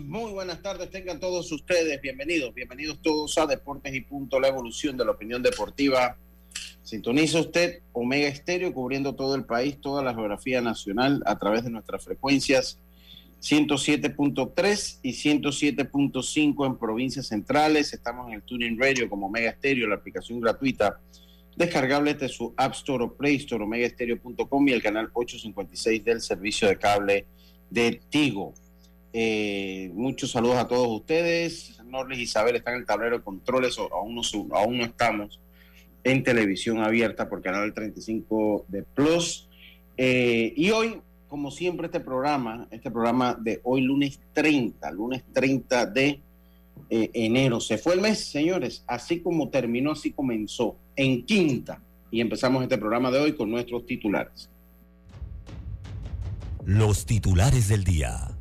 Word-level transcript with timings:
Muy 0.00 0.32
buenas 0.32 0.62
tardes, 0.62 0.88
tengan 0.88 1.20
todos 1.20 1.52
ustedes 1.52 2.00
bienvenidos, 2.00 2.54
bienvenidos 2.54 3.02
todos 3.02 3.36
a 3.36 3.44
Deportes 3.44 3.94
y 3.94 4.00
Punto, 4.00 4.40
la 4.40 4.48
evolución 4.48 4.96
de 4.96 5.04
la 5.04 5.10
opinión 5.10 5.42
deportiva. 5.42 6.16
Sintoniza 6.82 7.40
usted 7.40 7.80
Omega 7.92 8.28
Estéreo 8.28 8.72
cubriendo 8.72 9.14
todo 9.14 9.34
el 9.34 9.44
país, 9.44 9.78
toda 9.78 10.02
la 10.02 10.14
geografía 10.14 10.62
nacional 10.62 11.22
a 11.26 11.38
través 11.38 11.64
de 11.64 11.70
nuestras 11.70 12.02
frecuencias 12.02 12.78
107.3 13.42 15.00
y 15.02 15.12
107.5 15.12 16.66
en 16.66 16.78
provincias 16.78 17.26
centrales. 17.26 17.92
Estamos 17.92 18.28
en 18.28 18.34
el 18.34 18.42
Tuning 18.42 18.80
Radio 18.80 19.10
como 19.10 19.26
Omega 19.26 19.50
Estéreo, 19.50 19.86
la 19.86 19.96
aplicación 19.96 20.40
gratuita 20.40 20.98
descargable 21.56 22.14
de 22.14 22.30
su 22.30 22.54
App 22.56 22.72
Store 22.72 23.04
o 23.04 23.12
Play 23.14 23.36
Store, 23.36 23.64
omegaestereo.com 23.64 24.68
y 24.68 24.72
el 24.72 24.82
canal 24.82 25.10
856 25.12 26.04
del 26.04 26.22
servicio 26.22 26.68
de 26.68 26.78
cable 26.78 27.26
de 27.68 28.00
Tigo. 28.08 28.54
Eh, 29.12 29.90
muchos 29.94 30.30
saludos 30.30 30.56
a 30.56 30.68
todos 30.68 30.88
ustedes. 30.88 31.78
Norris 31.84 32.18
y 32.18 32.22
Isabel 32.22 32.56
están 32.56 32.74
en 32.74 32.80
el 32.80 32.86
tablero 32.86 33.18
de 33.18 33.24
controles, 33.24 33.78
aún 33.78 34.14
no, 34.14 34.22
aún 34.56 34.78
no 34.78 34.84
estamos 34.84 35.40
en 36.04 36.22
televisión 36.22 36.78
abierta 36.78 37.28
por 37.28 37.42
canal 37.42 37.72
35 37.72 38.66
de 38.68 38.82
Plus. 38.82 39.48
Eh, 39.96 40.52
y 40.56 40.70
hoy, 40.70 41.00
como 41.28 41.50
siempre, 41.50 41.86
este 41.86 42.00
programa, 42.00 42.66
este 42.70 42.90
programa 42.90 43.36
de 43.38 43.60
hoy, 43.64 43.82
lunes 43.82 44.18
30, 44.32 44.90
lunes 44.92 45.22
30 45.32 45.86
de 45.86 46.20
eh, 46.90 47.10
enero. 47.12 47.60
Se 47.60 47.78
fue 47.78 47.94
el 47.94 48.00
mes, 48.00 48.24
señores, 48.24 48.82
así 48.86 49.20
como 49.20 49.48
terminó, 49.50 49.92
así 49.92 50.12
comenzó, 50.12 50.76
en 50.96 51.24
quinta. 51.24 51.80
Y 52.10 52.20
empezamos 52.20 52.62
este 52.62 52.78
programa 52.78 53.10
de 53.10 53.20
hoy 53.20 53.32
con 53.34 53.50
nuestros 53.50 53.86
titulares. 53.86 54.48
Los 56.64 57.06
titulares 57.06 57.68
del 57.68 57.84
día. 57.84 58.31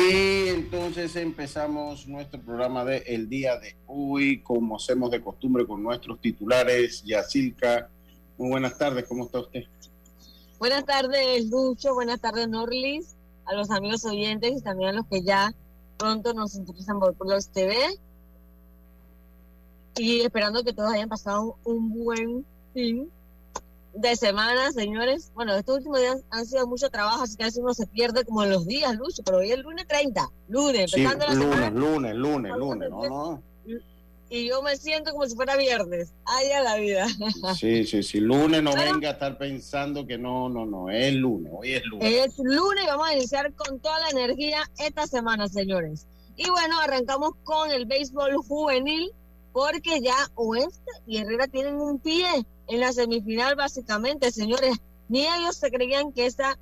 Y 0.00 0.48
entonces 0.48 1.14
empezamos 1.16 2.06
nuestro 2.06 2.40
programa 2.40 2.86
de 2.86 2.98
el 3.06 3.28
día 3.28 3.58
de 3.58 3.76
hoy, 3.86 4.40
como 4.42 4.76
hacemos 4.76 5.10
de 5.10 5.20
costumbre 5.20 5.66
con 5.66 5.82
nuestros 5.82 6.18
titulares. 6.20 7.02
Yacilca, 7.04 7.90
muy 8.38 8.48
buenas 8.48 8.78
tardes, 8.78 9.04
¿cómo 9.06 9.26
está 9.26 9.40
usted? 9.40 9.64
Buenas 10.58 10.86
tardes, 10.86 11.50
Lucho, 11.50 11.92
buenas 11.92 12.18
tardes, 12.18 12.48
Norlis, 12.48 13.14
a 13.44 13.54
los 13.54 13.70
amigos 13.70 14.06
oyentes 14.06 14.60
y 14.60 14.62
también 14.62 14.90
a 14.90 14.92
los 14.94 15.06
que 15.06 15.22
ya 15.22 15.52
pronto 15.98 16.32
nos 16.32 16.54
interesan 16.54 16.98
por 16.98 17.14
los 17.26 17.48
TV. 17.48 17.76
Y 19.96 20.22
esperando 20.22 20.64
que 20.64 20.72
todos 20.72 20.94
hayan 20.94 21.10
pasado 21.10 21.58
un 21.64 21.92
buen 21.92 22.46
fin 22.72 23.10
de 23.94 24.16
semana, 24.16 24.72
señores. 24.72 25.30
Bueno, 25.34 25.54
estos 25.54 25.78
últimos 25.78 26.00
días 26.00 26.18
han 26.30 26.46
sido 26.46 26.66
mucho 26.66 26.90
trabajo, 26.90 27.22
así 27.22 27.36
que 27.36 27.44
a 27.44 27.46
veces 27.46 27.60
uno 27.62 27.74
se 27.74 27.86
pierde 27.86 28.24
como 28.24 28.44
en 28.44 28.50
los 28.50 28.66
días, 28.66 28.94
Lucho, 28.96 29.22
pero 29.24 29.38
hoy 29.38 29.48
es 29.48 29.54
el 29.54 29.62
lunes 29.62 29.86
30, 29.86 30.28
lunes, 30.48 30.92
empezando 30.92 31.26
la 31.26 31.34
lunes, 31.34 31.54
semana. 31.54 31.70
Lunes, 31.70 32.14
lunes, 32.14 32.56
lunes, 32.56 32.90
no, 32.90 33.08
no. 33.08 33.42
Y 34.32 34.48
yo 34.48 34.62
me 34.62 34.76
siento 34.76 35.10
como 35.10 35.26
si 35.26 35.34
fuera 35.34 35.56
viernes. 35.56 36.12
Ay, 36.24 36.52
a 36.52 36.62
la 36.62 36.76
vida. 36.76 37.08
Sí, 37.58 37.84
sí, 37.84 38.00
sí. 38.04 38.20
Lunes 38.20 38.62
no 38.62 38.72
venga 38.72 39.08
a 39.08 39.12
estar 39.12 39.36
pensando 39.36 40.06
que 40.06 40.16
no, 40.18 40.48
no, 40.48 40.64
no. 40.64 40.88
Es 40.88 41.12
lunes. 41.14 41.52
Hoy 41.52 41.72
es 41.72 41.84
lunes. 41.84 42.26
Es 42.26 42.38
lunes 42.38 42.84
y 42.84 42.86
vamos 42.86 43.08
a 43.08 43.14
iniciar 43.16 43.52
con 43.54 43.80
toda 43.80 43.98
la 43.98 44.10
energía 44.10 44.62
esta 44.78 45.08
semana, 45.08 45.48
señores. 45.48 46.06
Y 46.36 46.48
bueno, 46.48 46.78
arrancamos 46.78 47.32
con 47.42 47.72
el 47.72 47.86
béisbol 47.86 48.36
juvenil 48.36 49.10
porque 49.52 50.00
ya 50.00 50.14
Oeste 50.36 50.92
y 51.08 51.16
Herrera 51.16 51.48
tienen 51.48 51.80
un 51.80 51.98
pie 51.98 52.46
en 52.70 52.80
la 52.80 52.92
semifinal 52.92 53.56
básicamente, 53.56 54.30
señores. 54.30 54.76
Ni 55.08 55.26
ellos 55.26 55.56
se 55.56 55.70
creían 55.70 56.12
que 56.12 56.26
esta 56.26 56.56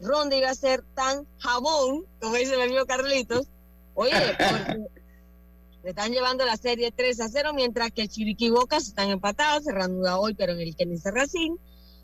ronda 0.00 0.36
iba 0.36 0.50
a 0.50 0.54
ser 0.54 0.82
tan 0.94 1.26
jabón, 1.38 2.04
como 2.20 2.34
dice 2.34 2.54
el 2.54 2.60
amigo 2.60 2.84
Carlitos. 2.84 3.46
Oye, 3.94 4.12
porque 4.12 4.84
le 5.82 5.90
están 5.90 6.12
llevando 6.12 6.44
la 6.44 6.58
serie 6.58 6.92
3 6.92 7.20
a 7.22 7.28
0, 7.28 7.52
mientras 7.54 7.90
que 7.90 8.06
Chiriquí 8.06 8.50
Bocas 8.50 8.86
están 8.86 9.08
empatados, 9.08 9.64
cerrando 9.64 10.20
hoy, 10.20 10.34
pero 10.34 10.52
en 10.52 10.60
el 10.60 10.76
Kenny 10.76 10.98
Serracín. 10.98 11.58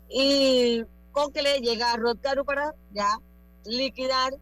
Y 0.09 0.83
Coquele 1.11 1.59
llega 1.59 1.93
a 1.93 1.97
Rod 1.97 2.17
para 2.45 2.73
ya 2.91 3.19
liquidar 3.65 4.33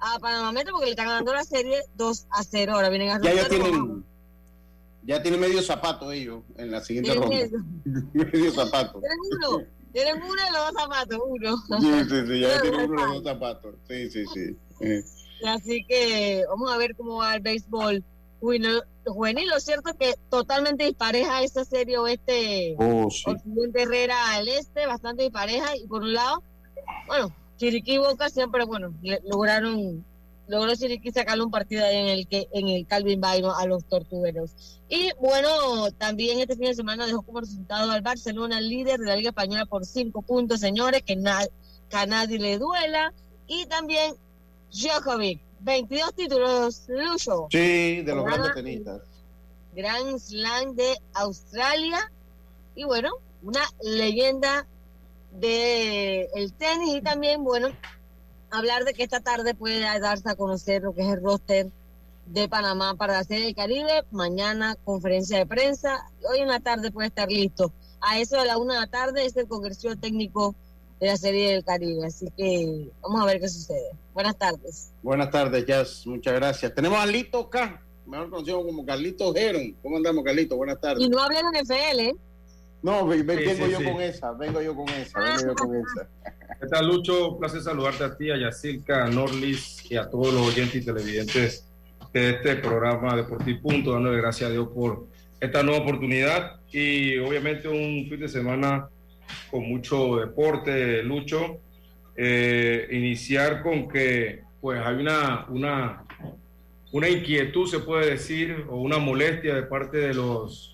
a 0.00 0.18
Panamá 0.18 0.52
Metro 0.52 0.72
porque 0.72 0.86
le 0.86 0.90
están 0.90 1.06
ganando 1.06 1.32
la 1.32 1.44
serie 1.44 1.82
2 1.94 2.26
a 2.30 2.44
0. 2.44 2.72
Ahora 2.74 2.90
vienen 2.90 3.10
a 3.10 3.22
ya 3.22 3.30
ellos 3.30 3.48
tienen, 3.48 4.04
ya 5.04 5.22
tienen 5.22 5.40
medio 5.40 5.62
zapato 5.62 6.10
ellos 6.10 6.42
en 6.56 6.70
la 6.70 6.80
siguiente 6.80 7.14
ronda. 7.14 7.36
medio 8.12 8.52
zapato. 8.52 9.00
Tienen 9.00 9.18
uno. 9.36 9.66
Tienen 9.92 10.16
uno 10.16 10.42
de 10.42 10.50
los 10.50 10.72
dos 10.72 10.82
zapatos, 10.82 11.18
uno. 11.24 11.56
Sí, 11.80 12.04
sí, 12.08 12.26
sí, 12.26 12.40
ya 12.40 12.60
tienen 12.60 12.90
uno 12.90 13.00
de 13.00 13.06
los 13.06 13.22
dos 13.22 13.32
zapatos. 13.32 13.74
Sí, 13.88 14.10
sí, 14.10 14.24
sí. 14.26 14.56
Así 15.46 15.84
que 15.86 16.44
vamos 16.48 16.72
a 16.72 16.78
ver 16.78 16.96
cómo 16.96 17.18
va 17.18 17.36
el 17.36 17.42
béisbol 17.42 18.02
juvenil. 18.40 19.48
Lo 19.48 19.60
cierto 19.60 19.90
es 19.90 19.96
que 19.96 20.14
totalmente 20.30 20.84
dispareja 20.84 21.42
esta 21.42 21.64
serie 21.64 21.98
oeste, 21.98 22.74
oh, 22.78 23.06
Occidente 23.06 23.82
Herrera 23.82 24.34
al 24.34 24.48
este, 24.48 24.86
bastante 24.86 25.22
dispareja. 25.24 25.76
Y 25.76 25.86
por 25.86 26.02
un 26.02 26.12
lado, 26.12 26.42
bueno, 27.06 27.34
Chiriquí 27.56 27.94
y 27.94 27.98
Boca 27.98 28.28
siempre, 28.28 28.64
bueno, 28.64 28.92
lograron 29.24 30.04
logró 30.46 30.74
Chiriquí 30.74 31.10
sacarle 31.10 31.44
un 31.44 31.50
partido 31.50 31.84
ahí 31.84 31.96
en 31.96 32.06
el 32.06 32.26
que 32.26 32.48
en 32.52 32.68
el 32.68 32.86
Calvin 32.86 33.20
Baino 33.20 33.54
a 33.54 33.66
los 33.66 33.84
tortugueros. 33.84 34.80
Y 34.88 35.10
bueno, 35.20 35.90
también 35.92 36.40
este 36.40 36.56
fin 36.56 36.66
de 36.66 36.74
semana 36.74 37.06
dejó 37.06 37.22
como 37.22 37.40
resultado 37.40 37.90
al 37.90 38.02
Barcelona, 38.02 38.60
líder 38.60 39.00
de 39.00 39.06
la 39.06 39.16
Liga 39.16 39.30
Española 39.30 39.66
por 39.66 39.84
cinco 39.84 40.22
puntos, 40.22 40.60
señores, 40.60 41.02
que, 41.02 41.16
que 41.16 41.96
a 41.96 42.06
nadie 42.06 42.38
le 42.38 42.58
duela. 42.58 43.12
Y 43.46 43.66
también 43.66 44.14
Djokovic, 44.70 45.40
22 45.60 46.14
títulos, 46.14 46.84
Lucho. 46.88 47.48
Sí, 47.50 48.02
de 48.02 48.14
los 48.14 48.24
grandes 48.24 48.54
tenistas. 48.54 49.02
Grand 49.74 50.18
Slam 50.18 50.74
de 50.76 50.96
Australia. 51.14 52.10
Y 52.74 52.84
bueno, 52.84 53.10
una 53.42 53.62
leyenda 53.82 54.66
de 55.32 56.28
el 56.34 56.52
tenis 56.52 56.96
y 56.96 57.00
también, 57.00 57.42
bueno, 57.44 57.68
hablar 58.54 58.84
de 58.84 58.94
que 58.94 59.02
esta 59.02 59.20
tarde 59.20 59.54
puede 59.54 59.80
darse 59.80 60.28
a 60.28 60.34
conocer 60.34 60.82
lo 60.82 60.94
que 60.94 61.02
es 61.02 61.08
el 61.08 61.22
roster 61.22 61.66
de 62.26 62.48
Panamá 62.48 62.94
para 62.94 63.14
la 63.14 63.24
Serie 63.24 63.46
del 63.46 63.54
Caribe. 63.54 64.04
Mañana 64.10 64.76
conferencia 64.84 65.38
de 65.38 65.46
prensa. 65.46 66.06
Hoy 66.30 66.40
en 66.40 66.48
la 66.48 66.60
tarde 66.60 66.90
puede 66.90 67.08
estar 67.08 67.30
listo. 67.30 67.72
A 68.00 68.18
eso 68.18 68.38
de 68.38 68.46
la 68.46 68.58
una 68.58 68.74
de 68.74 68.80
la 68.80 68.86
tarde 68.86 69.24
es 69.24 69.36
el 69.36 69.46
congreso 69.46 69.94
técnico 69.96 70.54
de 71.00 71.08
la 71.08 71.16
Serie 71.16 71.52
del 71.52 71.64
Caribe. 71.64 72.06
Así 72.06 72.26
que 72.36 72.90
vamos 73.02 73.22
a 73.22 73.26
ver 73.26 73.40
qué 73.40 73.48
sucede. 73.48 73.90
Buenas 74.12 74.36
tardes. 74.36 74.92
Buenas 75.02 75.30
tardes, 75.30 75.66
Jazz. 75.66 76.06
Muchas 76.06 76.34
gracias. 76.34 76.74
Tenemos 76.74 76.98
a 76.98 77.06
Lito 77.06 77.50
K, 77.50 77.82
mejor 78.06 78.30
conocido 78.30 78.64
como 78.64 78.84
Carlito 78.86 79.32
Geron. 79.32 79.72
¿Cómo 79.82 79.96
andamos, 79.96 80.24
Carlito? 80.24 80.56
Buenas 80.56 80.80
tardes. 80.80 81.04
Y 81.04 81.08
no 81.08 81.20
hablen 81.20 81.46
en 81.46 81.66
FL, 81.66 82.14
No, 82.84 83.06
vengo 83.06 83.66
yo 83.66 83.82
con 83.82 84.02
esa, 84.02 84.32
vengo 84.32 84.60
yo 84.60 84.74
con 84.76 84.86
esa, 84.90 85.18
vengo 85.18 85.40
yo 85.40 85.54
con 85.54 85.74
esa. 85.74 86.06
¿Qué 86.60 86.66
tal, 86.66 86.86
Lucho? 86.86 87.30
Un 87.30 87.38
placer 87.38 87.62
saludarte 87.62 88.04
a 88.04 88.14
ti, 88.14 88.30
a 88.30 88.36
Yacirca, 88.36 89.06
a 89.06 89.08
Norlis 89.08 89.90
y 89.90 89.96
a 89.96 90.10
todos 90.10 90.34
los 90.34 90.48
oyentes 90.48 90.82
y 90.82 90.84
televidentes 90.84 91.66
de 92.12 92.30
este 92.32 92.56
programa 92.56 93.16
Deportivo 93.16 93.62
Punto, 93.62 93.92
dándole 93.92 94.18
gracias 94.18 94.50
a 94.50 94.52
Dios 94.52 94.68
por 94.68 95.06
esta 95.40 95.62
nueva 95.62 95.80
oportunidad 95.80 96.60
y 96.70 97.16
obviamente 97.20 97.68
un 97.68 98.06
fin 98.06 98.20
de 98.20 98.28
semana 98.28 98.86
con 99.50 99.66
mucho 99.66 100.16
deporte, 100.16 101.02
Lucho. 101.02 101.60
Eh, 102.16 102.86
iniciar 102.92 103.62
con 103.62 103.88
que 103.88 104.42
pues 104.60 104.78
hay 104.84 104.96
una, 104.96 105.46
una, 105.48 106.04
una 106.92 107.08
inquietud, 107.08 107.66
se 107.66 107.78
puede 107.78 108.10
decir, 108.10 108.66
o 108.68 108.76
una 108.76 108.98
molestia 108.98 109.54
de 109.54 109.62
parte 109.62 109.96
de 109.96 110.12
los 110.12 110.73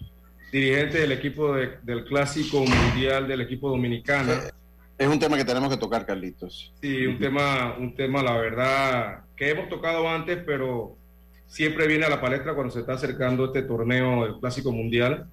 dirigentes 0.51 1.01
del 1.01 1.13
equipo 1.13 1.55
del 1.55 2.05
Clásico 2.05 2.65
Mundial 2.65 3.29
del 3.29 3.43
equipo 3.43 3.69
dominicano 3.69 4.33
es 5.01 5.09
un 5.09 5.19
tema 5.19 5.39
que 5.39 5.47
tenemos 5.47 5.71
que 5.71 5.79
tocar, 5.79 6.05
Carlitos. 6.05 6.75
Sí, 6.83 7.07
un 7.07 7.19
tema, 7.19 7.75
un 7.79 7.95
tema, 7.95 8.23
la 8.23 8.37
verdad, 8.37 9.25
que 9.35 9.49
hemos 9.49 9.71
tocado 9.71 10.07
antes, 10.07 10.39
pero 10.45 10.95
siempre 11.47 11.87
viene 11.87 12.05
a 12.05 12.11
la 12.11 12.21
palestra 12.21 12.55
cuando 12.55 12.71
se 12.71 12.81
está 12.81 12.93
acercando 12.93 13.47
este 13.47 13.63
torneo, 13.63 14.27
el 14.27 14.39
Clásico 14.41 14.73
Mundial. 14.73 15.27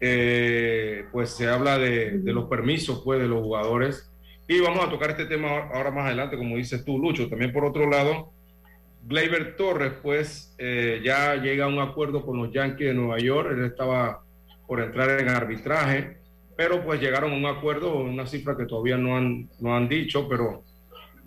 Eh, 0.00 1.04
pues 1.12 1.32
se 1.32 1.46
habla 1.48 1.76
de, 1.76 2.18
los 2.24 2.46
permisos 2.46 3.02
pues, 3.04 3.20
de 3.20 3.28
los 3.28 3.42
jugadores. 3.42 4.10
Y 4.48 4.58
vamos 4.60 4.86
a 4.86 4.88
tocar 4.88 5.10
este 5.10 5.26
tema 5.26 5.68
ahora 5.70 5.90
más 5.90 6.06
adelante, 6.06 6.38
como 6.38 6.56
dices 6.56 6.82
tú, 6.82 6.98
Lucho. 6.98 7.28
También 7.28 7.52
por 7.52 7.66
otro 7.66 7.90
lado, 7.90 8.32
Gleyber 9.04 9.54
Torres, 9.54 9.92
pues 10.02 10.54
eh, 10.56 11.02
ya 11.04 11.34
llega 11.34 11.66
a 11.66 11.68
un 11.68 11.78
acuerdo 11.78 12.24
con 12.24 12.38
los 12.38 12.50
Yankees 12.54 12.88
de 12.88 12.94
Nueva 12.94 13.18
York. 13.18 13.50
Él 13.52 13.66
estaba 13.66 14.22
por 14.70 14.80
entrar 14.80 15.20
en 15.20 15.28
arbitraje 15.28 16.20
pero 16.60 16.84
pues 16.84 17.00
llegaron 17.00 17.32
a 17.32 17.36
un 17.36 17.46
acuerdo, 17.46 17.96
una 17.96 18.26
cifra 18.26 18.54
que 18.54 18.66
todavía 18.66 18.98
no 18.98 19.16
han, 19.16 19.48
no 19.60 19.74
han 19.74 19.88
dicho, 19.88 20.28
pero 20.28 20.62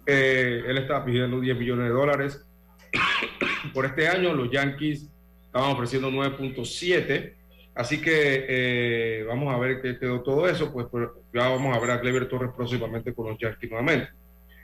eh, 0.05 0.61
él 0.63 0.77
estaba 0.77 1.03
pidiendo 1.03 1.41
10 1.41 1.57
millones 1.57 1.85
de 1.85 1.91
dólares. 1.91 2.45
Por 3.73 3.87
este 3.87 4.07
año 4.07 4.31
los 4.35 4.51
Yankees 4.51 5.09
estaban 5.43 5.71
ofreciendo 5.71 6.11
9.7, 6.11 7.33
así 7.73 7.99
que 7.99 8.45
eh, 8.47 9.25
vamos 9.27 9.51
a 9.51 9.57
ver 9.57 9.81
qué 9.81 9.97
quedó 9.97 10.21
todo 10.21 10.47
eso, 10.47 10.71
pues, 10.71 10.85
pues, 10.91 11.09
ya 11.33 11.49
vamos 11.49 11.75
a 11.75 11.79
ver 11.79 11.89
a 11.89 11.99
Clever 11.99 12.29
Torres 12.29 12.51
próximamente 12.55 13.11
con 13.15 13.29
los 13.29 13.39
Yankees 13.39 13.71
nuevamente. 13.71 14.09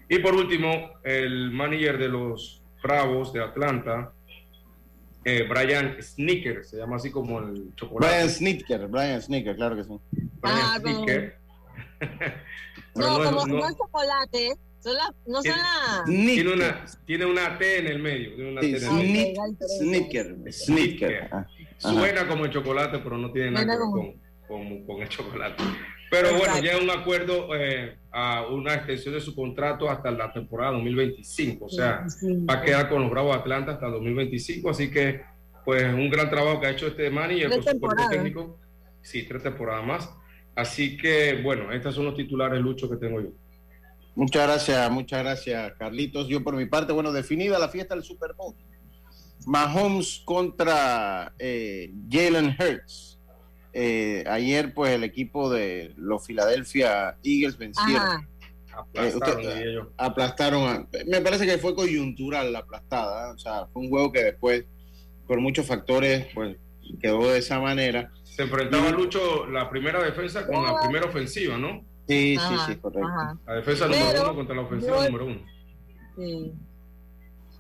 Y 0.07 0.19
por 0.19 0.35
último, 0.35 0.99
el 1.03 1.49
manager 1.49 1.97
de 1.97 2.09
los 2.09 2.61
Bravos 2.83 3.33
de 3.33 3.41
Atlanta, 3.41 4.13
eh, 5.25 5.45
Brian 5.47 6.01
Snicker, 6.01 6.63
se 6.63 6.77
llama 6.77 6.95
así 6.95 7.11
como 7.11 7.39
el 7.39 7.73
chocolate. 7.75 8.13
Brian 8.13 8.29
Snicker, 8.29 8.87
Brian 8.87 9.21
Snicker, 9.21 9.55
claro 9.55 9.75
que 9.75 9.83
sí. 9.83 9.99
Brian 10.11 10.57
ah, 10.61 10.79
Snicker. 10.79 11.37
no, 12.95 13.23
como 13.23 13.47
no, 13.47 13.67
es 13.67 13.77
chocolate, 13.77 14.55
son 14.79 14.93
no 15.27 15.41
son 15.41 15.51
las... 15.51 16.05
Tiene 16.05 16.53
una, 16.53 16.85
tiene 17.05 17.25
una 17.25 17.57
T 17.57 17.79
en 17.79 17.87
el 17.87 17.99
medio. 17.99 18.35
Tiene 18.35 18.51
una 18.51 18.61
T 18.61 18.67
en 18.67 18.83
el 18.83 18.91
medio. 18.91 19.57
Snicker, 19.79 20.53
Snicker. 20.53 21.29
Suena 21.77 22.27
como 22.27 22.45
el 22.45 22.51
chocolate, 22.51 22.99
pero 22.99 23.17
no 23.17 23.31
tiene 23.31 23.51
nada 23.51 23.65
que 23.65 23.71
ver 23.71 24.15
con, 24.47 24.85
con 24.85 25.01
el 25.01 25.09
chocolate. 25.09 25.63
Pero 26.09 26.35
bueno, 26.37 26.59
ya 26.59 26.77
un 26.77 26.89
acuerdo 26.89 27.55
eh, 27.55 27.97
a 28.11 28.47
una 28.47 28.73
extensión 28.73 29.13
de 29.13 29.21
su 29.21 29.35
contrato 29.35 29.89
hasta 29.89 30.09
la 30.11 30.31
temporada 30.33 30.71
2025. 30.73 31.65
O 31.65 31.69
sea, 31.69 32.05
va 32.49 32.55
a 32.55 32.61
quedar 32.61 32.89
con 32.89 33.01
los 33.01 33.11
Bravos 33.11 33.35
Atlanta 33.35 33.73
hasta 33.73 33.87
2025. 33.87 34.69
Así 34.69 34.89
que, 34.89 35.21
pues, 35.63 35.83
un 35.93 36.09
gran 36.09 36.29
trabajo 36.29 36.59
que 36.59 36.67
ha 36.67 36.71
hecho 36.71 36.87
este 36.87 37.09
manager 37.09 37.49
con 37.49 37.63
su 37.63 37.79
cuerpo 37.79 38.09
técnico. 38.09 38.59
Sí, 39.01 39.23
tres 39.23 39.43
temporadas 39.43 39.85
más. 39.85 40.09
Así 40.55 40.97
que, 40.97 41.41
bueno, 41.43 41.71
estos 41.71 41.95
son 41.95 42.05
los 42.05 42.15
titulares, 42.15 42.59
Lucho, 42.59 42.89
que 42.89 42.97
tengo 42.97 43.21
yo. 43.21 43.29
Muchas 44.15 44.47
gracias, 44.47 44.91
muchas 44.91 45.19
gracias, 45.19 45.73
Carlitos. 45.77 46.27
Yo, 46.27 46.43
por 46.43 46.55
mi 46.55 46.65
parte, 46.65 46.91
bueno, 46.91 47.11
definida 47.11 47.57
la 47.59 47.69
fiesta 47.69 47.95
del 47.95 48.03
Super 48.03 48.33
Bowl. 48.33 48.55
Mahomes 49.45 50.21
contra 50.25 51.33
eh, 51.39 51.93
Jalen 52.09 52.55
Hurts 52.59 53.08
eh, 53.73 54.23
ayer, 54.27 54.73
pues 54.73 54.91
el 54.91 55.03
equipo 55.03 55.49
de 55.49 55.93
los 55.97 56.25
Philadelphia 56.25 57.17
Eagles 57.23 57.57
vencieron. 57.57 58.27
Eh, 58.93 59.79
aplastaron. 59.97 60.87
me 61.05 61.21
parece 61.21 61.45
que 61.45 61.57
fue 61.57 61.75
coyuntural 61.75 62.53
la 62.53 62.59
aplastada. 62.59 63.33
O 63.33 63.37
sea, 63.37 63.67
fue 63.67 63.83
un 63.83 63.89
juego 63.89 64.11
que 64.11 64.23
después, 64.23 64.65
por 65.27 65.39
muchos 65.39 65.65
factores, 65.65 66.27
pues 66.33 66.57
quedó 67.01 67.29
de 67.29 67.39
esa 67.39 67.59
manera. 67.59 68.11
Se 68.23 68.43
enfrentaba 68.43 68.89
Lucho 68.91 69.45
la 69.47 69.69
primera 69.69 70.01
defensa 70.01 70.47
con 70.47 70.63
la 70.63 70.79
primera 70.79 71.05
ofensiva, 71.05 71.57
¿no? 71.57 71.83
Sí, 72.07 72.37
sí, 72.37 72.55
sí, 72.67 72.75
correcto. 72.77 73.07
La 73.45 73.53
defensa 73.55 73.87
número 73.87 74.23
uno 74.23 74.35
contra 74.35 74.55
la 74.55 74.61
ofensiva 74.61 75.05
número 75.05 75.25
uno. 75.25 75.41
Sí. 76.17 76.53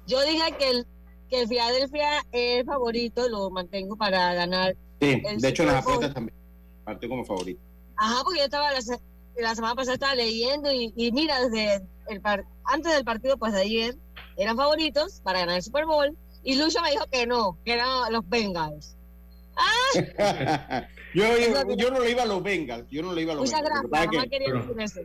Yo 0.07 0.21
dije 0.25 0.55
que 0.57 0.69
el, 0.69 0.87
que 1.29 1.41
el 1.41 1.47
Philadelphia 1.47 2.19
es 2.31 2.61
el 2.61 2.65
favorito, 2.65 3.29
lo 3.29 3.51
mantengo 3.51 3.95
para 3.95 4.33
ganar 4.33 4.75
Sí, 4.99 5.21
de 5.37 5.47
hecho 5.47 5.63
las 5.65 5.75
apuestas 5.75 6.13
también 6.13 6.35
partió 6.83 7.09
como 7.09 7.25
favorito. 7.25 7.61
Ajá, 7.95 8.23
porque 8.23 8.39
yo 8.39 8.45
estaba 8.45 8.71
la, 8.71 9.55
semana 9.55 9.75
pasada 9.75 9.93
estaba 9.93 10.15
leyendo 10.15 10.71
y, 10.71 11.11
mira, 11.11 11.39
desde 11.41 11.85
el 12.07 12.21
antes 12.65 12.93
del 12.93 13.03
partido 13.03 13.37
pues 13.37 13.53
de 13.53 13.61
ayer 13.61 13.95
eran 14.37 14.57
favoritos 14.57 15.21
para 15.23 15.39
ganar 15.39 15.57
el 15.57 15.63
Super 15.63 15.85
Bowl 15.85 16.17
y 16.43 16.55
Lucho 16.55 16.81
me 16.81 16.91
dijo 16.91 17.05
que 17.11 17.27
no, 17.27 17.57
que 17.65 17.73
eran 17.73 18.11
los 18.11 18.27
Bengals. 18.27 18.95
¡Ah! 19.55 20.87
yo, 21.13 21.25
yo, 21.75 21.91
no 21.91 21.99
le 21.99 22.11
iba 22.11 22.23
a 22.23 22.25
los 22.25 22.41
Bengals, 22.41 22.89
yo 22.89 23.03
no 23.03 23.13
le 23.13 23.23
iba 23.23 23.33
a 23.33 23.35
los 23.35 23.45
Muchas 23.45 23.61
gracias, 23.89 24.25
quería 24.29 24.53
decir 24.53 24.79
eso. 24.79 25.01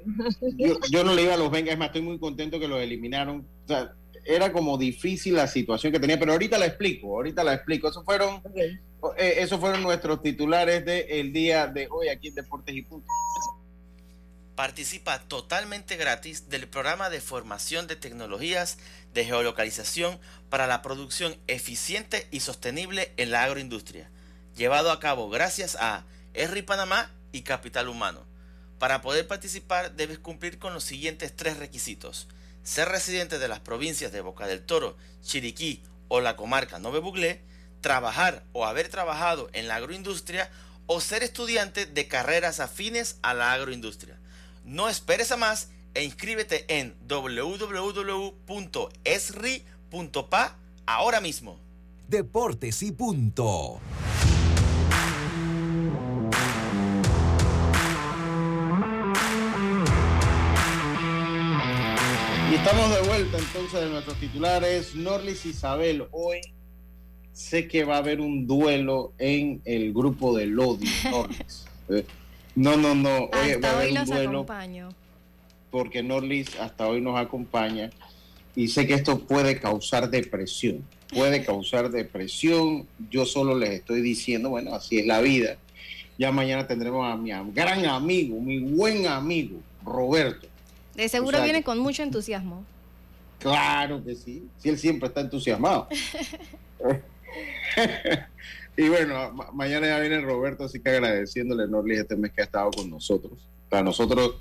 yo, 0.56 0.78
yo, 0.90 1.04
no 1.04 1.14
le 1.14 1.22
iba 1.22 1.34
a 1.34 1.36
los 1.36 1.50
Bengals, 1.50 1.72
es 1.72 1.78
más, 1.78 1.88
estoy 1.88 2.02
muy 2.02 2.18
contento 2.18 2.60
que 2.60 2.68
los 2.68 2.80
eliminaron. 2.80 3.46
O 3.64 3.68
sea, 3.68 3.92
era 4.24 4.52
como 4.52 4.78
difícil 4.78 5.34
la 5.34 5.46
situación 5.46 5.92
que 5.92 6.00
tenía, 6.00 6.18
pero 6.18 6.32
ahorita 6.32 6.58
la 6.58 6.66
explico, 6.66 7.16
ahorita 7.16 7.44
la 7.44 7.54
explico. 7.54 7.88
Esos 7.88 8.04
fueron, 8.04 8.42
eh, 9.16 9.34
esos 9.38 9.60
fueron 9.60 9.82
nuestros 9.82 10.22
titulares 10.22 10.84
del 10.84 11.32
día 11.32 11.66
de 11.66 11.88
hoy 11.90 12.08
aquí 12.08 12.28
en 12.28 12.34
Deportes 12.34 12.74
y 12.74 12.82
Puntos. 12.82 13.10
Participa 14.54 15.18
totalmente 15.18 15.96
gratis 15.96 16.48
del 16.48 16.68
programa 16.68 17.10
de 17.10 17.20
formación 17.20 17.86
de 17.86 17.96
tecnologías 17.96 18.78
de 19.12 19.24
geolocalización 19.24 20.18
para 20.48 20.66
la 20.66 20.80
producción 20.80 21.36
eficiente 21.48 22.28
y 22.30 22.40
sostenible 22.40 23.12
en 23.16 23.32
la 23.32 23.42
agroindustria, 23.42 24.10
llevado 24.56 24.92
a 24.92 25.00
cabo 25.00 25.28
gracias 25.28 25.76
a 25.80 26.04
ERRI 26.34 26.62
Panamá 26.62 27.10
y 27.32 27.42
Capital 27.42 27.88
Humano. 27.88 28.24
Para 28.78 29.02
poder 29.02 29.26
participar 29.26 29.96
debes 29.96 30.20
cumplir 30.20 30.58
con 30.58 30.72
los 30.72 30.84
siguientes 30.84 31.34
tres 31.34 31.58
requisitos 31.58 32.28
ser 32.64 32.88
residente 32.88 33.38
de 33.38 33.46
las 33.46 33.60
provincias 33.60 34.10
de 34.10 34.20
Boca 34.20 34.48
del 34.48 34.64
Toro, 34.64 34.96
Chiriquí 35.22 35.84
o 36.08 36.20
la 36.20 36.34
comarca 36.34 36.80
Nove 36.80 36.98
Buglé, 36.98 37.42
trabajar 37.80 38.42
o 38.52 38.66
haber 38.66 38.88
trabajado 38.88 39.48
en 39.52 39.68
la 39.68 39.76
agroindustria 39.76 40.50
o 40.86 41.00
ser 41.00 41.22
estudiante 41.22 41.86
de 41.86 42.08
carreras 42.08 42.58
afines 42.60 43.18
a 43.22 43.34
la 43.34 43.52
agroindustria. 43.52 44.18
No 44.64 44.88
esperes 44.88 45.30
a 45.30 45.36
más 45.36 45.68
e 45.94 46.02
inscríbete 46.02 46.64
en 46.68 46.96
www.esri.pa 47.06 47.76
ahora 50.86 51.20
mismo. 51.20 51.60
Deportes 52.08 52.82
y 52.82 52.92
punto. 52.92 53.80
Y 62.54 62.56
estamos 62.56 62.88
de 62.88 63.08
vuelta 63.08 63.36
entonces 63.36 63.80
de 63.80 63.88
nuestros 63.88 64.16
titulares. 64.20 64.94
Norlis 64.94 65.44
Isabel, 65.44 66.04
hoy 66.12 66.40
sé 67.32 67.66
que 67.66 67.82
va 67.82 67.96
a 67.96 67.98
haber 67.98 68.20
un 68.20 68.46
duelo 68.46 69.12
en 69.18 69.60
el 69.64 69.92
grupo 69.92 70.36
del 70.36 70.56
odio, 70.60 70.88
Norlis. 71.10 71.66
Eh, 71.88 72.06
no, 72.54 72.76
no, 72.76 72.94
no. 72.94 73.24
Hoy 73.24 73.50
hasta 73.50 73.58
va 73.58 73.68
a 73.68 73.76
haber 73.78 73.90
hoy 73.90 73.98
un 73.98 74.04
duelo 74.04 74.30
acompaño. 74.30 74.88
Porque 75.72 76.04
Norlis 76.04 76.54
hasta 76.60 76.86
hoy 76.86 77.00
nos 77.00 77.18
acompaña 77.18 77.90
y 78.54 78.68
sé 78.68 78.86
que 78.86 78.94
esto 78.94 79.18
puede 79.18 79.58
causar 79.58 80.08
depresión. 80.08 80.84
Puede 81.12 81.42
causar 81.44 81.90
depresión. 81.90 82.86
Yo 83.10 83.26
solo 83.26 83.58
les 83.58 83.70
estoy 83.70 84.00
diciendo, 84.00 84.50
bueno, 84.50 84.76
así 84.76 85.00
es 85.00 85.06
la 85.06 85.20
vida. 85.20 85.56
Ya 86.18 86.30
mañana 86.30 86.68
tendremos 86.68 87.04
a 87.04 87.16
mi 87.16 87.32
gran 87.52 87.84
amigo, 87.84 88.40
mi 88.40 88.60
buen 88.60 89.08
amigo, 89.08 89.58
Roberto. 89.84 90.53
De 90.94 91.08
seguro 91.08 91.42
viene 91.42 91.62
con 91.62 91.78
mucho 91.78 92.02
entusiasmo. 92.02 92.64
Claro 93.38 94.02
que 94.02 94.14
sí. 94.14 94.48
Si 94.58 94.68
él 94.68 94.78
siempre 94.78 95.08
está 95.08 95.20
entusiasmado. 95.20 95.88
y 98.76 98.88
bueno, 98.88 99.32
mañana 99.52 99.86
ya 99.86 100.00
viene 100.00 100.20
Roberto, 100.20 100.64
así 100.64 100.80
que 100.80 100.90
agradeciéndole, 100.90 101.68
Norlis, 101.68 102.00
este 102.00 102.16
mes 102.16 102.32
que 102.32 102.42
ha 102.42 102.44
estado 102.44 102.70
con 102.70 102.88
nosotros. 102.88 103.38
Para 103.68 103.82
nosotros 103.82 104.36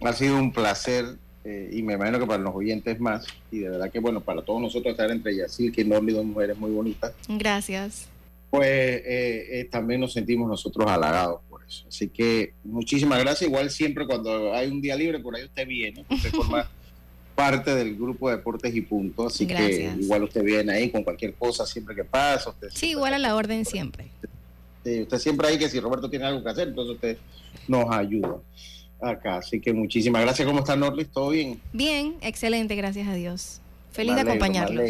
ha 0.00 0.12
sido 0.12 0.36
un 0.36 0.52
placer 0.52 1.16
eh, 1.44 1.70
y 1.72 1.82
me 1.82 1.94
imagino 1.94 2.18
que 2.18 2.26
para 2.26 2.42
los 2.42 2.54
oyentes 2.54 3.00
más. 3.00 3.26
Y 3.50 3.60
de 3.60 3.70
verdad 3.70 3.90
que, 3.90 3.98
bueno, 3.98 4.20
para 4.20 4.42
todos 4.42 4.60
nosotros 4.60 4.92
estar 4.92 5.10
entre 5.10 5.36
Yacil, 5.36 5.72
que 5.72 5.84
Norlis, 5.84 6.16
dos 6.16 6.24
mujeres 6.24 6.56
muy 6.56 6.70
bonitas. 6.70 7.12
Gracias. 7.28 8.08
Pues 8.50 8.68
eh, 8.68 9.60
eh, 9.60 9.68
también 9.70 10.00
nos 10.00 10.12
sentimos 10.12 10.48
nosotros 10.48 10.90
halagados 10.90 11.42
eso. 11.68 11.84
Así 11.88 12.08
que 12.08 12.54
muchísimas 12.64 13.18
gracias. 13.20 13.48
Igual 13.48 13.70
siempre 13.70 14.06
cuando 14.06 14.52
hay 14.54 14.70
un 14.70 14.80
día 14.80 14.96
libre, 14.96 15.18
por 15.18 15.36
ahí 15.36 15.44
usted 15.44 15.66
viene, 15.66 16.04
usted 16.08 16.30
forma 16.32 16.68
parte 17.34 17.74
del 17.74 17.94
grupo 17.94 18.28
de 18.28 18.36
Deportes 18.36 18.74
y 18.74 18.80
Punto, 18.80 19.28
así 19.28 19.46
que 19.46 19.94
igual 20.00 20.24
usted 20.24 20.42
viene 20.42 20.72
ahí 20.72 20.90
con 20.90 21.04
cualquier 21.04 21.34
cosa 21.34 21.64
siempre 21.64 21.94
que 21.94 22.04
pasa. 22.04 22.50
Usted 22.50 22.68
sí, 22.74 22.90
igual 22.90 23.14
a 23.14 23.18
la 23.18 23.36
orden 23.36 23.64
siempre. 23.64 24.08
Sí, 24.84 25.02
usted 25.02 25.18
siempre 25.18 25.46
ahí 25.46 25.58
que 25.58 25.68
si 25.68 25.78
Roberto 25.78 26.10
tiene 26.10 26.24
algo 26.24 26.42
que 26.42 26.50
hacer, 26.50 26.68
entonces 26.68 26.94
usted 26.96 27.18
nos 27.68 27.94
ayuda 27.94 28.38
acá. 29.00 29.36
Así 29.36 29.60
que 29.60 29.72
muchísimas 29.72 30.22
gracias. 30.22 30.46
¿Cómo 30.46 30.60
está 30.60 30.74
Norlis? 30.74 31.08
¿Todo 31.10 31.30
bien? 31.30 31.60
Bien, 31.72 32.16
excelente, 32.22 32.74
gracias 32.74 33.06
a 33.06 33.14
Dios. 33.14 33.60
Feliz 33.92 34.14
de 34.16 34.22
acompañarlos. 34.22 34.84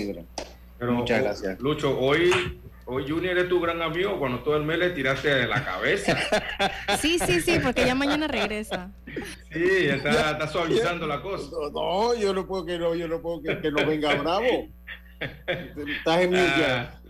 Muchas 0.80 1.22
gracias. 1.22 1.60
Lucho, 1.60 1.98
hoy 1.98 2.30
Hoy 2.90 3.04
Junior 3.06 3.36
es 3.36 3.50
tu 3.50 3.60
gran 3.60 3.82
amigo 3.82 4.18
cuando 4.18 4.42
todo 4.42 4.56
el 4.56 4.62
mes 4.62 4.78
le 4.78 4.88
tiraste 4.90 5.28
de 5.28 5.46
la 5.46 5.62
cabeza. 5.62 6.16
Sí, 6.98 7.18
sí, 7.18 7.42
sí, 7.42 7.58
porque 7.62 7.84
ya 7.84 7.94
mañana 7.94 8.26
regresa. 8.26 8.90
Sí, 9.52 9.86
está, 9.86 10.30
está 10.32 10.48
suavizando 10.48 11.06
la 11.06 11.20
cosa. 11.20 11.50
No, 11.70 12.14
yo 12.14 12.32
no 12.32 12.46
puedo 12.46 12.64
que 12.64 12.78
no, 12.78 12.94
yo 12.94 13.06
no 13.06 13.20
puedo 13.20 13.42
que, 13.42 13.70
no 13.70 13.86
venga 13.86 14.14
bravo. 14.14 14.68
Estás 15.20 16.20
en 16.22 16.30
mute 16.30 16.54
ya. 16.58 17.00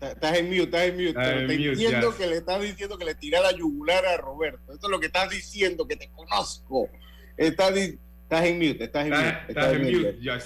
Ah. 0.00 0.08
Estás 0.10 0.38
en 0.38 0.46
mute, 0.46 0.62
estás 0.62 0.82
en 0.82 0.94
mute. 0.94 1.14
Pero 1.14 1.46
te 1.48 1.54
entiendo 1.54 2.16
que 2.16 2.26
le 2.28 2.36
estás 2.36 2.62
diciendo 2.62 2.96
que 2.96 3.04
le 3.04 3.14
tiré 3.16 3.40
la 3.40 3.50
yugular 3.50 4.06
a 4.06 4.16
Roberto. 4.16 4.72
Esto 4.72 4.86
es 4.86 4.90
lo 4.90 5.00
que 5.00 5.06
estás 5.06 5.28
diciendo, 5.28 5.88
que 5.88 5.96
te 5.96 6.08
conozco. 6.10 6.88
Estás, 7.36 7.76
estás 7.76 8.44
en 8.44 8.58
mute, 8.58 8.84
estás 8.84 9.06
en 9.06 9.10
mute. 9.10 9.38
Estás, 9.48 9.72
en 9.72 9.82
mute, 9.82 10.18
ya, 10.22 10.38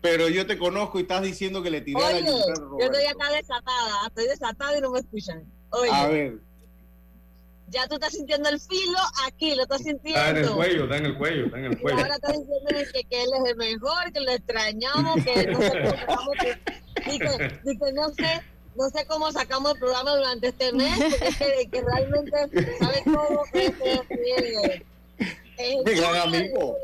pero 0.00 0.28
yo 0.28 0.46
te 0.46 0.56
conozco 0.56 0.98
y 0.98 1.02
estás 1.02 1.22
diciendo 1.22 1.62
que 1.62 1.70
le 1.70 1.80
tiré 1.82 2.00
Oye, 2.00 2.22
la 2.22 2.30
Yo 2.30 2.78
estoy 2.80 3.04
acá 3.04 3.30
desatada, 3.32 4.06
estoy 4.06 4.26
desatada 4.26 4.78
y 4.78 4.80
no 4.80 4.90
me 4.90 5.00
escuchan. 5.00 5.44
Oye, 5.70 5.90
a 5.92 6.06
ver. 6.08 6.38
Ya 7.68 7.86
tú 7.86 7.94
estás 7.94 8.12
sintiendo 8.12 8.48
el 8.48 8.58
filo 8.58 8.98
aquí, 9.26 9.54
lo 9.54 9.62
estás 9.62 9.82
sintiendo. 9.82 10.18
Está 10.18 10.30
en 10.30 10.36
el 10.38 10.50
cuello, 10.50 10.84
está 10.84 10.96
en 10.96 11.06
el 11.06 11.18
cuello, 11.18 11.44
está 11.44 11.58
en 11.58 11.64
el 11.66 11.80
cuello. 11.80 11.98
Y 11.98 12.02
ahora 12.02 12.14
estás 12.16 12.32
diciendo 12.32 12.66
que, 12.68 13.04
que, 13.04 13.22
él 13.22 13.28
es 13.32 13.50
el 13.50 13.56
mejor, 13.56 14.12
que 14.12 14.20
lo 14.20 14.30
extrañamos, 14.32 15.24
que 15.24 15.46
no 15.46 15.60
sé 15.60 16.06
cómo 16.06 16.30
que, 16.32 16.58
que 17.78 17.92
no 17.92 18.08
sé 18.10 18.42
no 18.76 18.88
sé 18.88 19.04
cómo 19.06 19.30
sacamos 19.32 19.74
el 19.74 19.80
programa 19.80 20.16
durante 20.16 20.48
este 20.48 20.72
mes, 20.72 20.96
porque 20.96 21.28
es 21.28 21.36
que, 21.36 21.70
que 21.70 21.82
realmente, 21.82 22.78
¿sabes 22.78 23.02
cómo? 23.04 23.42
Que 23.52 23.66
es, 23.66 23.74
es, 23.84 24.00
es, 25.58 25.86
es, 25.86 26.02
amigo. 26.02 26.76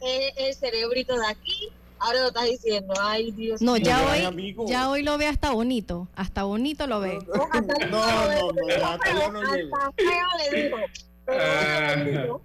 es 0.00 0.32
el 0.36 0.54
cerebrito 0.54 1.18
de 1.18 1.26
aquí 1.26 1.72
Ahora 2.00 2.20
lo 2.20 2.28
estás 2.28 2.44
diciendo, 2.44 2.94
ay 2.98 3.30
Dios. 3.32 3.60
No, 3.60 3.76
ya 3.76 4.02
hoy, 4.10 4.56
ya 4.66 4.88
hoy 4.88 5.02
lo 5.02 5.18
ve 5.18 5.26
hasta 5.26 5.50
bonito, 5.50 6.08
hasta 6.16 6.44
bonito 6.44 6.86
lo 6.86 7.00
ve. 7.00 7.18
No, 7.26 7.48
no, 7.90 8.52
no, 8.52 8.68
ya 8.68 8.94
hasta 8.94 9.12
yo 9.12 9.32
no 9.32 9.54
llego. 9.54 9.76
Hasta 9.76 9.92
feo 9.92 10.26
le 10.38 10.62
digo. 10.62 12.42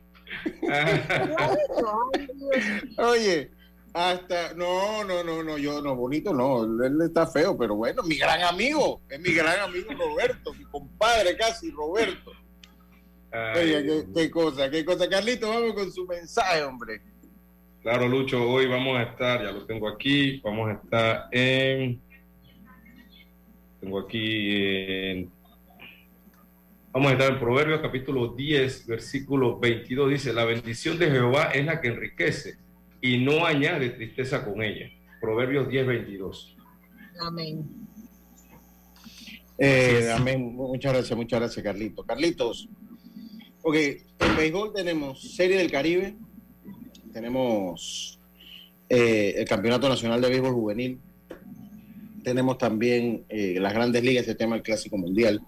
Oye, 2.97 3.51
hasta, 3.93 4.53
no, 4.55 5.05
no, 5.05 5.23
no, 5.23 5.41
no, 5.41 5.57
yo 5.57 5.81
no, 5.81 5.95
bonito 5.95 6.33
no, 6.33 6.65
él 6.83 7.01
está 7.01 7.25
feo, 7.25 7.57
pero 7.57 7.75
bueno, 7.75 8.03
mi 8.03 8.17
gran 8.17 8.41
amigo, 8.43 9.01
es 9.09 9.19
mi 9.21 9.31
gran 9.33 9.57
amigo 9.61 9.89
Roberto, 9.97 10.53
mi 10.53 10.65
compadre 10.65 11.37
casi, 11.37 11.71
Roberto. 11.71 12.31
Oye, 13.55 13.85
qué, 13.85 14.05
qué 14.13 14.31
cosa, 14.31 14.69
qué 14.69 14.83
cosa. 14.83 15.09
Carlito, 15.09 15.47
vamos 15.49 15.73
con 15.73 15.91
su 15.91 16.05
mensaje, 16.05 16.63
hombre. 16.63 17.01
Claro, 17.85 18.07
Lucho, 18.07 18.49
hoy 18.49 18.65
vamos 18.65 18.97
a 18.97 19.03
estar, 19.03 19.43
ya 19.43 19.51
lo 19.51 19.63
tengo 19.67 19.87
aquí, 19.87 20.39
vamos 20.39 20.71
a 20.71 20.73
estar 20.73 21.27
en... 21.31 22.01
Tengo 23.79 23.99
aquí 23.99 24.55
en... 24.55 25.29
Vamos 26.91 27.11
a 27.11 27.13
estar 27.13 27.33
en 27.33 27.39
Proverbios 27.39 27.81
capítulo 27.81 28.29
10, 28.29 28.87
versículo 28.87 29.59
22. 29.59 30.09
Dice, 30.09 30.33
la 30.33 30.45
bendición 30.45 30.97
de 30.97 31.11
Jehová 31.11 31.51
es 31.53 31.63
la 31.63 31.79
que 31.79 31.89
enriquece 31.89 32.57
y 33.01 33.19
no 33.19 33.45
añade 33.45 33.91
tristeza 33.91 34.43
con 34.43 34.63
ella. 34.63 34.89
Proverbios 35.21 35.69
10, 35.69 35.85
22. 35.85 36.57
Amén. 37.21 37.69
Eh, 39.59 40.11
amén. 40.11 40.55
Muchas 40.55 40.91
gracias, 40.91 41.15
muchas 41.15 41.39
gracias, 41.39 41.63
Carlitos. 41.63 42.03
Carlitos, 42.03 42.67
ok, 43.61 43.75
en 43.75 44.35
béisbol 44.35 44.73
tenemos 44.73 45.35
Serie 45.35 45.59
del 45.59 45.69
Caribe, 45.69 46.15
tenemos 47.15 48.19
eh, 48.89 49.35
el 49.37 49.47
Campeonato 49.47 49.87
Nacional 49.87 50.19
de 50.19 50.27
Béisbol 50.27 50.51
Juvenil, 50.51 50.99
tenemos 52.25 52.57
también 52.57 53.23
eh, 53.29 53.57
las 53.57 53.73
grandes 53.73 54.03
ligas, 54.03 54.27
el 54.27 54.35
tema 54.35 54.55
del 54.55 54.63
Clásico 54.63 54.97
Mundial. 54.97 55.39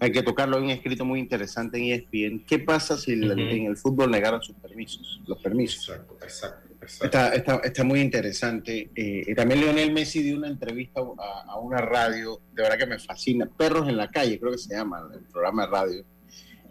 Hay 0.00 0.12
que 0.12 0.22
tocarlo, 0.22 0.58
hay 0.58 0.64
un 0.64 0.70
escrito 0.70 1.06
muy 1.06 1.18
interesante 1.18 1.78
en 1.78 1.94
ESPN. 1.94 2.44
¿Qué 2.46 2.58
pasa 2.58 2.98
si 2.98 3.12
en 3.12 3.22
el 3.66 3.76
fútbol 3.78 4.10
negaran 4.10 4.42
sus 4.42 4.54
permisos, 4.56 5.22
los 5.26 5.38
permisos? 5.38 5.88
Exacto, 5.88 6.18
exacto. 6.22 6.68
Está, 7.06 7.34
está, 7.34 7.56
está, 7.64 7.84
muy 7.84 8.00
interesante. 8.00 8.90
Eh, 8.94 9.34
también 9.34 9.60
Leonel 9.60 9.92
Messi 9.92 10.22
dio 10.22 10.36
una 10.36 10.48
entrevista 10.48 11.00
a, 11.00 11.52
a, 11.52 11.58
una 11.58 11.78
radio, 11.78 12.42
de 12.52 12.62
verdad 12.62 12.78
que 12.78 12.86
me 12.86 12.98
fascina. 12.98 13.46
Perros 13.46 13.88
en 13.88 13.96
la 13.96 14.10
calle, 14.10 14.38
creo 14.38 14.52
que 14.52 14.58
se 14.58 14.74
llama 14.74 15.08
el 15.14 15.22
programa 15.22 15.64
de 15.64 15.70
radio 15.70 16.04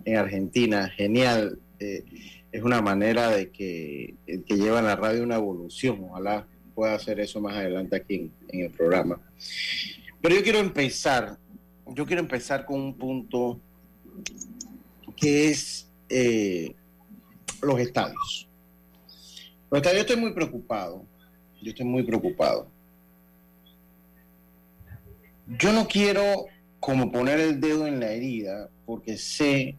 en 0.06 0.16
Argentina. 0.16 0.90
Genial. 0.90 1.60
Eh, 1.80 2.04
es 2.52 2.64
una 2.64 2.82
manera 2.82 3.30
de 3.30 3.50
que, 3.50 4.16
que 4.26 4.56
lleva 4.56 4.82
la 4.82 4.96
radio 4.96 5.24
una 5.24 5.36
evolución. 5.36 6.06
Ojalá 6.10 6.48
pueda 6.74 6.94
hacer 6.94 7.20
eso 7.20 7.42
más 7.42 7.56
adelante 7.56 7.96
aquí 7.96 8.32
en, 8.50 8.60
el 8.62 8.70
programa. 8.70 9.20
Pero 10.22 10.36
yo 10.36 10.44
quiero 10.44 10.60
empezar, 10.60 11.38
yo 11.88 12.06
quiero 12.06 12.22
empezar 12.22 12.66
con 12.66 12.80
un 12.80 12.98
punto 12.98 13.60
que 15.16 15.50
es 15.50 15.90
eh, 16.10 16.76
los 17.62 17.80
estadios. 17.80 18.48
Los 19.70 19.80
estadios 19.80 20.02
estoy 20.02 20.18
muy 20.18 20.34
preocupado. 20.34 21.04
Yo 21.62 21.70
estoy 21.72 21.86
muy 21.86 22.04
preocupado. 22.04 22.70
Yo 25.48 25.74
no 25.74 25.88
quiero 25.88 26.46
como 26.80 27.12
poner 27.12 27.40
el 27.40 27.60
dedo 27.60 27.88
en 27.88 28.00
la 28.00 28.12
herida 28.12 28.70
porque 28.86 29.18
sé 29.18 29.76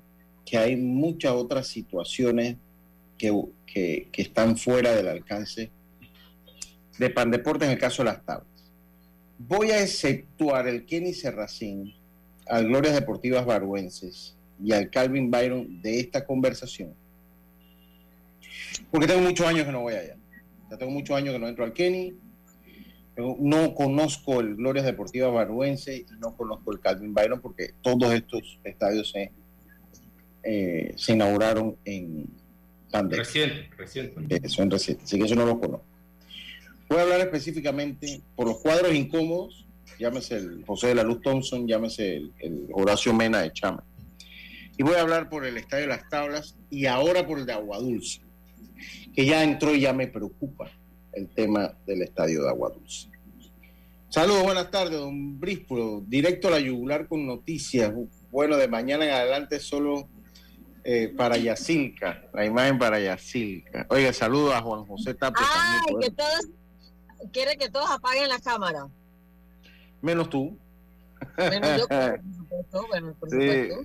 que 0.48 0.56
hay 0.56 0.76
muchas 0.76 1.32
otras 1.32 1.66
situaciones 1.66 2.56
que, 3.18 4.08
están 4.14 4.56
fuera 4.56 4.92
del 4.92 5.08
alcance 5.08 5.70
de 6.98 7.10
Pandeporte 7.10 7.64
en 7.66 7.72
el 7.72 7.78
caso 7.78 8.02
de 8.02 8.10
las 8.10 8.24
tablas. 8.24 8.46
Voy 9.38 9.70
a 9.70 9.82
exceptuar 9.82 10.66
el 10.66 10.86
Kenny 10.86 11.12
Serracín, 11.12 11.94
al 12.46 12.66
Glorias 12.66 12.94
Deportivas 12.94 13.44
Baruenses 13.44 14.36
y 14.62 14.72
al 14.72 14.90
Calvin 14.90 15.30
Byron 15.30 15.82
de 15.82 16.00
esta 16.00 16.24
conversación, 16.24 16.94
porque 18.90 19.06
tengo 19.06 19.20
muchos 19.20 19.46
años 19.46 19.66
que 19.66 19.72
no 19.72 19.82
voy 19.82 19.94
allá. 19.94 20.16
Ya 20.70 20.78
tengo 20.78 20.92
muchos 20.92 21.16
años 21.16 21.34
que 21.34 21.38
no 21.38 21.48
entro 21.48 21.64
al 21.64 21.72
Kenny, 21.72 22.14
no 23.16 23.74
conozco 23.74 24.40
el 24.40 24.56
Glorias 24.56 24.86
Deportivas 24.86 25.32
Baruense 25.32 25.96
y 25.96 26.06
no 26.20 26.36
conozco 26.36 26.72
el 26.72 26.80
Calvin 26.80 27.12
Byron 27.12 27.40
porque 27.40 27.74
todos 27.82 28.14
estos 28.14 28.58
estadios 28.64 29.10
se 29.10 29.32
eh, 30.42 30.92
se 30.96 31.12
inauguraron 31.12 31.76
en 31.84 32.26
Reciente, 32.90 33.68
reciente. 33.76 34.48
son 34.48 34.70
recientes, 34.70 35.04
así 35.04 35.18
que 35.18 35.26
eso 35.26 35.34
no 35.34 35.44
lo 35.44 35.60
conozco. 35.60 35.84
Voy 36.88 36.98
a 36.98 37.02
hablar 37.02 37.20
específicamente 37.20 38.22
por 38.34 38.46
los 38.46 38.58
cuadros 38.60 38.94
incómodos 38.94 39.68
llámese 39.98 40.36
el 40.36 40.64
José 40.64 40.88
de 40.88 40.94
la 40.94 41.02
Luz 41.02 41.20
Thompson, 41.22 41.66
llámese 41.66 42.22
el, 42.38 42.68
Horacio 42.72 43.12
Mena 43.12 43.42
de 43.42 43.52
Chama. 43.52 43.84
Y 44.76 44.82
voy 44.82 44.94
a 44.94 45.00
hablar 45.00 45.28
por 45.28 45.44
el 45.44 45.56
Estadio 45.56 45.82
de 45.82 45.88
las 45.88 46.08
Tablas 46.08 46.54
y 46.70 46.86
ahora 46.86 47.26
por 47.26 47.38
el 47.38 47.46
de 47.46 47.52
Aguadulce, 47.52 48.20
que 49.14 49.26
ya 49.26 49.42
entró 49.42 49.74
y 49.74 49.80
ya 49.80 49.92
me 49.92 50.06
preocupa 50.06 50.70
el 51.12 51.28
tema 51.28 51.74
del 51.84 52.02
Estadio 52.02 52.44
de 52.44 52.48
Aguadulce. 52.48 53.08
Saludos, 54.08 54.44
buenas 54.44 54.70
tardes, 54.70 54.98
don 54.98 55.38
Bríspolo. 55.38 56.02
Directo 56.06 56.48
a 56.48 56.52
la 56.52 56.60
yugular 56.60 57.08
con 57.08 57.26
noticias. 57.26 57.92
Bueno, 58.30 58.56
de 58.56 58.68
mañana 58.68 59.04
en 59.04 59.10
adelante 59.10 59.58
solo 59.58 60.08
eh, 60.90 61.12
para 61.14 61.36
Yacilca, 61.36 62.22
la 62.32 62.46
imagen 62.46 62.78
para 62.78 62.98
Yacilca. 62.98 63.86
Oiga, 63.90 64.10
saludos 64.10 64.54
a 64.54 64.62
Juan 64.62 64.86
José 64.86 65.12
Tapia. 65.12 65.44
Ay, 65.46 65.94
que 66.00 66.10
todos, 66.10 66.48
quiere 67.30 67.58
que 67.58 67.68
todos 67.68 67.90
apaguen 67.90 68.30
la 68.30 68.38
cámara. 68.38 68.88
Menos 70.00 70.30
tú. 70.30 70.56
Menos 71.36 71.80
yo, 71.80 71.88
por 71.88 72.22
supuesto, 72.38 72.86
bueno, 72.88 73.14
por 73.20 73.28
supuesto. 73.28 73.84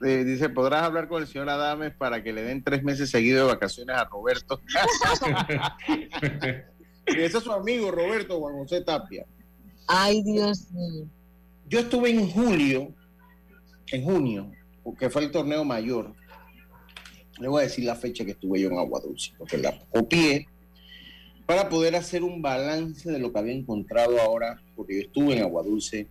dice, 0.00 0.48
¿podrás 0.48 0.84
hablar 0.84 1.08
con 1.08 1.22
el 1.22 1.26
señor 1.26 1.50
Adames 1.50 1.92
para 1.92 2.22
que 2.22 2.32
le 2.32 2.44
den 2.44 2.62
tres 2.62 2.84
meses 2.84 3.10
seguidos 3.10 3.48
de 3.48 3.54
vacaciones 3.54 3.96
a 3.96 4.04
Roberto? 4.04 4.60
ese 7.06 7.38
es 7.38 7.42
su 7.42 7.50
amigo 7.50 7.90
Roberto 7.90 8.38
Juan 8.38 8.54
José 8.58 8.80
Tapia. 8.82 9.26
Ay, 9.88 10.22
Dios 10.22 10.70
mío. 10.70 11.06
Yo 11.66 11.80
estuve 11.80 12.10
en 12.10 12.30
julio, 12.30 12.94
en 13.88 14.04
junio, 14.04 14.52
que 14.96 15.10
fue 15.10 15.24
el 15.24 15.32
torneo 15.32 15.64
mayor. 15.64 16.14
Le 17.40 17.48
voy 17.48 17.60
a 17.60 17.64
decir 17.64 17.84
la 17.84 17.96
fecha 17.96 18.24
que 18.24 18.32
estuve 18.32 18.60
yo 18.60 18.68
en 18.68 18.78
Agua 18.78 19.00
Dulce, 19.00 19.32
porque 19.36 19.58
la 19.58 19.76
copié 19.90 20.46
para 21.46 21.68
poder 21.68 21.94
hacer 21.96 22.22
un 22.22 22.40
balance 22.40 23.10
de 23.10 23.18
lo 23.18 23.32
que 23.32 23.38
había 23.38 23.52
encontrado 23.52 24.20
ahora, 24.20 24.62
porque 24.74 24.94
yo 24.94 25.00
estuve 25.02 25.36
en 25.36 25.42
Agua 25.42 25.62
Dulce 25.62 26.06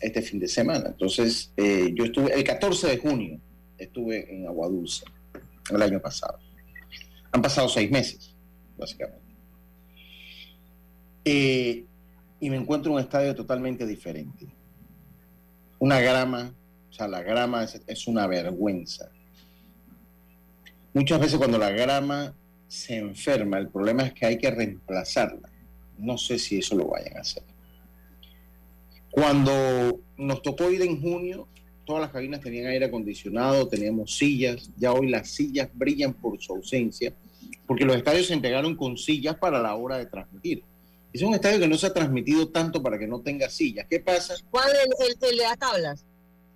este 0.00 0.22
fin 0.22 0.40
de 0.40 0.48
semana. 0.48 0.88
Entonces, 0.88 1.52
eh, 1.56 1.92
yo 1.94 2.04
estuve 2.04 2.32
el 2.34 2.42
14 2.42 2.88
de 2.88 2.98
junio, 2.98 3.40
estuve 3.78 4.34
en 4.34 4.46
Agua 4.46 4.68
Dulce 4.68 5.04
el 5.70 5.82
año 5.82 6.00
pasado. 6.00 6.38
Han 7.32 7.42
pasado 7.42 7.68
seis 7.68 7.90
meses, 7.90 8.34
básicamente. 8.76 9.34
Eh, 11.24 11.84
y 12.40 12.50
me 12.50 12.56
encuentro 12.56 12.90
en 12.90 12.96
un 12.96 13.02
estadio 13.02 13.34
totalmente 13.34 13.86
diferente. 13.86 14.46
Una 15.78 16.00
grama, 16.00 16.54
o 16.90 16.92
sea, 16.92 17.08
la 17.08 17.22
grama 17.22 17.64
es 17.86 18.06
una 18.06 18.26
vergüenza. 18.26 19.10
Muchas 20.96 21.20
veces 21.20 21.36
cuando 21.36 21.58
la 21.58 21.68
grama 21.68 22.34
se 22.68 22.96
enferma, 22.96 23.58
el 23.58 23.68
problema 23.68 24.04
es 24.04 24.14
que 24.14 24.24
hay 24.24 24.38
que 24.38 24.50
reemplazarla. 24.50 25.50
No 25.98 26.16
sé 26.16 26.38
si 26.38 26.56
eso 26.56 26.74
lo 26.74 26.86
vayan 26.86 27.18
a 27.18 27.20
hacer. 27.20 27.42
Cuando 29.10 30.00
nos 30.16 30.40
tocó 30.40 30.70
ir 30.70 30.80
en 30.80 30.98
junio, 31.02 31.48
todas 31.84 32.00
las 32.00 32.10
cabinas 32.10 32.40
tenían 32.40 32.68
aire 32.68 32.86
acondicionado, 32.86 33.68
teníamos 33.68 34.16
sillas, 34.16 34.70
ya 34.78 34.94
hoy 34.94 35.10
las 35.10 35.28
sillas 35.28 35.68
brillan 35.74 36.14
por 36.14 36.40
su 36.40 36.54
ausencia, 36.54 37.12
porque 37.66 37.84
los 37.84 37.94
estadios 37.94 38.28
se 38.28 38.32
entregaron 38.32 38.74
con 38.74 38.96
sillas 38.96 39.36
para 39.36 39.60
la 39.60 39.74
hora 39.74 39.98
de 39.98 40.06
transmitir. 40.06 40.62
Es 41.12 41.20
un 41.20 41.34
estadio 41.34 41.60
que 41.60 41.68
no 41.68 41.76
se 41.76 41.88
ha 41.88 41.92
transmitido 41.92 42.48
tanto 42.48 42.82
para 42.82 42.98
que 42.98 43.06
no 43.06 43.20
tenga 43.20 43.50
sillas. 43.50 43.86
¿Qué 43.90 44.00
pasa? 44.00 44.34
¿Cuál 44.50 44.70
es 44.70 45.08
el, 45.10 45.18
de 45.18 45.36
las 45.36 45.58
tablas? 45.58 46.06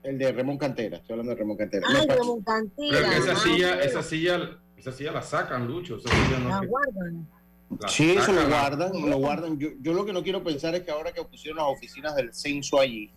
El 0.02 0.18
de 0.18 0.32
Ramón 0.32 0.56
Cantera, 0.56 0.96
estoy 0.96 1.12
hablando 1.12 1.34
de 1.34 1.40
Ramón 1.40 1.56
Cantera. 1.56 1.86
Ah, 1.88 2.04
Ramón 2.08 2.42
Cantera. 2.42 3.16
esa 3.16 3.36
silla, 3.36 3.80
esa 3.80 4.02
silla 4.02 4.60
esa 4.80 4.92
silla 4.92 5.12
la 5.12 5.22
sacan, 5.22 5.66
Lucho. 5.66 5.96
Esa 5.96 6.08
silla 6.08 6.38
no 6.38 6.48
la 6.48 6.66
guardan. 6.66 7.28
sí, 7.88 8.12
eso 8.12 8.32
lo 8.32 8.48
guardan, 8.48 9.10
lo 9.10 9.18
guardan. 9.18 9.58
Yo, 9.58 9.68
yo, 9.80 9.92
lo 9.92 10.06
que 10.06 10.12
no 10.12 10.22
quiero 10.22 10.42
pensar 10.42 10.74
es 10.74 10.82
que 10.82 10.90
ahora 10.90 11.12
que 11.12 11.22
pusieron 11.22 11.58
las 11.58 11.66
oficinas 11.66 12.16
del 12.16 12.32
censo 12.32 12.80
allí, 12.80 13.10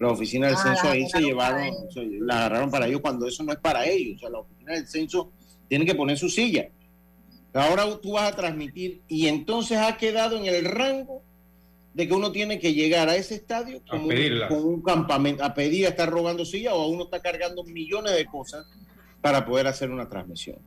las 0.00 0.12
oficinas 0.12 0.50
del 0.50 0.58
ah, 0.58 0.62
censo 0.62 0.88
ahí 0.88 1.06
se 1.10 1.20
llevaron, 1.20 1.74
las 2.20 2.36
agarraron 2.38 2.70
para 2.70 2.86
ellos 2.86 3.02
cuando 3.02 3.26
eso 3.26 3.42
no 3.42 3.52
es 3.52 3.58
para 3.58 3.84
ellos. 3.84 4.16
O 4.16 4.20
sea, 4.20 4.30
la 4.30 4.38
oficina 4.38 4.72
del 4.72 4.86
censo 4.86 5.30
tiene 5.68 5.84
que 5.84 5.94
poner 5.94 6.16
su 6.16 6.30
silla. 6.30 6.70
Ahora 7.52 7.84
tú 8.00 8.12
vas 8.12 8.32
a 8.32 8.36
transmitir 8.36 9.02
y 9.08 9.26
entonces 9.26 9.76
ha 9.76 9.98
quedado 9.98 10.38
en 10.38 10.46
el 10.46 10.64
rango 10.64 11.22
de 11.94 12.06
que 12.06 12.14
uno 12.14 12.30
tiene 12.30 12.58
que 12.58 12.74
llegar 12.74 13.08
a 13.08 13.16
ese 13.16 13.34
estadio 13.34 13.82
con 13.88 14.02
un, 14.02 14.82
campamento, 14.82 15.44
a 15.44 15.54
pedir, 15.54 15.86
a 15.86 15.90
estar 15.90 16.08
rogando 16.08 16.44
silla 16.44 16.74
o 16.74 16.82
a 16.82 16.86
uno 16.86 17.04
está 17.04 17.20
cargando 17.20 17.64
millones 17.64 18.14
de 18.14 18.26
cosas 18.26 18.66
para 19.20 19.44
poder 19.44 19.66
hacer 19.66 19.90
una 19.90 20.08
transmisión. 20.08 20.58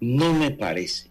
No 0.00 0.32
me 0.32 0.50
parece, 0.50 1.10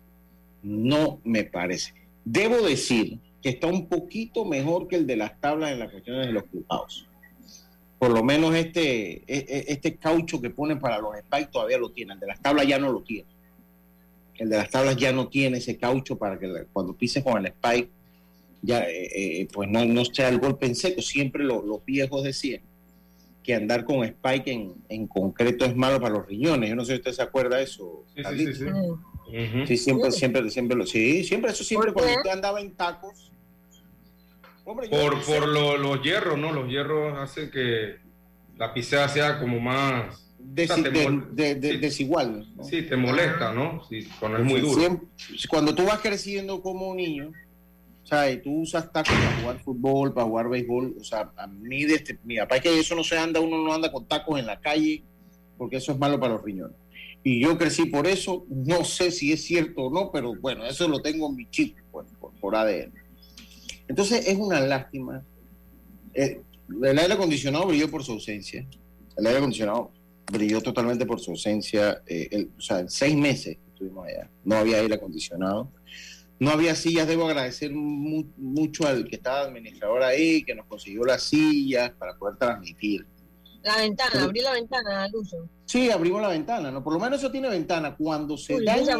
no 0.64 1.20
me 1.24 1.44
parece. 1.44 1.94
Debo 2.24 2.62
decir 2.62 3.20
que 3.42 3.50
está 3.50 3.68
un 3.68 3.88
poquito 3.88 4.46
mejor 4.46 4.88
que 4.88 4.96
el 4.96 5.08
de 5.08 5.18
las 5.18 5.40
tablas 5.40 5.72
en 5.72 5.80
las 5.80 5.92
cuestiones 5.92 6.28
de 6.28 6.34
los 6.34 6.44
culpados. 6.44 7.08
Por 8.00 8.12
lo 8.12 8.24
menos 8.24 8.56
este, 8.56 9.24
e, 9.26 9.26
e, 9.28 9.66
este 9.68 9.98
caucho 9.98 10.40
que 10.40 10.50
ponen 10.50 10.80
para 10.80 11.00
los 11.00 11.18
spikes 11.18 11.52
todavía 11.52 11.78
lo 11.78 11.92
tienen, 11.92 12.14
el 12.16 12.20
de 12.22 12.28
las 12.28 12.42
tablas 12.42 12.68
ya 12.68 12.80
no 12.80 12.92
lo 12.92 13.02
tiene. 13.02 13.28
El 14.36 14.50
de 14.50 14.58
las 14.58 14.70
tablas 14.70 14.96
ya 14.96 15.12
no 15.12 15.28
tiene 15.30 15.58
ese 15.58 15.78
caucho 15.78 16.16
para 16.16 16.38
que 16.38 16.68
cuando 16.72 16.94
pises 16.94 17.24
con 17.24 17.40
el 17.40 17.48
spike 17.48 17.90
ya 18.62 18.84
eh, 18.84 19.42
eh, 19.42 19.48
pues 19.52 19.70
no, 19.70 19.86
no 19.86 20.06
sea 20.06 20.30
el 20.30 20.40
golpe 20.40 20.66
en 20.66 20.76
seco. 20.76 21.02
Siempre 21.02 21.44
los 21.44 21.84
viejos 21.86 22.24
decían 22.24 22.62
que 23.48 23.56
andar 23.56 23.86
con 23.86 24.04
Spike 24.04 24.52
en, 24.52 24.76
en, 24.90 25.08
concreto 25.08 25.64
es 25.64 25.74
malo 25.74 26.02
para 26.02 26.16
los 26.16 26.28
riñones. 26.28 26.70
Yo 26.70 26.76
no 26.76 26.84
sé 26.84 26.94
si 26.94 26.98
usted 26.98 27.14
se 27.14 27.22
acuerda 27.22 27.58
de 27.58 27.64
eso. 27.64 28.04
Sí, 28.14 28.22
sí, 28.24 28.54
sí, 28.54 28.66
sí. 29.66 29.78
siempre, 29.78 30.12
siempre, 30.12 30.50
siempre 30.50 30.78
lo. 30.78 30.86
Sí, 30.86 31.24
siempre, 31.24 31.52
eso 31.52 31.64
siempre 31.64 31.94
cuando 31.94 32.14
usted 32.14 32.30
andaba 32.30 32.60
en 32.60 32.76
tacos. 32.76 33.32
por 34.66 35.26
por 35.26 35.48
los 35.48 36.04
hierros, 36.04 36.38
¿no? 36.38 36.52
Los 36.52 36.70
hierros 36.70 37.18
hacen 37.18 37.50
que 37.50 37.96
la 38.58 38.74
pisada 38.74 39.08
sea 39.08 39.40
como 39.40 39.62
más. 39.62 40.30
desigual. 40.40 41.34
Sí, 42.64 42.82
te 42.82 42.98
molesta, 42.98 43.54
¿no? 43.54 43.82
Sí, 43.88 44.10
cuando 44.20 44.40
es 44.40 44.44
muy 44.44 44.60
duro. 44.60 45.02
cuando 45.50 45.74
tú 45.74 45.86
vas 45.86 46.02
creciendo 46.02 46.62
como 46.62 46.94
niño, 46.94 47.32
y 48.32 48.42
tú 48.42 48.62
usas 48.62 48.92
tacos 48.92 49.14
para 49.14 49.42
jugar 49.42 49.60
fútbol, 49.60 50.14
para 50.14 50.26
jugar 50.26 50.50
béisbol. 50.50 50.96
O 51.00 51.04
sea, 51.04 51.32
a 51.36 51.48
mí, 51.48 51.84
de 51.84 51.96
este, 51.96 52.18
mi 52.24 52.38
papá 52.38 52.58
es 52.58 52.64
que 52.64 52.80
eso 52.80 52.96
no 52.96 53.04
se 53.04 53.18
anda, 53.18 53.40
uno 53.40 53.58
no 53.58 53.74
anda 53.74 53.92
con 53.92 54.08
tacos 54.08 54.40
en 54.40 54.46
la 54.46 54.60
calle, 54.60 55.04
porque 55.58 55.78
eso 55.78 55.92
es 55.92 56.00
malo 56.00 56.20
para 56.20 56.34
los 56.34 56.44
riñones. 56.44 56.78
Y 57.24 57.42
yo 57.42 57.58
crecí 57.58 57.86
por 57.86 58.08
eso, 58.08 58.46
no 58.50 58.86
sé 58.86 59.12
si 59.12 59.34
es 59.34 59.44
cierto 59.44 59.84
o 59.84 59.94
no, 59.94 60.12
pero 60.12 60.34
bueno, 60.40 60.66
eso 60.66 60.88
lo 60.88 61.02
tengo 61.02 61.28
en 61.28 61.36
mi 61.36 61.50
chip, 61.50 61.78
pues, 61.92 62.08
por, 62.40 62.56
ADN. 62.56 62.94
Entonces 63.90 64.28
es 64.28 64.38
una 64.38 64.62
lástima. 64.62 65.24
Eh, 66.14 66.42
el 66.84 67.00
aire 67.00 67.14
acondicionado 67.14 67.68
brilló 67.68 67.92
por 67.92 68.04
su 68.04 68.14
ausencia. 68.14 68.66
El 69.18 69.26
aire 69.26 69.40
acondicionado 69.40 69.92
brilló 70.32 70.62
totalmente 70.62 71.06
por 71.06 71.20
su 71.20 71.32
ausencia. 71.32 72.02
Eh, 72.06 72.48
o 72.58 72.62
sea, 72.62 72.80
en 72.80 72.90
seis 72.90 73.16
meses 73.18 73.58
estuvimos 73.68 74.08
allá, 74.08 74.30
no 74.46 74.56
había 74.56 74.78
aire 74.78 74.96
acondicionado 74.96 75.72
no 76.40 76.52
había 76.52 76.76
sillas, 76.76 77.08
debo 77.08 77.26
agradecer 77.26 77.72
mucho 77.74 78.88
al 78.88 79.06
que 79.08 79.16
estaba 79.16 79.42
administrador 79.42 80.04
ahí, 80.04 80.44
que 80.44 80.54
nos 80.54 80.68
consiguió 80.68 81.04
las 81.04 81.24
sillas 81.24 81.92
para 81.98 82.16
poder 82.16 82.38
transmitir. 82.38 83.06
La 83.64 83.78
ventana, 83.78 84.24
abrí 84.24 84.42
la 84.42 84.54
ventana, 84.54 85.08
Lucho. 85.08 85.50
Sí, 85.66 85.90
abrimos 85.90 86.22
la 86.22 86.30
ventana, 86.30 86.72
¿no? 86.72 86.84
Por 86.84 86.94
lo 86.94 87.00
menos 87.00 87.20
eso 87.20 87.32
tiene 87.32 87.50
ventana. 87.50 87.96
Cuando 87.96 88.38
se 88.38 88.64
dañe, 88.64 88.94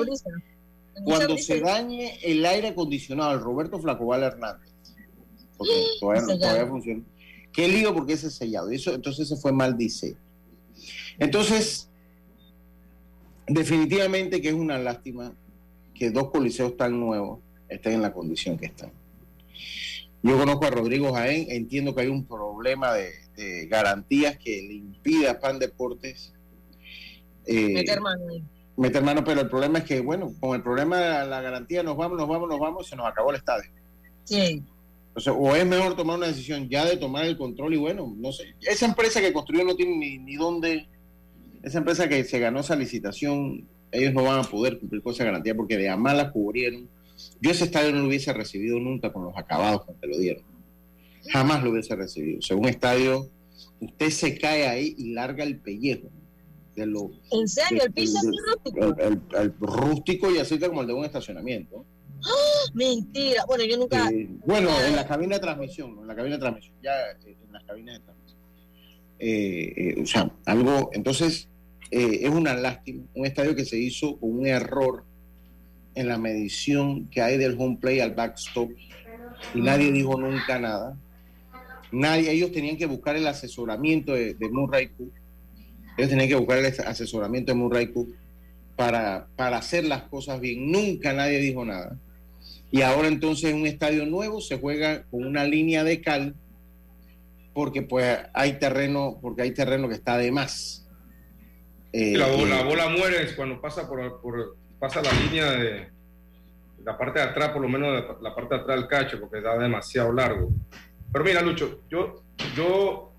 cuando 1.04 1.38
se 1.38 1.62
dañe 1.62 2.18
el 2.24 2.46
aire 2.46 2.70
acondicionado, 2.70 3.34
el 3.34 3.40
Roberto 3.40 3.80
Flacobal 3.80 4.24
Hernández, 4.24 4.72
porque 5.58 5.74
todavía, 6.00 6.66
funciona. 6.68 7.04
Qué 7.54 7.68
lío 7.68 7.94
porque 7.94 8.14
ese 8.14 8.32
sellado. 8.32 8.70
Eso, 8.72 8.94
entonces 8.94 9.30
se 9.30 9.38
fue 9.38 9.52
mal 9.52 9.78
dice. 9.78 10.18
Entonces, 11.20 11.90
definitivamente 13.48 14.42
que 14.42 14.50
es 14.50 14.56
una 14.56 14.78
lástima 14.78 15.34
que 15.98 16.12
dos 16.12 16.30
coliseos 16.30 16.78
tan 16.78 17.00
nuevos 17.00 17.40
estén 17.68 17.94
en 17.94 18.02
la 18.02 18.14
condición 18.14 18.58
que 18.58 18.68
están. 18.68 18.92
Yo 20.24 20.38
conozco 20.38 20.66
a 20.66 20.70
Rodrigo 20.72 21.14
Jaén, 21.14 21.48
entiendo 21.50 21.94
que 21.94 22.02
hay 22.02 22.08
un 22.08 22.26
problema 22.26 22.94
de, 22.94 23.68
garantías 23.68 24.38
que 24.38 24.64
le 24.64 24.74
impide 24.74 25.30
a 25.30 25.40
Pan 25.40 25.60
Deportes 25.60 26.34
eh, 27.46 27.74
meter 27.74 28.02
mano. 28.02 28.24
Meter 28.76 29.04
mano, 29.04 29.24
pero 29.24 29.42
el 29.42 29.50
problema 29.50 29.80
es 29.80 29.86
que, 29.86 30.02
bueno, 30.02 30.34
con 30.40 30.56
el 30.56 30.64
problema 30.64 30.98
de 30.98 31.28
la 31.28 31.42
garantía 31.42 31.84
nos 31.84 31.96
vamos, 31.96 32.18
nos 32.18 32.28
vamos, 32.28 32.50
nos 32.50 32.60
vamos, 32.60 32.86
y 32.86 32.90
se 32.90 32.96
nos 32.96 33.08
acabó 33.08 33.30
el 33.30 33.38
estadio. 33.38 33.70
Sí. 34.24 34.64
O, 35.36 35.56
es 35.56 35.66
mejor 35.66 35.96
tomar 35.96 36.18
una 36.18 36.28
decisión 36.28 36.70
ya 36.70 36.86
de 36.86 36.98
tomar 36.98 37.26
el 37.26 37.38
control 37.38 37.74
y 37.74 37.78
bueno, 37.78 38.14
no 38.18 38.32
sé. 38.32 38.56
Esa 38.62 38.86
empresa 38.86 39.20
que 39.22 39.34
construyó 39.34 39.64
no 39.64 39.76
tiene 39.76 39.98
ni, 39.98 40.18
ni 40.20 40.36
dónde. 40.36 40.88
Esa 41.64 41.80
empresa 41.80 42.08
que 42.08 42.24
se 42.24 42.40
ganó 42.40 42.60
esa 42.60 42.76
licitación 42.76 43.68
ellos 43.92 44.14
no 44.14 44.24
van 44.24 44.40
a 44.40 44.44
poder 44.44 44.80
cumplir 44.80 45.02
con 45.02 45.14
esa 45.14 45.24
garantía 45.24 45.56
porque 45.56 45.78
de 45.78 45.90
a 45.90 45.98
la 45.98 46.32
cubrieron. 46.32 46.90
Yo 47.42 47.52
ese 47.52 47.66
estadio 47.66 47.92
no 47.92 48.02
lo 48.02 48.08
hubiese 48.08 48.32
recibido 48.34 48.80
nunca 48.80 49.12
con 49.12 49.24
los 49.24 49.36
acabados 49.38 49.86
que 49.86 49.94
te 49.94 50.08
lo 50.08 50.18
dieron. 50.18 50.44
Jamás 51.32 51.64
lo 51.64 51.72
hubiese 51.72 51.96
recibido. 51.96 52.40
O 52.40 52.42
sea, 52.42 52.56
un 52.56 52.68
estadio, 52.68 53.30
usted 53.80 54.10
se 54.10 54.38
cae 54.38 54.68
ahí 54.68 54.96
y 54.98 55.14
larga 55.14 55.44
el 55.44 55.60
pellejo. 55.60 56.10
De 56.76 56.86
lo, 56.86 57.12
¿En 57.32 57.48
serio? 57.48 57.84
¿El 57.86 57.92
piso 57.92 58.20
es 58.20 58.38
rústico? 58.46 58.96
El, 59.36 59.54
rústico 59.60 60.32
y 60.32 60.38
así 60.38 60.60
como 60.60 60.82
el 60.82 60.88
de 60.88 60.94
un 60.94 61.06
estacionamiento. 61.06 61.86
¡Ah! 62.24 62.72
Mentira. 62.74 63.46
Bueno, 63.48 63.64
yo 63.64 63.78
nunca. 63.78 64.10
Eh, 64.10 64.28
bueno, 64.46 64.70
en 64.86 64.96
la 64.96 65.08
cabina 65.08 65.36
de 65.36 65.42
transmisión, 65.42 65.98
en 66.00 66.08
la 66.08 66.16
cabina 66.16 66.36
de 66.36 66.42
transmisión, 66.42 66.76
ya 66.84 66.92
eh, 67.26 67.36
en 67.44 67.52
las 67.52 67.64
cabinas 67.64 67.98
de 67.98 68.06
transmisión. 68.06 68.38
Eh, 69.20 69.74
eh, 69.76 70.02
o 70.02 70.06
sea, 70.06 70.32
algo, 70.46 70.90
entonces, 70.94 71.50
eh, 71.92 72.20
es 72.22 72.30
una 72.30 72.54
lástima, 72.54 73.04
un 73.14 73.26
estadio 73.26 73.56
que 73.56 73.66
se 73.66 73.78
hizo 73.78 74.18
con 74.20 74.40
un 74.40 74.48
error 74.48 75.06
en 75.96 76.08
la 76.08 76.18
medición 76.18 77.10
que 77.10 77.22
hay 77.22 77.38
del 77.38 77.56
home 77.58 77.78
play 77.80 78.00
al 78.00 78.14
backstop 78.14 78.70
y 79.54 79.62
nadie 79.62 79.92
dijo 79.92 80.20
nunca 80.20 80.60
nada. 80.60 80.98
Nadie, 81.92 82.32
ellos 82.32 82.52
tenían 82.52 82.78
que 82.78 82.86
buscar 82.86 83.16
el 83.16 83.26
asesoramiento 83.28 84.14
de, 84.14 84.34
de 84.34 84.50
Murray 84.50 84.90
Cook. 84.90 85.12
Ellos 85.98 86.10
tenían 86.10 86.28
que 86.28 86.36
buscar 86.36 86.60
el 86.60 86.66
asesoramiento 86.66 87.54
de 87.54 87.58
Murray 87.58 87.88
Cook 87.88 88.14
para, 88.76 89.28
para 89.36 89.58
hacer 89.58 89.86
las 89.86 90.04
cosas 90.04 90.40
bien. 90.40 90.72
Nunca 90.72 91.14
nadie 91.14 91.40
dijo 91.40 91.66
nada. 91.66 91.98
Y 92.72 92.82
ahora 92.82 93.08
entonces 93.08 93.52
en 93.52 93.62
un 93.62 93.68
estadio 93.68 94.06
nuevo 94.06 94.42
se 94.42 94.60
juega 94.60 95.04
con 95.04 95.26
una 95.26 95.46
línea 95.46 95.84
de 95.84 96.02
cal 96.02 96.36
porque 97.54 97.82
pues 97.82 98.20
hay 98.34 98.60
terreno, 98.60 99.18
porque 99.20 99.42
hay 99.42 99.52
terreno 99.52 99.88
que 99.88 99.96
está 99.96 100.18
de 100.18 100.32
más. 100.32 100.87
Eh, 102.00 102.16
la, 102.16 102.28
bola, 102.28 102.44
eh, 102.44 102.50
la, 102.50 102.64
bola, 102.64 102.90
muere 102.90 103.36
cuando 103.36 103.60
pasa 103.60 103.90
por, 103.90 104.22
por, 104.22 104.56
pasa 104.78 105.02
la 105.02 105.12
línea 105.14 105.52
de 105.52 105.88
la 106.84 106.96
parte 106.96 107.18
de 107.18 107.26
atrás, 107.26 107.50
por 107.50 107.64
lo 107.64 107.68
menos 107.68 108.22
la 108.22 108.36
parte 108.36 108.54
de 108.54 108.62
atrás 108.62 108.80
del 108.80 108.88
cacho, 108.88 109.20
porque 109.20 109.42
da 109.42 109.58
demasiado 109.58 110.14
largo. 110.14 110.52
Pero 111.12 111.26
mira, 111.26 111.42
Lucho, 111.42 111.82
yo, 111.90 112.22
yo 112.56 113.12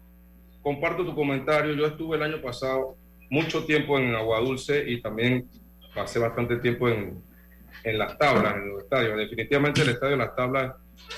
comparto 0.62 1.04
tu 1.04 1.12
comentario. 1.12 1.74
Yo 1.74 1.86
estuve 1.86 2.18
el 2.18 2.22
año 2.22 2.40
pasado 2.40 2.96
mucho 3.30 3.64
tiempo 3.64 3.98
en 3.98 4.14
Agua 4.14 4.38
Dulce 4.38 4.88
y 4.88 5.02
también 5.02 5.48
pasé 5.92 6.20
bastante 6.20 6.58
tiempo 6.58 6.88
en, 6.88 7.20
en 7.82 7.98
las 7.98 8.16
tablas, 8.16 8.54
en 8.54 8.68
los 8.68 8.84
estadios. 8.84 9.16
Definitivamente 9.16 9.82
el 9.82 9.88
estadio 9.88 10.12
de 10.12 10.24
las 10.24 10.36
tablas 10.36 10.74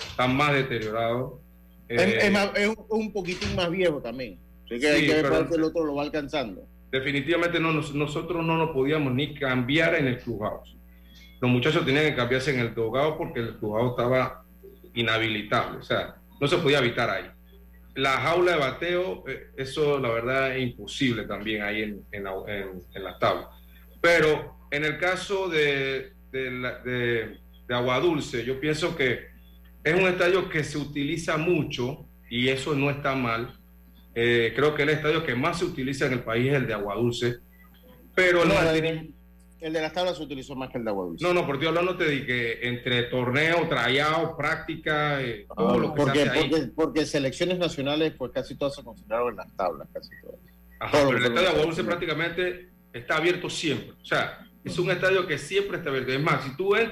está 0.08 0.26
más 0.26 0.54
deteriorado. 0.54 1.42
Es, 1.88 2.00
eh, 2.00 2.18
es, 2.22 2.32
más, 2.32 2.52
es 2.56 2.68
un, 2.68 2.86
un, 2.88 3.12
poquitín 3.12 3.54
más 3.54 3.70
viejo 3.70 4.00
también. 4.00 4.38
Así 4.64 4.80
que 4.80 4.80
sí, 4.80 4.86
hay 4.86 5.06
que 5.06 5.14
ver 5.14 5.26
el 5.52 5.62
otro 5.62 5.84
lo 5.84 5.96
va 5.96 6.04
alcanzando. 6.04 6.66
Definitivamente 6.90 7.60
no, 7.60 7.72
nosotros 7.72 8.44
no 8.44 8.56
nos 8.56 8.70
podíamos 8.70 9.12
ni 9.14 9.34
cambiar 9.34 9.94
en 9.94 10.06
el 10.06 10.18
clubhouse. 10.18 10.76
Los 11.40 11.50
muchachos 11.50 11.84
tenían 11.84 12.04
que 12.04 12.16
cambiarse 12.16 12.52
en 12.52 12.60
el 12.60 12.74
dogado 12.74 13.16
porque 13.16 13.40
el 13.40 13.56
clubhouse 13.56 13.92
estaba 13.92 14.44
inhabilitable. 14.94 15.78
O 15.78 15.82
sea, 15.82 16.16
no 16.40 16.46
se 16.46 16.58
podía 16.58 16.78
habitar 16.78 17.08
ahí. 17.08 17.30
La 17.94 18.12
jaula 18.12 18.52
de 18.52 18.58
bateo, 18.58 19.24
eh, 19.26 19.48
eso 19.56 19.98
la 19.98 20.10
verdad 20.10 20.56
es 20.56 20.62
imposible 20.62 21.24
también 21.24 21.62
ahí 21.62 21.82
en, 21.82 22.04
en, 22.12 22.24
las 23.04 23.18
tablas. 23.18 23.46
Pero 24.00 24.58
en 24.70 24.84
el 24.84 24.98
caso 24.98 25.48
de, 25.48 26.12
de, 26.30 26.50
la, 26.50 26.78
de, 26.78 27.38
de 27.66 27.74
Agua 27.74 28.00
Dulce, 28.00 28.44
yo 28.44 28.60
pienso 28.60 28.96
que 28.96 29.28
es 29.82 29.94
un 29.94 30.06
estadio 30.06 30.48
que 30.48 30.62
se 30.62 30.78
utiliza 30.78 31.36
mucho 31.36 32.06
y 32.28 32.48
eso 32.48 32.74
no 32.74 32.90
está 32.90 33.14
mal. 33.14 33.59
Eh, 34.14 34.52
creo 34.54 34.74
que 34.74 34.82
el 34.82 34.90
estadio 34.90 35.24
que 35.24 35.34
más 35.34 35.58
se 35.58 35.64
utiliza 35.64 36.06
en 36.06 36.14
el 36.14 36.22
país 36.22 36.48
es 36.48 36.54
el 36.54 36.66
de 36.66 36.74
Agua 36.74 36.96
Dulce. 36.96 37.38
Pero 38.14 38.44
no, 38.44 38.60
el, 38.60 39.14
el 39.60 39.72
de 39.72 39.80
las 39.80 39.92
tablas 39.92 40.16
se 40.16 40.22
utilizó 40.22 40.56
más 40.56 40.70
que 40.70 40.78
el 40.78 40.84
de 40.84 40.90
Agua 40.90 41.06
Dulce. 41.06 41.24
No, 41.24 41.32
no, 41.32 41.46
porque 41.46 41.68
hablando 41.68 41.96
te 41.96 42.08
dije 42.08 42.66
entre 42.66 43.04
torneo, 43.04 43.68
tryout, 43.68 44.36
práctica, 44.36 45.22
eh, 45.22 45.46
todo 45.56 45.70
ah, 45.70 45.76
lo 45.76 45.94
que 45.94 46.02
porque, 46.02 46.18
se 46.18 46.28
hace 46.28 46.40
porque, 46.40 46.56
ahí. 46.56 46.72
porque, 46.74 47.06
selecciones 47.06 47.58
nacionales, 47.58 48.14
pues 48.16 48.32
casi 48.32 48.56
todas 48.56 48.74
se 48.74 48.82
concentraron 48.82 49.30
en 49.30 49.36
las 49.36 49.56
tablas, 49.56 49.88
casi 49.92 50.10
todas. 50.22 50.40
Ajá, 50.80 50.98
pero 51.06 51.18
el 51.18 51.24
estadio 51.24 51.42
de 51.42 51.48
Agua 51.48 51.62
Dulce 51.62 51.84
prácticamente 51.84 52.68
está 52.92 53.16
abierto 53.16 53.48
siempre. 53.48 53.92
O 54.00 54.04
sea, 54.04 54.46
es 54.64 54.78
un 54.78 54.90
estadio 54.90 55.26
que 55.26 55.38
siempre 55.38 55.78
está 55.78 55.90
abierto. 55.90 56.12
Es 56.12 56.20
más, 56.20 56.42
si 56.44 56.56
tú 56.56 56.72
ves 56.72 56.90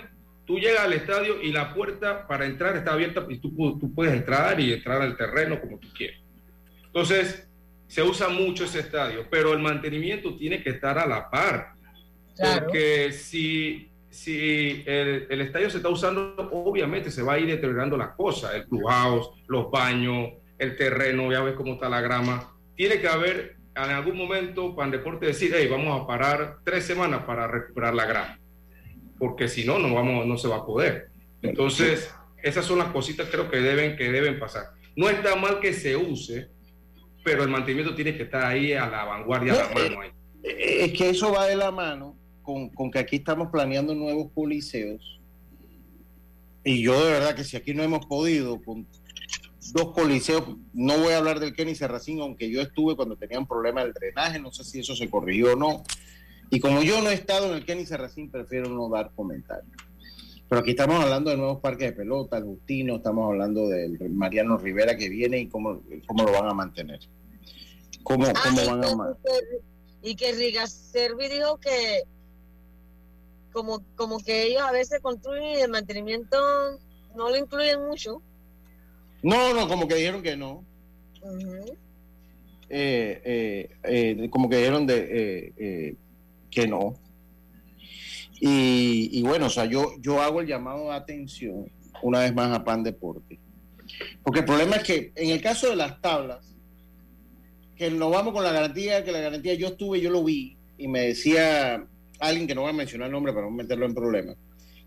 tú 0.48 0.58
llegas 0.58 0.80
al 0.80 0.94
estadio 0.94 1.42
y 1.42 1.52
la 1.52 1.74
puerta 1.74 2.26
para 2.26 2.46
entrar 2.46 2.74
está 2.74 2.94
abierta 2.94 3.24
y 3.28 3.38
tú, 3.38 3.50
tú, 3.78 3.94
puedes 3.94 4.14
entrar 4.14 4.58
y 4.58 4.72
entrar 4.72 5.02
al 5.02 5.14
terreno 5.14 5.60
como 5.60 5.78
tú 5.78 5.88
quieras. 5.94 6.18
Entonces, 7.00 7.48
se 7.86 8.02
usa 8.02 8.28
mucho 8.28 8.64
ese 8.64 8.80
estadio, 8.80 9.26
pero 9.30 9.52
el 9.52 9.60
mantenimiento 9.60 10.36
tiene 10.36 10.62
que 10.62 10.70
estar 10.70 10.98
a 10.98 11.06
la 11.06 11.30
par. 11.30 11.72
Claro. 12.36 12.66
Porque 12.66 13.12
si, 13.12 13.90
si 14.10 14.82
el, 14.86 15.26
el, 15.30 15.40
estadio 15.40 15.70
se 15.70 15.78
está 15.78 15.88
usando, 15.88 16.34
obviamente 16.52 17.10
se 17.10 17.22
va 17.22 17.34
a 17.34 17.38
ir 17.38 17.46
deteriorando 17.46 17.96
las 17.96 18.10
cosas, 18.10 18.54
el 18.54 18.66
clubhouse, 18.66 19.30
los 19.46 19.70
baños, 19.70 20.32
el 20.58 20.76
terreno, 20.76 21.30
ya 21.30 21.40
ves 21.40 21.54
cómo 21.54 21.74
está 21.74 21.88
la 21.88 22.00
grama. 22.00 22.52
Tiene 22.74 23.00
que 23.00 23.08
haber 23.08 23.56
en 23.74 23.90
algún 23.90 24.16
momento 24.16 24.74
para 24.74 24.86
el 24.86 24.92
deporte 24.92 25.26
decir, 25.26 25.52
hey, 25.54 25.68
vamos 25.70 26.02
a 26.02 26.06
parar 26.06 26.58
tres 26.64 26.84
semanas 26.84 27.22
para 27.24 27.46
recuperar 27.46 27.94
la 27.94 28.06
grama 28.06 28.38
porque 29.18 29.48
si 29.48 29.64
no, 29.64 29.78
no, 29.78 29.94
vamos, 29.94 30.26
no 30.26 30.38
se 30.38 30.48
va 30.48 30.58
a 30.58 30.66
poder. 30.66 31.08
Entonces, 31.42 32.14
esas 32.42 32.64
son 32.64 32.78
las 32.78 32.88
cositas 32.88 33.28
creo 33.30 33.50
que 33.50 33.58
deben, 33.58 33.96
que 33.96 34.10
deben 34.10 34.38
pasar. 34.38 34.70
No 34.96 35.08
está 35.08 35.36
mal 35.36 35.60
que 35.60 35.72
se 35.72 35.96
use, 35.96 36.48
pero 37.30 37.44
el 37.44 37.50
mantenimiento 37.50 37.94
tiene 37.94 38.16
que 38.16 38.24
estar 38.24 38.44
ahí 38.44 38.72
a 38.72 38.88
la 38.88 39.04
vanguardia, 39.04 39.52
no, 39.52 39.58
a 39.58 39.62
la 39.62 39.68
mano 39.68 40.00
ahí. 40.02 40.10
Es 40.42 40.92
que 40.92 41.10
eso 41.10 41.32
va 41.32 41.46
de 41.46 41.56
la 41.56 41.70
mano 41.70 42.16
con, 42.42 42.70
con, 42.70 42.90
que 42.90 42.98
aquí 42.98 43.16
estamos 43.16 43.48
planeando 43.50 43.94
nuevos 43.94 44.30
coliseos. 44.34 45.20
Y 46.64 46.82
yo 46.82 47.04
de 47.04 47.12
verdad 47.12 47.34
que 47.34 47.44
si 47.44 47.56
aquí 47.56 47.74
no 47.74 47.82
hemos 47.82 48.06
podido 48.06 48.60
con 48.62 48.86
dos 49.72 49.92
coliseos, 49.92 50.44
no 50.72 50.98
voy 50.98 51.12
a 51.12 51.18
hablar 51.18 51.40
del 51.40 51.54
Kenny 51.54 51.74
Serracín, 51.74 52.20
aunque 52.20 52.50
yo 52.50 52.60
estuve 52.60 52.96
cuando 52.96 53.16
tenían 53.16 53.46
problemas 53.46 53.84
del 53.84 53.92
drenaje, 53.92 54.38
no 54.40 54.52
sé 54.52 54.64
si 54.64 54.80
eso 54.80 54.96
se 54.96 55.10
corrigió 55.10 55.52
o 55.52 55.56
no 55.56 55.82
y 56.50 56.60
como 56.60 56.82
yo 56.82 57.02
no 57.02 57.10
he 57.10 57.14
estado 57.14 57.50
en 57.50 57.56
el 57.56 57.64
Kenny 57.64 57.84
Serracín, 57.84 58.30
prefiero 58.30 58.70
no 58.70 58.88
dar 58.88 59.12
comentarios. 59.14 59.70
Pero 60.48 60.62
aquí 60.62 60.70
estamos 60.70 61.02
hablando 61.02 61.30
de 61.30 61.36
nuevos 61.36 61.60
parques 61.60 61.90
de 61.90 61.92
pelota, 61.92 62.38
el 62.38 62.44
Justino, 62.44 62.96
estamos 62.96 63.28
hablando 63.28 63.68
del 63.68 63.98
Mariano 64.10 64.56
Rivera 64.56 64.96
que 64.96 65.10
viene 65.10 65.40
y 65.40 65.48
cómo, 65.48 65.82
cómo 66.06 66.24
lo 66.24 66.32
van 66.32 66.48
a 66.48 66.54
mantener. 66.54 67.00
¿Cómo, 68.02 68.26
ah, 68.26 68.32
van 68.66 68.84
a 68.84 68.94
mantener? 68.94 69.62
Y 70.02 70.14
que 70.14 70.32
Riga 70.32 70.66
Servi 70.66 71.28
dijo 71.28 71.58
que 71.58 72.02
como, 73.52 73.82
como 73.96 74.18
que 74.18 74.44
ellos 74.44 74.62
a 74.62 74.72
veces 74.72 75.00
construyen 75.00 75.58
y 75.58 75.60
el 75.60 75.70
mantenimiento 75.70 76.36
no 77.16 77.30
lo 77.30 77.36
incluyen 77.36 77.86
mucho. 77.86 78.22
No, 79.22 79.52
no, 79.54 79.68
como 79.68 79.88
que 79.88 79.96
dijeron 79.96 80.22
que 80.22 80.36
no. 80.36 80.64
Uh 81.22 81.28
-huh. 81.28 81.76
eh, 82.68 83.20
eh, 83.24 83.70
eh, 83.82 84.30
como 84.30 84.48
que 84.48 84.58
dijeron 84.58 84.86
de 84.86 85.96
que 86.50 86.66
no. 86.66 86.94
Y, 88.40 89.10
y, 89.12 89.22
bueno, 89.22 89.46
o 89.46 89.50
sea, 89.50 89.64
yo, 89.64 89.90
yo 90.00 90.22
hago 90.22 90.40
el 90.40 90.46
llamado 90.46 90.84
de 90.84 90.94
atención 90.94 91.70
una 92.02 92.20
vez 92.20 92.32
más 92.32 92.56
a 92.56 92.64
Pan 92.64 92.84
Deporte. 92.84 93.40
Porque 94.22 94.40
el 94.40 94.44
problema 94.44 94.76
es 94.76 94.84
que 94.84 95.12
en 95.16 95.30
el 95.30 95.42
caso 95.42 95.68
de 95.68 95.76
las 95.76 96.00
tablas, 96.00 96.54
que 97.78 97.90
nos 97.90 98.10
vamos 98.10 98.34
con 98.34 98.42
la 98.44 98.52
garantía, 98.52 99.04
que 99.04 99.12
la 99.12 99.20
garantía 99.20 99.54
yo 99.54 99.68
estuve, 99.68 100.00
yo 100.00 100.10
lo 100.10 100.24
vi, 100.24 100.56
y 100.76 100.88
me 100.88 101.00
decía 101.00 101.86
alguien 102.18 102.46
que 102.46 102.54
no 102.54 102.64
va 102.64 102.70
a 102.70 102.72
mencionar 102.72 103.06
el 103.06 103.12
nombre 103.12 103.32
para 103.32 103.46
no 103.46 103.52
meterlo 103.52 103.86
en 103.86 103.94
problemas, 103.94 104.36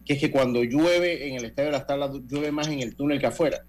que 0.05 0.13
es 0.13 0.19
que 0.19 0.29
cuando 0.29 0.63
llueve 0.63 1.27
en 1.27 1.35
el 1.35 1.45
estadio 1.45 1.67
de 1.67 1.77
las 1.77 1.87
tablas, 1.87 2.11
llueve 2.27 2.51
más 2.51 2.67
en 2.67 2.81
el 2.81 2.95
túnel 2.95 3.19
que 3.19 3.27
afuera. 3.27 3.63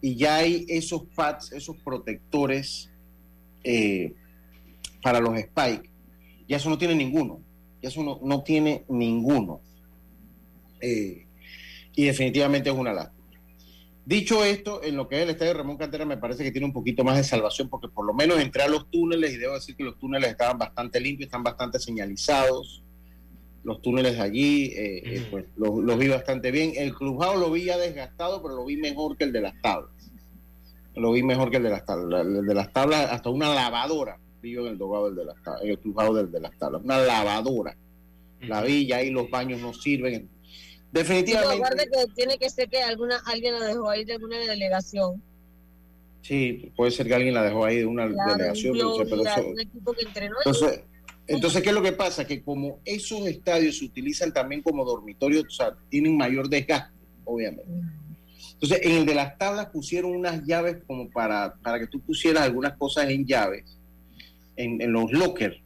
Y 0.00 0.16
ya 0.16 0.36
hay 0.36 0.64
esos 0.68 1.02
pads, 1.14 1.52
esos 1.52 1.76
protectores 1.76 2.90
eh, 3.62 4.14
para 5.02 5.20
los 5.20 5.38
spikes 5.38 5.92
ya 6.52 6.58
eso 6.58 6.68
no 6.68 6.76
tiene 6.76 6.94
ninguno, 6.94 7.40
ya 7.80 7.88
eso 7.88 8.02
no, 8.02 8.20
no 8.22 8.42
tiene 8.42 8.84
ninguno. 8.88 9.62
Eh, 10.82 11.26
y 11.94 12.04
definitivamente 12.04 12.68
es 12.68 12.76
una 12.76 12.92
lástima. 12.92 13.21
Dicho 14.04 14.44
esto, 14.44 14.82
en 14.82 14.96
lo 14.96 15.08
que 15.08 15.16
es 15.16 15.22
el 15.22 15.30
estadio 15.30 15.54
Ramón 15.54 15.76
Cantera 15.76 16.04
me 16.04 16.16
parece 16.16 16.42
que 16.42 16.50
tiene 16.50 16.66
un 16.66 16.72
poquito 16.72 17.04
más 17.04 17.16
de 17.16 17.24
salvación 17.24 17.68
porque 17.68 17.88
por 17.88 18.04
lo 18.04 18.12
menos 18.12 18.40
entré 18.40 18.62
a 18.62 18.68
los 18.68 18.90
túneles 18.90 19.32
y 19.32 19.36
debo 19.36 19.54
decir 19.54 19.76
que 19.76 19.84
los 19.84 19.96
túneles 19.98 20.30
estaban 20.30 20.58
bastante 20.58 21.00
limpios, 21.00 21.28
están 21.28 21.44
bastante 21.44 21.78
señalizados. 21.78 22.82
Los 23.62 23.80
túneles 23.80 24.14
de 24.16 24.20
allí, 24.20 24.64
eh, 24.74 25.02
eh, 25.04 25.26
pues 25.30 25.44
los, 25.56 25.96
vi 25.96 26.08
bastante 26.08 26.50
bien. 26.50 26.72
El 26.74 26.94
cruzado 26.94 27.36
lo 27.36 27.50
vi 27.52 27.66
ya 27.66 27.78
desgastado, 27.78 28.42
pero 28.42 28.56
lo 28.56 28.64
vi 28.64 28.76
mejor 28.76 29.16
que 29.16 29.22
el 29.22 29.32
de 29.32 29.40
las 29.40 29.54
tablas. 29.62 30.10
Lo 30.96 31.12
vi 31.12 31.22
mejor 31.22 31.50
que 31.50 31.58
el 31.58 31.62
de 31.62 31.70
las 31.70 31.86
tablas. 31.86 32.26
El 32.26 32.44
de 32.44 32.54
las 32.54 32.72
tablas, 32.72 33.08
hasta 33.12 33.30
una 33.30 33.54
lavadora 33.54 34.18
en 34.42 34.66
el 34.66 34.78
dogado 34.78 35.06
del 35.06 35.16
de 35.16 35.24
las 35.24 35.42
tablas, 35.42 35.62
en 35.62 35.70
el 35.70 35.78
cruzado 35.78 36.14
del 36.14 36.30
de 36.30 36.40
las 36.40 36.58
tablas, 36.58 36.82
una 36.82 36.98
lavadora. 36.98 37.76
La 38.40 38.60
villa 38.62 39.02
y 39.02 39.10
los 39.10 39.30
baños 39.30 39.60
no 39.60 39.72
sirven. 39.72 40.28
Definitivamente. 40.92 41.82
Sí, 41.82 41.88
que 41.90 42.12
tiene 42.14 42.38
que 42.38 42.50
ser 42.50 42.68
que 42.68 42.82
alguna, 42.82 43.20
alguien 43.26 43.58
la 43.58 43.66
dejó 43.66 43.88
ahí 43.88 44.04
de 44.04 44.14
alguna 44.14 44.38
delegación. 44.38 45.22
Sí, 46.20 46.70
puede 46.76 46.92
ser 46.92 47.08
que 47.08 47.14
alguien 47.14 47.34
la 47.34 47.42
dejó 47.42 47.64
ahí 47.64 47.78
de 47.78 47.86
una 47.86 48.06
delegación. 48.06 48.74
Pero, 48.74 49.26
eso, 49.26 49.48
un 49.48 49.60
equipo 49.60 49.92
que 49.92 50.04
entrenó 50.04 50.36
entonces, 50.44 50.82
entonces, 51.26 51.62
¿qué 51.62 51.68
es 51.70 51.74
lo 51.74 51.82
que 51.82 51.92
pasa? 51.92 52.26
Que 52.26 52.42
como 52.42 52.80
esos 52.84 53.26
estadios 53.26 53.78
se 53.78 53.84
utilizan 53.84 54.32
también 54.32 54.62
como 54.62 54.84
dormitorios, 54.84 55.44
o 55.46 55.50
sea, 55.50 55.74
tienen 55.88 56.16
mayor 56.16 56.48
desgaste, 56.48 56.92
obviamente. 57.24 57.70
Entonces, 58.54 58.80
en 58.82 58.92
el 58.92 59.06
de 59.06 59.14
las 59.14 59.38
tablas 59.38 59.66
pusieron 59.66 60.14
unas 60.14 60.44
llaves 60.44 60.76
como 60.86 61.10
para, 61.10 61.54
para 61.62 61.78
que 61.78 61.86
tú 61.86 62.00
pusieras 62.00 62.44
algunas 62.44 62.76
cosas 62.76 63.08
en 63.08 63.26
llaves 63.26 63.78
en, 64.56 64.80
en 64.80 64.92
los 64.92 65.10
lockers. 65.12 65.56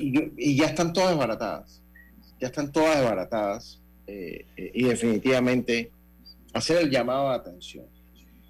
Y, 0.00 0.32
y, 0.36 0.56
ya 0.56 0.66
están 0.66 0.92
todas 0.92 1.10
desbaratadas. 1.10 1.82
Ya 2.40 2.48
están 2.48 2.72
todas 2.72 2.98
desbaratadas. 2.98 3.81
Eh, 4.06 4.46
eh, 4.56 4.70
y 4.74 4.84
definitivamente 4.84 5.90
hacer 6.52 6.82
el 6.82 6.90
llamado 6.90 7.30
de 7.30 7.36
atención. 7.36 7.86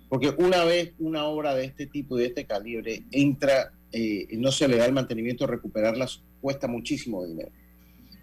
Porque 0.08 0.30
una 0.38 0.64
vez 0.64 0.92
una 0.98 1.24
obra 1.24 1.54
de 1.54 1.64
este 1.64 1.86
tipo 1.86 2.18
y 2.18 2.22
de 2.22 2.28
este 2.28 2.44
calibre 2.44 3.02
entra 3.10 3.72
eh, 3.92 4.26
y 4.30 4.36
no 4.36 4.50
se 4.50 4.68
le 4.68 4.76
da 4.76 4.86
el 4.86 4.92
mantenimiento, 4.92 5.46
recuperarla 5.46 6.06
cuesta 6.40 6.66
muchísimo 6.66 7.24
dinero. 7.24 7.50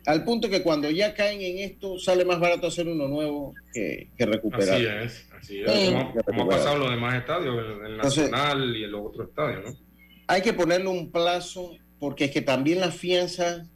Al 0.05 0.23
punto 0.23 0.49
que 0.49 0.63
cuando 0.63 0.89
ya 0.89 1.13
caen 1.13 1.41
en 1.41 1.59
esto, 1.59 1.99
sale 1.99 2.25
más 2.25 2.39
barato 2.39 2.67
hacer 2.67 2.87
uno 2.87 3.07
nuevo 3.07 3.53
que, 3.73 4.09
recuperar. 4.17 4.75
Así 4.75 4.85
es, 4.85 5.29
así 5.31 5.61
es. 5.61 5.91
como, 6.25 6.43
ha 6.43 6.49
pasado 6.49 6.75
en 6.75 6.81
los 6.81 6.89
demás 6.91 7.15
estadios, 7.15 7.57
el, 7.85 7.97
Nacional 7.97 8.75
y 8.75 8.83
en 8.85 8.91
los 8.91 9.05
otros 9.05 9.29
estadios, 9.29 9.63
¿no? 9.65 9.89
Hay 10.27 10.41
que 10.41 10.53
ponerle 10.53 10.87
un 10.87 11.11
plazo, 11.11 11.75
porque 11.99 12.25
es 12.25 12.31
que 12.31 12.41
también 12.41 12.79
las 12.79 12.95
fianzas 12.95 13.67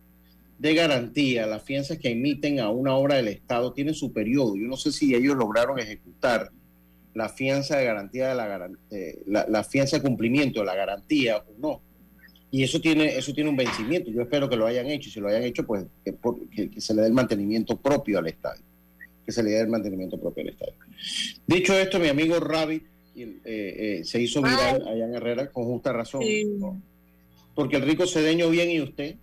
de 0.58 0.74
garantía, 0.74 1.46
las 1.46 1.63
fianzas 1.63 1.98
que 1.98 2.12
emiten 2.12 2.60
a 2.60 2.70
una 2.70 2.96
obra 2.96 3.16
del 3.16 3.28
Estado, 3.28 3.74
tienen 3.74 3.94
su 3.94 4.13
periodo. 4.13 4.56
Yo 4.56 4.68
no 4.68 4.78
sé 4.78 4.92
si 4.92 5.13
ellos 5.13 5.36
lograron 5.36 5.80
ejecutar 5.80 6.52
la 7.13 7.30
fianza 7.30 7.78
de 7.78 7.86
garantía 7.86 8.30
de 8.30 8.36
la, 8.36 8.72
eh, 8.92 9.22
la, 9.28 9.63
fianza 9.63 9.98
de 9.98 10.04
cumplimiento 10.04 10.62
de 10.62 10.66
la 10.66 10.76
garantía 10.76 11.38
o 11.38 11.46
no. 11.60 11.82
Y 12.50 12.63
eso 12.63 12.80
tiene, 12.80 13.18
eso 13.18 13.34
tiene 13.34 13.50
un 13.50 13.56
vencimiento. 13.56 14.12
Yo 14.12 14.22
espero 14.22 14.48
que 14.50 14.56
lo 14.56 14.66
hayan 14.66 14.88
hecho. 14.88 15.10
Si 15.10 15.20
lo 15.20 15.28
hayan 15.28 15.44
hecho, 15.44 15.66
pues 15.66 15.86
que, 16.04 16.70
se 16.80 16.94
le 16.94 17.02
dé 17.02 17.08
el 17.08 17.13
mantenimiento 17.13 17.78
propio 17.78 18.20
al 18.20 18.28
estadio. 18.28 18.63
Que 19.26 19.32
se 19.32 19.42
le 19.42 19.52
dé 19.52 19.62
el 19.62 19.70
mantenimiento 19.70 20.20
propio 20.20 20.44
al 20.44 20.50
estadio. 20.50 20.74
Dicho 21.48 21.78
esto, 21.78 22.00
mi 22.00 22.10
amigo 22.10 22.39
Rabbit 22.39 22.84
eh, 23.16 23.39
eh, 23.44 24.02
se 24.04 24.22
hizo 24.22 24.42
viral 24.42 24.88
allá 24.88 25.06
en 25.06 25.16
Herrera 25.16 25.52
con 25.52 25.66
justa 25.66 25.94
razón. 25.94 26.24
Porque 27.56 27.78
el 27.78 27.84
rico 27.84 28.06
cedeño 28.06 28.50
bien 28.50 28.70
y 28.70 28.82
usted, 28.82 29.16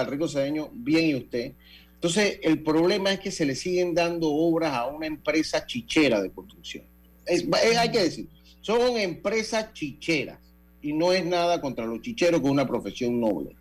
el 0.00 0.06
rico 0.06 0.26
cedeño 0.26 0.70
bien 0.72 1.06
y 1.06 1.14
usted. 1.16 1.52
Entonces, 1.94 2.40
el 2.42 2.62
problema 2.62 3.12
es 3.12 3.20
que 3.20 3.30
se 3.30 3.44
le 3.44 3.54
siguen 3.54 3.94
dando 3.94 4.28
obras 4.28 4.72
a 4.72 4.86
una 4.86 5.06
empresa 5.06 5.66
chichera 5.66 6.20
de 6.20 6.30
construcción 6.30 6.84
hay 7.26 7.90
que 7.90 8.02
decir, 8.02 8.28
son 8.60 8.96
empresas 8.96 9.72
chicheras 9.72 10.38
y 10.80 10.92
no 10.92 11.12
es 11.12 11.24
nada 11.24 11.60
contra 11.60 11.86
los 11.86 12.00
chicheros, 12.00 12.40
que 12.40 12.46
es 12.46 12.52
una 12.52 12.66
profesión 12.66 13.20
noble. 13.20 13.56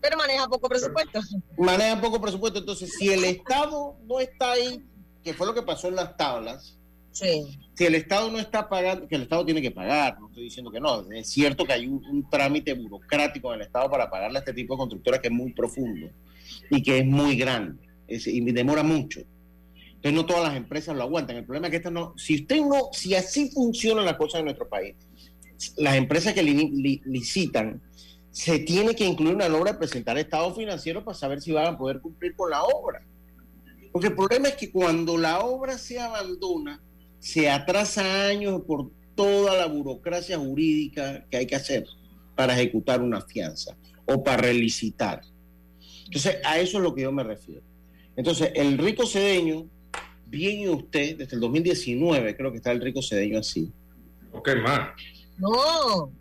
Pero 0.00 0.16
maneja 0.16 0.46
poco 0.46 0.68
presupuesto. 0.68 1.20
Maneja 1.56 2.00
poco 2.00 2.20
presupuesto. 2.20 2.58
Entonces, 2.60 2.92
si 2.96 3.10
el 3.10 3.24
Estado 3.24 3.96
no 4.06 4.20
está 4.20 4.52
ahí, 4.52 4.84
que 5.24 5.34
fue 5.34 5.46
lo 5.46 5.54
que 5.54 5.62
pasó 5.62 5.88
en 5.88 5.96
las 5.96 6.16
tablas, 6.16 6.78
si 7.74 7.84
el 7.84 7.94
Estado 7.94 8.30
no 8.30 8.38
está 8.38 8.68
pagando, 8.68 9.06
que 9.08 9.16
el 9.16 9.22
Estado 9.22 9.44
tiene 9.44 9.62
que 9.62 9.70
pagar, 9.70 10.18
no 10.20 10.28
estoy 10.28 10.44
diciendo 10.44 10.70
que 10.70 10.80
no, 10.80 11.10
es 11.10 11.28
cierto 11.28 11.64
que 11.64 11.72
hay 11.72 11.86
un, 11.86 12.28
trámite 12.30 12.74
burocrático 12.74 13.52
en 13.52 13.60
el 13.60 13.66
Estado 13.66 13.90
para 13.90 14.10
pagarle 14.10 14.38
a 14.38 14.40
este 14.40 14.52
tipo 14.52 14.74
de 14.74 14.78
constructoras 14.78 15.20
que 15.20 15.28
es 15.28 15.34
muy 15.34 15.52
profundo 15.52 16.08
y 16.70 16.82
que 16.82 16.98
es 16.98 17.06
muy 17.06 17.36
grande 17.36 17.82
y 18.08 18.40
demora 18.52 18.82
mucho 18.82 19.20
no 20.12 20.26
todas 20.26 20.44
las 20.44 20.56
empresas 20.56 20.96
lo 20.96 21.02
aguantan. 21.02 21.36
El 21.36 21.44
problema 21.44 21.66
es 21.66 21.70
que 21.70 21.76
esta 21.78 21.90
no, 21.90 22.14
si 22.16 22.36
usted 22.36 22.60
no, 22.60 22.90
si 22.92 23.14
así 23.14 23.50
funcionan 23.50 24.04
las 24.04 24.16
cosas 24.16 24.40
en 24.40 24.46
nuestro 24.46 24.68
país, 24.68 24.94
las 25.76 25.96
empresas 25.96 26.34
que 26.34 26.42
licitan, 26.42 27.82
se 28.30 28.58
tiene 28.58 28.94
que 28.94 29.06
incluir 29.06 29.34
una 29.34 29.46
obra 29.46 29.72
de 29.72 29.78
presentar 29.78 30.18
estado 30.18 30.54
financiero 30.54 31.02
para 31.04 31.16
saber 31.16 31.40
si 31.40 31.52
van 31.52 31.74
a 31.74 31.78
poder 31.78 32.00
cumplir 32.00 32.34
con 32.36 32.50
la 32.50 32.62
obra. 32.64 33.02
Porque 33.92 34.08
el 34.08 34.14
problema 34.14 34.48
es 34.48 34.56
que 34.56 34.70
cuando 34.70 35.16
la 35.16 35.40
obra 35.40 35.78
se 35.78 35.98
abandona, 35.98 36.82
se 37.26 37.50
atrasa 37.50 38.28
años 38.28 38.62
por 38.68 38.88
toda 39.16 39.56
la 39.56 39.66
burocracia 39.66 40.38
jurídica 40.38 41.26
que 41.28 41.38
hay 41.38 41.46
que 41.46 41.56
hacer 41.56 41.84
para 42.36 42.52
ejecutar 42.54 43.02
una 43.02 43.20
fianza 43.20 43.76
o 44.04 44.22
para 44.22 44.42
relicitar. 44.42 45.22
Entonces, 46.04 46.36
a 46.44 46.60
eso 46.60 46.78
es 46.78 46.84
lo 46.84 46.94
que 46.94 47.02
yo 47.02 47.10
me 47.10 47.24
refiero. 47.24 47.62
Entonces, 48.14 48.52
el 48.54 48.78
rico 48.78 49.04
cedeño 49.08 49.68
bien 50.26 50.68
usted, 50.70 51.16
desde 51.18 51.34
el 51.34 51.40
2019 51.40 52.36
creo 52.36 52.52
que 52.52 52.58
está 52.58 52.70
el 52.70 52.80
rico 52.80 53.02
cedeño 53.02 53.40
así. 53.40 53.72
Ok, 54.30 54.50
más. 54.62 54.90
No, 55.36 56.12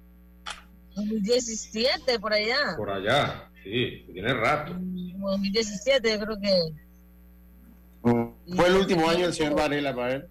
2017 0.96 2.20
por 2.20 2.34
allá. 2.34 2.74
Por 2.76 2.90
allá, 2.90 3.52
sí, 3.64 4.08
tiene 4.12 4.34
rato. 4.34 4.74
2017 4.74 6.20
creo 6.20 6.42
que. 6.42 8.10
Mm, 8.10 8.56
fue 8.56 8.68
el 8.70 8.76
último 8.78 9.08
año 9.08 9.26
del 9.26 9.34
señor 9.36 9.54
Varela 9.54 9.96
para 9.96 10.16
él. 10.16 10.30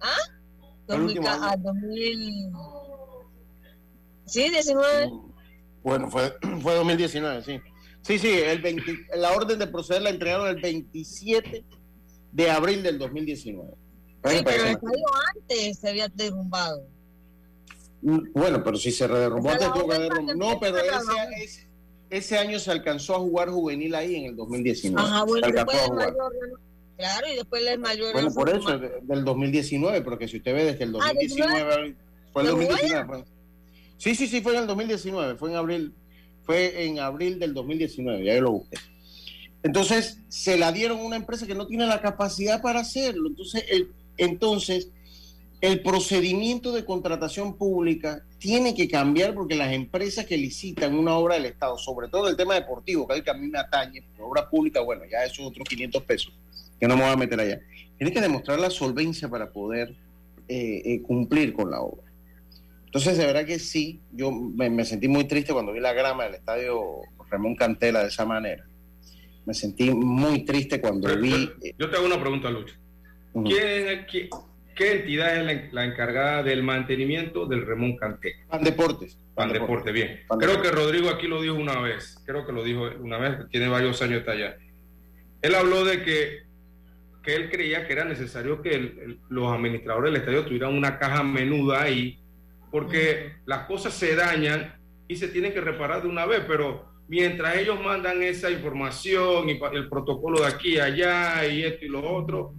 ¿Ah? 0.00 0.16
2000, 0.86 1.20
ah, 1.26 1.56
2000... 1.58 2.52
Sí, 4.26 4.48
19. 4.48 5.06
Mm, 5.08 5.32
bueno, 5.82 6.10
fue, 6.10 6.34
fue 6.62 6.74
2019, 6.74 7.42
sí. 7.42 7.60
Sí, 8.02 8.18
sí, 8.18 8.28
el 8.28 8.62
20, 8.62 9.06
la 9.16 9.32
orden 9.32 9.58
de 9.58 9.66
proceder 9.66 10.02
la 10.02 10.10
entregaron 10.10 10.48
el 10.48 10.60
27 10.60 11.64
de 12.32 12.50
abril 12.50 12.82
del 12.82 12.98
2019. 12.98 13.70
Sí, 14.24 14.40
pero 14.44 14.64
el 14.64 14.78
antes 15.36 15.78
se 15.78 15.88
había 15.88 16.08
derrumbado. 16.08 16.86
Mm, 18.02 18.32
bueno, 18.32 18.62
pero 18.64 18.76
si 18.76 18.90
se 18.90 19.06
derrumbó 19.06 19.50
antes 19.50 19.72
tuvo 19.72 19.88
que 19.88 20.34
No, 20.36 20.58
pero 20.60 20.78
ese, 20.78 21.68
ese, 22.08 22.38
año 22.38 22.58
se 22.58 22.70
alcanzó 22.70 23.16
a 23.16 23.18
jugar 23.18 23.50
juvenil 23.50 23.94
ahí 23.94 24.16
en 24.16 24.24
el 24.26 24.36
2019. 24.36 25.06
Ajá, 25.06 25.24
bueno, 25.24 25.46
después 25.46 25.82
el 25.82 25.94
mayor, 25.94 26.60
claro, 27.00 27.26
y 27.32 27.36
después 27.36 27.66
el 27.66 27.78
mayor. 27.78 28.12
Bueno, 28.12 28.32
por 28.32 28.48
eso, 28.48 28.78
del 28.78 29.24
2019, 29.24 30.02
porque 30.02 30.28
si 30.28 30.36
usted 30.36 30.54
ve 30.54 30.64
desde 30.64 30.84
el 30.84 30.92
2019, 30.92 31.72
ah, 31.72 32.04
fue 32.32 32.42
el 32.42 32.48
2019. 32.48 33.06
Pues. 33.06 33.24
Sí, 33.98 34.14
sí, 34.14 34.26
sí, 34.28 34.40
fue 34.40 34.54
en 34.54 34.60
el 34.60 34.66
2019, 34.66 35.36
fue 35.36 35.50
en 35.50 35.56
abril, 35.56 35.94
fue 36.44 36.86
en 36.86 36.98
abril 37.00 37.38
del 37.38 37.54
2019, 37.54 38.24
ya 38.24 38.34
yo 38.34 38.40
lo 38.42 38.52
busqué. 38.52 38.76
Entonces, 39.62 40.18
se 40.28 40.56
la 40.56 40.72
dieron 40.72 41.00
a 41.00 41.02
una 41.02 41.16
empresa 41.16 41.46
que 41.46 41.54
no 41.54 41.66
tiene 41.66 41.86
la 41.86 42.00
capacidad 42.00 42.62
para 42.62 42.80
hacerlo. 42.80 43.28
Entonces, 43.28 43.64
el, 43.68 43.92
entonces, 44.16 44.88
el 45.60 45.82
procedimiento 45.82 46.72
de 46.72 46.84
contratación 46.84 47.56
pública 47.56 48.24
tiene 48.38 48.74
que 48.74 48.88
cambiar 48.88 49.34
porque 49.34 49.54
las 49.54 49.72
empresas 49.72 50.24
que 50.24 50.38
licitan 50.38 50.94
una 50.94 51.14
obra 51.16 51.34
del 51.34 51.44
Estado, 51.44 51.76
sobre 51.76 52.08
todo 52.08 52.28
el 52.28 52.36
tema 52.36 52.54
deportivo, 52.54 53.06
que 53.06 53.12
es 53.12 53.18
el 53.18 53.24
que 53.24 53.30
a 53.30 53.34
mí 53.34 53.46
me 53.48 53.58
atañe, 53.58 54.02
obra 54.18 54.48
pública, 54.48 54.80
bueno, 54.80 55.02
ya 55.10 55.24
eso 55.24 55.42
es 55.42 55.48
otros 55.48 55.68
500 55.68 56.02
pesos, 56.04 56.32
que 56.80 56.88
no 56.88 56.96
me 56.96 57.02
voy 57.02 57.12
a 57.12 57.16
meter 57.16 57.38
allá. 57.38 57.60
Tiene 57.98 58.12
que 58.12 58.20
demostrar 58.20 58.58
la 58.58 58.70
solvencia 58.70 59.28
para 59.28 59.50
poder 59.50 59.94
eh, 60.48 60.82
eh, 60.84 61.02
cumplir 61.02 61.52
con 61.52 61.70
la 61.70 61.80
obra. 61.80 62.10
Entonces, 62.86 63.18
de 63.18 63.26
verdad 63.26 63.44
que 63.44 63.58
sí, 63.58 64.00
yo 64.12 64.32
me, 64.32 64.68
me 64.70 64.84
sentí 64.84 65.06
muy 65.06 65.24
triste 65.24 65.52
cuando 65.52 65.72
vi 65.72 65.80
la 65.80 65.92
grama 65.92 66.24
del 66.24 66.34
estadio 66.34 66.80
Ramón 67.30 67.54
Cantela 67.54 68.02
de 68.02 68.08
esa 68.08 68.24
manera 68.24 68.64
me 69.50 69.54
sentí 69.54 69.90
muy 69.90 70.44
triste 70.44 70.80
cuando 70.80 71.14
vi... 71.16 71.50
Yo 71.78 71.90
te 71.90 71.96
hago 71.96 72.06
una 72.06 72.20
pregunta, 72.20 72.50
Lucho. 72.50 72.74
qué, 73.44 74.28
entidad 74.78 75.50
es 75.50 75.72
la, 75.72 75.84
encargada 75.84 76.42
del 76.42 76.62
mantenimiento 76.62 77.46
del 77.46 77.66
Remón 77.66 77.96
Canté? 77.96 78.34
Pan 78.48 78.62
Deportes. 78.62 79.18
Pan, 79.34 79.52
Deportes, 79.52 79.92
bien. 79.92 80.20
creo 80.38 80.60
que 80.60 80.70
Rodrigo 80.70 81.08
aquí 81.08 81.26
lo 81.26 81.40
dijo 81.40 81.54
una 81.54 81.80
vez, 81.80 82.22
creo 82.26 82.46
que 82.46 82.52
lo 82.52 82.62
dijo 82.62 82.90
una 83.00 83.18
vez, 83.18 83.48
tiene 83.50 83.68
varios 83.68 84.00
años 84.02 84.20
hasta 84.20 84.32
allá. 84.32 84.56
Él 85.42 85.54
habló 85.54 85.84
de 85.84 86.02
que, 86.02 86.42
que 87.22 87.34
él 87.34 87.50
creía 87.50 87.86
que 87.86 87.92
era 87.92 88.04
necesario 88.04 88.62
que 88.62 89.16
los 89.28 89.52
administradores 89.52 90.12
del 90.12 90.20
estadio 90.20 90.44
tuvieran 90.44 90.74
una 90.74 90.98
caja 90.98 91.22
menuda 91.22 91.82
ahí, 91.82 92.18
porque 92.70 93.32
las 93.44 93.66
cosas 93.66 93.94
se 93.94 94.14
dañan 94.14 94.74
y 95.06 95.16
se 95.16 95.28
tienen 95.28 95.52
que 95.52 95.60
reparar 95.60 96.02
de 96.02 96.08
una 96.08 96.24
vez, 96.24 96.42
pero 96.46 96.88
mientras 97.08 97.56
ellos 97.56 97.82
mandan 97.82 98.22
esa 98.22 98.50
información 98.50 99.48
y 99.48 99.60
el 99.72 99.88
protocolo 99.88 100.40
de 100.40 100.46
aquí 100.46 100.74
y 100.74 100.78
allá 100.78 101.46
y 101.46 101.64
esto 101.64 101.84
y 101.84 101.88
lo 101.88 102.08
otro, 102.08 102.54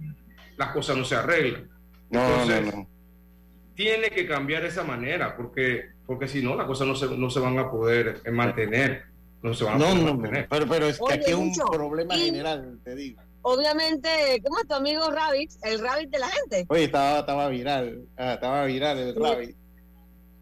las 0.56 0.72
cosas 0.72 0.96
no 0.96 1.04
se 1.04 1.16
arreglan. 1.16 1.68
No, 2.10 2.44
no, 2.44 2.60
no. 2.60 2.88
Tiene 3.74 4.10
que 4.10 4.26
cambiar 4.26 4.64
esa 4.64 4.84
manera, 4.84 5.34
porque, 5.34 5.86
porque 6.06 6.28
si 6.28 6.42
no, 6.42 6.54
las 6.54 6.66
cosas 6.66 6.86
no 6.86 6.94
se, 6.94 7.16
no 7.16 7.30
se 7.30 7.40
van 7.40 7.58
a 7.58 7.70
poder 7.70 8.20
mantener. 8.30 9.04
No 9.42 9.54
se 9.54 9.64
van 9.64 9.74
a 9.74 9.78
no, 9.78 9.84
poder 9.86 10.04
no, 10.04 10.14
mantener. 10.14 10.46
Pero, 10.48 10.66
pero 10.68 10.86
es 10.86 11.00
que 11.00 11.14
aquí 11.14 11.30
es 11.30 11.34
un 11.34 11.52
problema 11.54 12.14
general, 12.14 12.78
te 12.84 12.94
digo. 12.94 13.22
Obviamente, 13.42 14.40
¿cómo 14.44 14.60
es 14.60 14.68
tu 14.68 14.74
amigo 14.74 15.10
Rabbit? 15.10 15.50
El 15.62 15.80
Rabbit 15.80 16.10
de 16.10 16.18
la 16.18 16.28
gente. 16.28 16.66
Oye, 16.68 16.84
estaba, 16.84 17.20
estaba 17.20 17.48
viral. 17.48 18.06
Ah, 18.16 18.34
estaba 18.34 18.64
viral 18.64 18.98
el 18.98 19.14
Rabbit. 19.14 19.56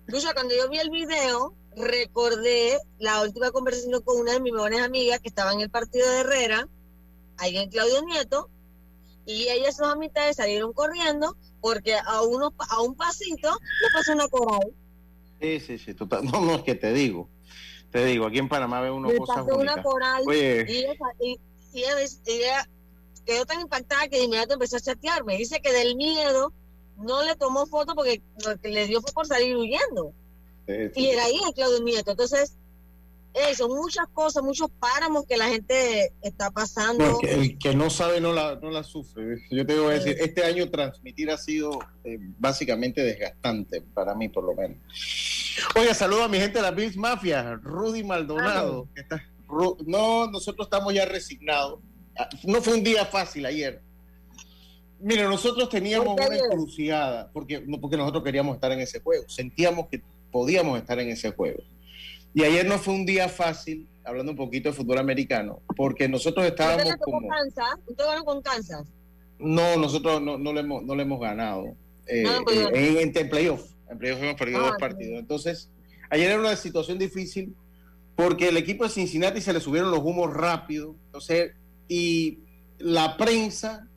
Lucha, 0.07 0.35
cuando 0.35 0.55
yo 0.55 0.69
vi 0.69 0.79
el 0.79 0.91
video, 0.91 1.55
recordé 1.77 2.79
la 2.99 3.23
última 3.23 3.51
conversación 3.51 4.03
con 4.03 4.21
una 4.21 4.33
de 4.33 4.41
mis 4.41 4.53
mejores 4.53 4.83
amigas 4.83 5.21
que 5.21 5.29
estaba 5.29 5.53
en 5.53 5.61
el 5.61 5.71
partido 5.71 6.09
de 6.11 6.21
Herrera, 6.21 6.69
ahí 7.39 7.57
en 7.57 7.71
Claudio 7.71 8.03
Nieto, 8.03 8.51
y 9.25 9.49
ellas 9.49 9.77
sus 9.77 9.87
amistades 9.87 10.37
salieron 10.37 10.73
corriendo 10.73 11.37
porque 11.61 11.95
a 11.95 12.23
uno 12.23 12.53
a 12.59 12.83
un 12.83 12.95
pasito 12.97 13.51
le 13.51 13.89
pasó 13.93 14.13
una 14.13 14.29
coral. 14.29 14.73
Sí, 15.41 15.61
sí, 15.61 15.79
sí, 15.79 15.95
total. 15.95 16.25
No, 16.25 16.41
no, 16.41 16.57
es 16.57 16.63
que 16.63 16.75
te 16.75 16.93
digo, 16.93 17.29
te 17.91 18.05
digo, 18.05 18.27
aquí 18.27 18.39
en 18.39 18.49
Panamá 18.49 18.81
ve 18.81 18.91
uno 18.91 19.11
le 19.11 19.17
cosas 19.17 19.45
pasó 19.45 19.57
una 19.57 19.83
coral 19.83 20.25
y, 20.27 20.87
ella, 21.73 22.69
quedó 23.31 23.47
tan 23.47 23.61
impactada 23.61 24.09
que 24.09 24.19
de 24.19 24.25
inmediato 24.25 24.55
empezó 24.55 24.77
a 24.77 24.81
chatearme. 24.81 25.37
Dice 25.37 25.61
que 25.61 25.73
del 25.73 25.95
miedo 25.97 26.53
no 26.97 27.23
le 27.23 27.37
tomó 27.37 27.67
foto 27.67 27.95
porque 27.95 28.23
lo 28.45 28.59
que 28.59 28.69
le 28.69 28.87
dio 28.87 29.01
fue 29.01 29.13
por 29.13 29.27
salir 29.27 29.57
huyendo. 29.57 30.13
Y 30.67 31.07
era 31.07 31.25
ahí 31.25 31.41
el 31.47 31.55
Claudio 31.55 31.83
Nieto. 31.83 32.13
Entonces, 32.13 32.57
eso, 33.35 33.69
muchas 33.69 34.07
cosas, 34.13 34.43
muchos 34.43 34.69
páramos 34.81 35.27
que 35.27 35.37
la 35.37 35.47
gente 35.47 36.13
está 36.23 36.51
pasando. 36.51 37.21
el 37.23 37.57
que 37.59 37.75
no 37.75 37.89
sabe 37.89 38.21
no 38.21 38.33
la, 38.33 38.57
no 38.57 38.71
la 38.71 38.83
sufre. 38.83 39.39
Yo 39.51 39.65
te 39.65 39.79
voy 39.79 39.93
a 39.93 39.99
decir, 39.99 40.17
este 40.21 40.45
año 40.45 40.69
transmitir 40.69 41.31
ha 41.31 41.39
sido 41.39 41.79
eh, 42.03 42.19
básicamente 42.39 43.03
desgastante 43.03 43.81
para 43.81 44.15
mí, 44.15 44.29
por 44.29 44.45
lo 44.45 44.55
menos. 44.55 44.79
Oiga, 45.77 45.95
saludo 45.95 46.25
a 46.25 46.29
mi 46.29 46.39
gente 46.39 46.59
de 46.59 46.63
la 46.63 46.71
Bills 46.73 46.97
Mafia, 46.97 47.55
Rudy 47.63 48.03
Maldonado. 48.03 48.89
no, 49.87 50.27
nosotros 50.31 50.67
estamos 50.67 50.93
ya 50.95 51.05
resignados. 51.05 51.81
Ah, 52.19 52.29
no 52.45 52.61
fue 52.61 52.75
un 52.75 52.85
día 52.85 53.05
fácil 53.05 53.47
ayer. 53.47 53.81
Mire, 55.01 55.25
nosotros 55.25 55.69
teníamos 55.69 56.15
una 56.15 56.37
encrucijada, 56.37 57.31
porque, 57.33 57.61
porque 57.81 57.97
nosotros 57.97 58.23
queríamos 58.23 58.55
estar 58.55 58.71
en 58.73 58.81
ese 58.81 59.01
juego. 59.01 59.25
Sentíamos 59.29 59.89
que 59.89 60.03
podíamos 60.31 60.79
estar 60.79 60.99
en 61.01 61.09
ese 61.09 61.31
juego 61.31 61.63
y 62.33 62.45
ayer 62.45 62.67
no 62.67 62.79
fue 62.79 62.95
un 62.95 63.05
día 63.05 63.29
fácil, 63.29 63.89
hablando 64.05 64.33
un 64.33 64.39
poquito 64.39 64.69
de 64.69 64.75
fútbol 64.75 64.99
americano, 64.99 65.61
porque 65.77 66.09
nosotros 66.09 66.47
estábamos 66.47 66.95
como... 67.01 67.29
Kansas? 67.29 68.25
con 68.25 68.43
Kansas? 68.43 68.87
No, 69.39 69.77
nosotros 69.77 70.23
no, 70.23 70.39
no, 70.39 70.53
le, 70.53 70.61
hemos, 70.61 70.83
no 70.85 70.95
le 70.95 71.03
hemos 71.03 71.21
ganado. 71.21 71.75
Eh, 72.07 72.25
pues, 72.45 72.57
eh, 72.57 73.03
en, 73.03 73.13
en, 73.17 73.29
playoff. 73.31 73.73
En 73.91 73.99
playoff 73.99 74.23
hemos 74.23 74.37
perdido 74.37 74.61
dos 74.61 74.73
ah, 74.75 74.79
partidos. 74.79 75.19
Entonces, 75.19 75.71
ayer 76.09 76.31
era 76.31 76.41
una 76.41 76.55
situación 76.57 76.99
difícil 76.99 77.55
porque 78.15 78.49
el 78.49 78.57
equipo 78.57 78.85
de 78.85 78.91
Cincinnati 78.91 79.41
se 79.41 79.53
le 79.53 79.61
subieron 79.61 79.91
los 79.91 80.01
humos 80.01 80.33
rápido. 80.33 80.95
Entonces, 81.07 81.53
y 81.91 82.39
la 82.79 83.17
prensa, 83.17 83.89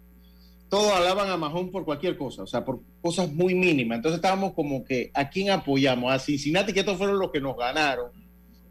todos 0.68 0.92
hablaban 0.92 1.30
a 1.30 1.38
Mahón 1.38 1.70
por 1.70 1.86
cualquier 1.86 2.18
cosa, 2.18 2.42
o 2.42 2.48
sea, 2.48 2.66
por 2.66 2.80
cosas 3.04 3.32
muy 3.32 3.54
mínimas. 3.54 3.98
Entonces 3.98 4.16
estábamos 4.16 4.54
como 4.54 4.84
que, 4.84 5.12
¿a 5.14 5.30
quién 5.30 5.52
apoyamos? 5.52 6.12
A 6.12 6.18
Cincinnati, 6.18 6.74
que 6.74 6.80
estos 6.80 6.98
fueron 6.98 7.20
los 7.20 7.32
que 7.32 7.40
nos 7.40 7.56
ganaron 7.56 8.12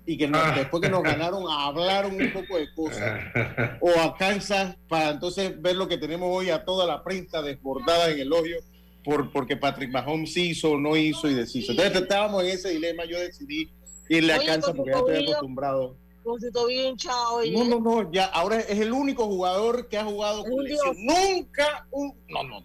y 0.05 0.19
que 0.19 0.29
ah. 0.35 0.55
después 0.57 0.83
que 0.83 0.91
nos 0.91 1.05
ganaron 1.05 1.45
hablaron 1.49 2.21
un 2.21 2.33
poco 2.33 2.59
de 2.59 2.75
cosas, 2.75 3.21
o 3.81 3.91
a 4.01 4.17
Kansas 4.17 4.77
para 4.89 5.11
entonces 5.11 5.63
ver 5.63 5.77
lo 5.77 5.87
que 5.87 5.99
tenemos 5.99 6.29
hoy 6.33 6.51
a 6.51 6.65
toda 6.65 6.85
la 6.85 7.05
prensa 7.05 7.43
desbordada 7.43 8.11
en 8.11 8.19
el 8.19 8.33
odio 8.33 8.57
por, 9.05 9.31
porque 9.31 9.57
Patrick 9.57 9.93
Mahomes 9.93 10.37
hizo 10.37 10.73
o 10.73 10.79
no 10.79 10.97
hizo 10.97 11.31
y 11.31 11.35
deshizo. 11.35 11.71
Entonces 11.71 12.03
estábamos 12.03 12.43
en 12.43 12.51
ese 12.51 12.71
dilema, 12.71 13.05
yo 13.05 13.21
decidí 13.21 13.71
irle 14.09 14.33
a 14.33 14.45
Kansas 14.45 14.75
porque 14.77 14.91
ya 14.91 14.99
estoy 14.99 15.23
acostumbrado. 15.23 16.02
No, 17.53 17.65
no, 17.65 17.81
no, 17.81 18.13
ya 18.13 18.27
ahora 18.27 18.61
es 18.61 18.79
el 18.79 18.93
único 18.93 19.27
jugador 19.27 19.89
que 19.89 19.99
ha 19.99 20.05
jugado 20.05 20.45
con 20.45 20.65
lesión. 20.65 20.97
Nunca 20.99 21.87
un... 21.91 22.15
No, 22.29 22.43
no, 22.45 22.61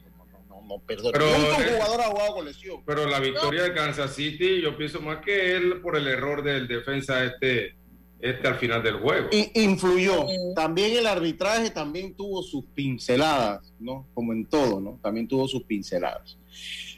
no, 0.67 0.79
perdón. 0.79 1.11
Pero, 1.13 1.25
un 1.25 1.75
jugador 1.75 2.01
ha 2.01 2.09
jugado 2.09 2.33
con 2.35 2.45
lesión. 2.45 2.83
Pero 2.85 3.07
la 3.07 3.19
victoria 3.19 3.63
de 3.63 3.73
Kansas 3.73 4.13
City, 4.13 4.61
yo 4.61 4.77
pienso 4.77 5.01
más 5.01 5.23
que 5.23 5.55
él 5.55 5.81
por 5.81 5.95
el 5.95 6.07
error 6.07 6.43
del 6.43 6.67
defensa 6.67 7.23
este, 7.23 7.75
este 8.19 8.47
al 8.47 8.55
final 8.55 8.83
del 8.83 8.97
juego. 8.99 9.29
Y, 9.31 9.61
influyó. 9.61 10.25
También 10.55 10.97
el 10.97 11.07
arbitraje 11.07 11.69
también 11.69 12.15
tuvo 12.15 12.43
sus 12.43 12.65
pinceladas, 12.65 13.73
¿no? 13.79 14.07
Como 14.13 14.33
en 14.33 14.45
todo, 14.45 14.81
¿no? 14.81 14.99
También 15.01 15.27
tuvo 15.27 15.47
sus 15.47 15.63
pinceladas. 15.63 16.37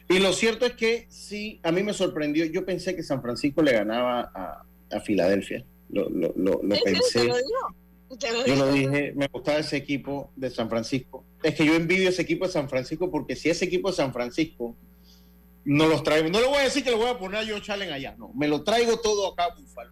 Y 0.09 0.17
lo 0.17 0.33
cierto 0.33 0.65
es 0.65 0.73
que 0.73 1.05
sí, 1.09 1.59
a 1.61 1.71
mí 1.71 1.83
me 1.83 1.93
sorprendió. 1.93 2.45
Yo 2.45 2.65
pensé 2.65 2.95
que 2.95 3.03
San 3.03 3.21
Francisco 3.21 3.61
le 3.61 3.73
ganaba 3.73 4.31
a, 4.33 4.65
a 4.91 4.99
Filadelfia. 5.01 5.63
Lo, 5.89 6.09
lo, 6.09 6.33
lo, 6.35 6.59
lo 6.61 6.75
pensé. 6.83 7.31
Yo 8.47 8.55
lo 8.55 8.71
dije, 8.71 9.13
me 9.15 9.27
gustaba 9.27 9.59
ese 9.59 9.77
equipo 9.77 10.31
de 10.35 10.49
San 10.49 10.69
Francisco. 10.69 11.23
Es 11.43 11.55
que 11.55 11.65
yo 11.65 11.75
envidio 11.75 12.09
ese 12.09 12.23
equipo 12.23 12.45
de 12.45 12.51
San 12.51 12.69
Francisco 12.69 13.11
porque 13.11 13.35
si 13.35 13.49
ese 13.49 13.65
equipo 13.65 13.89
de 13.89 13.95
San 13.95 14.11
Francisco 14.11 14.75
no 15.65 15.87
los 15.87 16.03
traigo, 16.03 16.29
no 16.29 16.39
le 16.39 16.47
voy 16.47 16.57
a 16.57 16.63
decir 16.63 16.83
que 16.83 16.91
lo 16.91 16.97
voy 16.97 17.09
a 17.09 17.19
poner 17.19 17.45
yo 17.45 17.59
Challenge 17.59 17.93
allá, 17.93 18.15
no, 18.17 18.31
me 18.33 18.47
lo 18.47 18.63
traigo 18.63 18.97
todo 18.97 19.31
acá 19.31 19.45
a 19.45 19.55
Búfalo. 19.55 19.91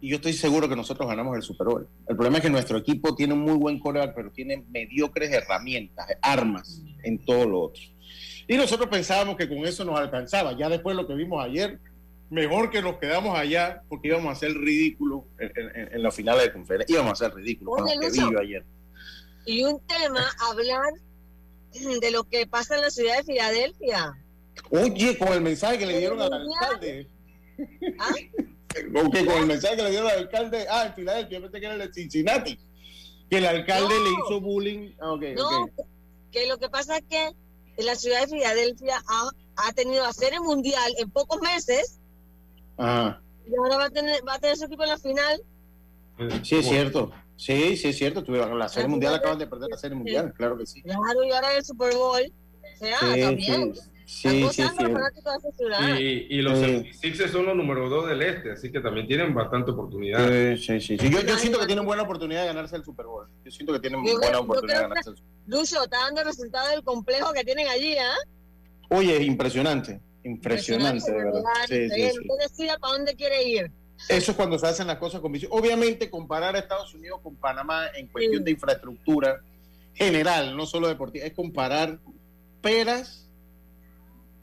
Y 0.00 0.10
yo 0.10 0.16
estoy 0.16 0.34
seguro 0.34 0.68
que 0.68 0.76
nosotros 0.76 1.08
ganamos 1.08 1.36
el 1.36 1.42
Super 1.42 1.66
Bowl. 1.66 1.88
El 2.06 2.16
problema 2.16 2.38
es 2.38 2.42
que 2.44 2.50
nuestro 2.50 2.78
equipo 2.78 3.14
tiene 3.14 3.34
un 3.34 3.40
muy 3.40 3.54
buen 3.54 3.78
coreback, 3.78 4.14
pero 4.14 4.30
tiene 4.30 4.64
mediocres 4.70 5.30
herramientas, 5.32 6.06
armas 6.20 6.82
en 7.02 7.24
todo 7.24 7.46
lo 7.46 7.60
otro. 7.62 7.82
Y 8.46 8.56
nosotros 8.56 8.88
pensábamos 8.88 9.36
que 9.36 9.48
con 9.48 9.58
eso 9.58 9.84
nos 9.84 9.98
alcanzaba. 9.98 10.56
Ya 10.56 10.68
después 10.68 10.94
lo 10.96 11.06
que 11.06 11.14
vimos 11.14 11.44
ayer, 11.44 11.80
mejor 12.30 12.70
que 12.70 12.82
nos 12.82 12.98
quedamos 12.98 13.38
allá 13.38 13.82
porque 13.88 14.08
íbamos 14.08 14.28
a 14.28 14.32
hacer 14.32 14.52
ridículo 14.52 15.26
en, 15.38 16.02
la 16.02 16.10
final 16.10 16.38
de 16.38 16.52
conferencia. 16.52 16.94
Íbamos 16.94 17.10
a 17.10 17.26
hacer 17.26 17.36
ridículo 17.36 17.72
con 17.72 17.84
lo 17.84 18.00
que 18.00 18.10
vi 18.10 18.18
yo 18.18 18.38
ayer. 18.38 18.64
Y 19.44 19.64
un 19.64 19.80
tema, 19.86 20.24
hablar 20.50 20.92
de 22.00 22.10
lo 22.10 22.24
que 22.24 22.46
pasa 22.46 22.74
en 22.74 22.82
la 22.82 22.90
ciudad 22.90 23.18
de 23.18 23.24
Filadelfia. 23.24 24.14
Oye, 24.70 25.16
con 25.18 25.32
el 25.32 25.40
mensaje 25.40 25.78
que 25.78 25.86
le 25.86 25.98
dieron 25.98 26.20
al 26.20 26.32
alcalde. 26.32 27.08
¿Ah? 28.00 28.14
con 28.92 29.16
el 29.16 29.46
mensaje 29.46 29.76
que 29.76 29.82
le 29.82 29.90
dieron 29.90 30.10
al 30.10 30.18
alcalde, 30.18 30.66
ah, 30.68 30.86
en 30.86 30.94
Filadelfia, 30.94 31.38
yo 31.38 31.42
pensé 31.42 31.60
que 31.60 31.66
era 31.66 31.74
el 31.74 31.80
de 31.80 31.94
Cincinnati, 31.94 32.58
que 33.30 33.38
el 33.38 33.46
alcalde 33.46 33.94
le 34.00 34.10
hizo 34.10 34.40
bullying. 34.40 34.92
Ah, 35.00 35.16
no, 35.36 35.70
que 36.32 36.46
lo 36.46 36.58
que 36.58 36.68
pasa 36.68 36.98
es 36.98 37.04
que 37.08 37.32
en 37.76 37.86
la 37.86 37.94
ciudad 37.94 38.22
de 38.22 38.28
Filadelfia 38.28 39.02
ha, 39.06 39.30
ha 39.56 39.72
tenido 39.72 40.04
a 40.04 40.10
el 40.10 40.40
mundial 40.40 40.94
en 40.98 41.10
pocos 41.10 41.40
meses 41.40 41.98
y 42.78 43.56
ahora 43.56 43.76
va 43.76 43.84
a 43.84 43.90
tener, 43.90 44.20
va 44.26 44.34
a 44.34 44.38
tener 44.38 44.56
su 44.56 44.64
equipo 44.64 44.82
en 44.82 44.88
la 44.90 44.98
final. 44.98 45.40
Sí, 46.42 46.56
es 46.56 46.66
cierto. 46.66 47.12
Sí, 47.36 47.76
sí, 47.76 47.88
es 47.88 47.96
cierto. 47.96 48.24
Tuvieron 48.24 48.58
la 48.58 48.68
serie 48.68 48.88
mundial, 48.88 49.14
acaban 49.14 49.38
de 49.38 49.46
perder 49.46 49.68
la 49.70 49.76
serie 49.76 49.96
mundial, 49.96 50.32
claro 50.34 50.56
que 50.56 50.66
sí. 50.66 50.82
Claro, 50.82 51.24
y 51.24 51.30
ahora 51.32 51.54
el 51.54 51.64
Super 51.64 51.94
Bowl. 51.94 52.22
O 52.22 52.78
sea, 52.78 52.98
sí, 52.98 53.20
también. 53.20 53.74
Sí, 54.06 54.46
sí, 54.52 54.62
sí, 54.62 54.62
y, 55.98 56.36
y, 56.38 56.42
los 56.42 56.60
Sixers 56.96 57.32
son 57.32 57.44
los 57.46 57.56
número 57.56 57.88
dos 57.88 58.06
del 58.06 58.22
este, 58.22 58.52
así 58.52 58.70
que 58.70 58.78
también 58.78 59.08
tienen 59.08 59.34
bastante 59.34 59.72
oportunidad. 59.72 60.28
Sí, 60.56 60.80
sí, 60.80 60.96
sí. 60.96 61.10
Yo, 61.10 61.22
yo, 61.22 61.36
siento 61.36 61.58
que 61.58 61.66
tienen 61.66 61.84
buena 61.84 62.04
oportunidad 62.04 62.42
de 62.42 62.46
ganarse 62.46 62.76
el 62.76 62.84
Super 62.84 63.06
Bowl. 63.06 63.26
Yo 63.44 63.50
siento 63.50 63.72
que 63.72 63.80
tienen 63.80 64.04
buena 64.04 64.38
oportunidad 64.38 64.76
de 64.76 64.82
ganarse 64.82 65.10
el 65.10 65.16
Super 65.16 65.32
Bowl. 65.32 65.60
Lucho, 65.60 65.82
está 65.82 65.98
dando 66.02 66.20
el 66.20 66.26
resultado 66.28 66.70
del 66.70 66.84
complejo 66.84 67.32
que 67.32 67.42
tienen 67.42 67.66
allí, 67.66 67.94
¿eh? 67.94 68.30
Oye, 68.90 69.24
impresionante. 69.24 70.00
Impresionante, 70.26 71.12
de 71.12 71.18
verdad. 71.18 71.42
Sí, 71.68 71.88
sí, 71.88 72.66
para 72.66 72.92
dónde 72.92 73.14
quiere 73.14 73.44
ir. 73.44 73.70
Eso 74.08 74.32
es 74.32 74.36
cuando 74.36 74.58
se 74.58 74.66
hacen 74.66 74.86
las 74.88 74.98
cosas 74.98 75.20
con 75.20 75.32
visión. 75.32 75.50
Obviamente, 75.54 76.10
comparar 76.10 76.56
a 76.56 76.58
Estados 76.58 76.92
Unidos 76.94 77.20
con 77.22 77.36
Panamá 77.36 77.86
en 77.94 78.08
cuestión 78.08 78.42
de 78.42 78.50
infraestructura 78.50 79.40
general, 79.94 80.56
no 80.56 80.66
solo 80.66 80.88
deportiva, 80.88 81.24
es 81.24 81.32
comparar 81.32 81.98
peras 82.60 83.28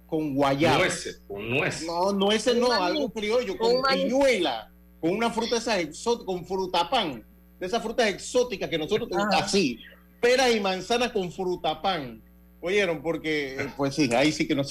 con 0.08 0.34
guayaba. 0.36 0.80
Nueces, 0.80 1.22
con 1.28 1.50
nueces. 1.50 1.86
No, 1.86 2.14
nueces 2.14 2.56
no, 2.56 2.72
algo 2.72 3.12
criollo, 3.12 3.58
con 3.58 3.84
piñuela, 3.84 4.72
con 5.02 5.12
una 5.12 5.32
fruta 5.32 5.58
esa 5.58 5.80
exótica, 5.80 6.26
con 6.26 6.46
frutapán, 6.46 7.26
de 7.60 7.66
esas 7.66 7.84
frutas 7.84 8.08
exóticas 8.08 8.70
que 8.70 8.78
nosotros 8.78 9.10
tenemos 9.10 9.36
así, 9.36 9.80
peras 10.22 10.56
y 10.56 10.62
manzanas 10.62 11.12
con 11.12 11.32
frutapán. 11.32 12.22
¿Oyeron? 12.66 13.02
Porque, 13.02 13.70
pues 13.76 13.94
sí, 13.94 14.10
ahí 14.14 14.32
sí 14.32 14.48
que 14.48 14.56
no 14.56 14.64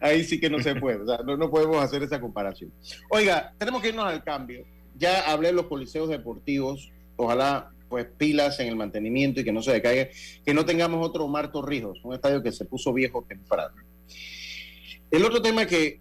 ahí 0.00 0.24
sí 0.24 0.40
que 0.40 0.50
no 0.50 0.60
se 0.60 0.74
puede, 0.76 1.00
no, 1.24 1.50
podemos 1.50 1.82
hacer 1.82 2.02
esa 2.02 2.20
comparación. 2.20 2.72
Oiga, 3.10 3.52
tenemos 3.58 3.82
que 3.82 3.88
irnos 3.88 4.06
al 4.06 4.22
cambio. 4.22 4.64
Ya 4.96 5.30
hablé 5.30 5.48
de 5.48 5.54
los 5.54 5.66
coliseos 5.66 6.08
deportivos, 6.08 6.90
ojalá 7.16 7.70
pues 7.88 8.06
pilas 8.16 8.58
en 8.60 8.68
el 8.68 8.76
mantenimiento 8.76 9.40
y 9.40 9.44
que 9.44 9.52
no 9.52 9.62
se 9.62 9.72
decaiga, 9.72 10.08
que 10.44 10.54
no 10.54 10.64
tengamos 10.64 11.06
otro 11.06 11.24
Omar 11.24 11.52
Torrijos, 11.52 12.00
un 12.04 12.14
estadio 12.14 12.42
que 12.42 12.52
se 12.52 12.64
puso 12.64 12.92
viejo 12.92 13.24
temprano. 13.28 13.74
El 15.10 15.24
otro 15.24 15.40
tema 15.40 15.66
que 15.66 16.00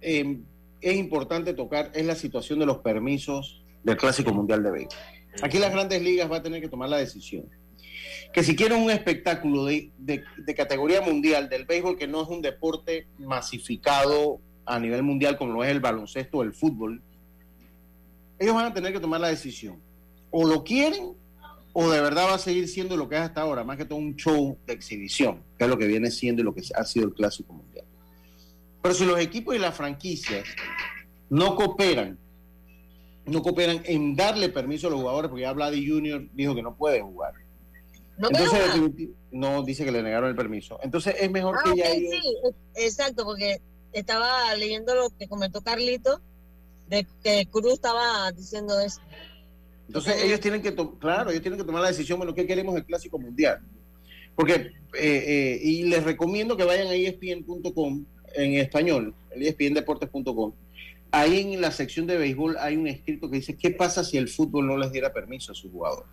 em, 0.00 0.44
es 0.80 0.96
importante 0.96 1.54
tocar 1.54 1.90
es 1.94 2.06
la 2.06 2.14
situación 2.14 2.58
de 2.58 2.66
los 2.66 2.78
permisos 2.78 3.62
del 3.82 3.96
Clásico 3.96 4.32
Mundial 4.32 4.62
de 4.62 4.70
Béisbol. 4.70 4.98
Aquí 5.42 5.58
las 5.58 5.72
grandes 5.72 6.00
ligas 6.02 6.28
van 6.28 6.40
a 6.40 6.42
tener 6.42 6.60
que 6.60 6.68
tomar 6.68 6.88
la 6.88 6.98
decisión 6.98 7.48
que 8.34 8.42
si 8.42 8.56
quieren 8.56 8.82
un 8.82 8.90
espectáculo 8.90 9.64
de, 9.64 9.92
categoría 10.56 11.00
mundial 11.00 11.48
del 11.48 11.66
béisbol, 11.66 11.96
que 11.96 12.08
no 12.08 12.22
es 12.22 12.28
un 12.28 12.42
deporte 12.42 13.06
masificado 13.16 14.40
a 14.66 14.80
nivel 14.80 15.04
mundial 15.04 15.38
como 15.38 15.52
lo 15.52 15.62
es 15.62 15.70
el 15.70 15.78
baloncesto 15.78 16.38
o 16.38 16.42
el 16.42 16.52
fútbol, 16.52 17.00
ellos 18.40 18.56
van 18.56 18.66
a 18.66 18.74
tener 18.74 18.92
que 18.92 18.98
tomar 18.98 19.20
la 19.20 19.28
decisión. 19.28 19.80
O 20.32 20.44
lo 20.48 20.64
quieren 20.64 21.14
o 21.72 21.88
de 21.88 22.00
verdad 22.00 22.24
va 22.26 22.34
a 22.34 22.38
seguir 22.38 22.66
siendo 22.66 22.96
lo 22.96 23.08
que 23.08 23.14
es 23.14 23.20
hasta 23.20 23.40
ahora, 23.40 23.62
más 23.62 23.76
que 23.76 23.84
todo 23.84 24.00
un 24.00 24.16
show 24.16 24.58
de 24.66 24.72
exhibición, 24.72 25.40
que 25.56 25.64
es 25.64 25.70
lo 25.70 25.78
que 25.78 25.86
viene 25.86 26.10
siendo 26.10 26.42
y 26.42 26.44
lo 26.44 26.52
que 26.52 26.62
ha 26.74 26.84
sido 26.84 27.06
el 27.06 27.14
clásico 27.14 27.52
mundial. 27.52 27.84
Pero 28.82 28.94
si 28.96 29.06
los 29.06 29.20
equipos 29.20 29.54
y 29.54 29.60
las 29.60 29.76
franquicias 29.76 30.44
no 31.30 31.54
cooperan, 31.54 32.18
no 33.26 33.42
cooperan 33.42 33.82
en 33.84 34.16
darle 34.16 34.48
permiso 34.48 34.88
a 34.88 34.90
los 34.90 34.98
jugadores, 34.98 35.28
porque 35.28 35.42
ya 35.42 35.52
Vladi 35.52 35.88
Junior 35.88 36.26
dijo 36.32 36.52
que 36.56 36.62
no 36.62 36.74
puede 36.74 37.00
jugar 37.00 37.43
no 38.18 38.28
Entonces, 38.28 38.60
no 39.32 39.62
dice 39.62 39.84
que 39.84 39.92
le 39.92 40.02
negaron 40.02 40.30
el 40.30 40.36
permiso. 40.36 40.78
Entonces 40.82 41.16
es 41.20 41.30
mejor 41.30 41.62
que 41.62 41.70
ah, 41.70 41.74
ya. 41.76 41.90
Sí, 41.90 42.20
exacto, 42.76 43.24
porque 43.24 43.60
estaba 43.92 44.54
leyendo 44.56 44.94
lo 44.94 45.10
que 45.10 45.28
comentó 45.28 45.62
Carlito, 45.62 46.20
de 46.88 47.06
que 47.22 47.46
Cruz 47.50 47.74
estaba 47.74 48.30
diciendo 48.32 48.78
eso. 48.80 49.00
Entonces 49.86 50.22
ellos 50.22 50.40
tienen 50.40 50.62
que, 50.62 50.74
claro, 50.98 51.30
ellos 51.30 51.42
tienen 51.42 51.58
que 51.58 51.66
tomar 51.66 51.82
la 51.82 51.88
decisión, 51.88 52.18
bueno, 52.18 52.34
¿qué 52.34 52.46
queremos 52.46 52.74
el 52.76 52.84
Clásico 52.84 53.18
Mundial? 53.18 53.60
Porque, 54.34 54.54
eh, 54.54 54.72
eh, 54.94 55.60
y 55.62 55.84
les 55.84 56.02
recomiendo 56.02 56.56
que 56.56 56.64
vayan 56.64 56.88
a 56.88 56.94
ESPN.com 56.94 58.04
en 58.34 58.54
español, 58.54 59.14
el 59.30 59.42
ESPNdeportes.com, 59.42 60.52
ahí 61.10 61.54
en 61.54 61.60
la 61.60 61.70
sección 61.70 62.06
de 62.06 62.16
béisbol 62.16 62.56
hay 62.58 62.76
un 62.76 62.88
escrito 62.88 63.30
que 63.30 63.36
dice, 63.36 63.56
¿qué 63.56 63.70
pasa 63.70 64.02
si 64.02 64.16
el 64.16 64.28
fútbol 64.28 64.66
no 64.66 64.76
les 64.76 64.90
diera 64.90 65.12
permiso 65.12 65.52
a 65.52 65.54
sus 65.54 65.70
jugadores? 65.70 66.10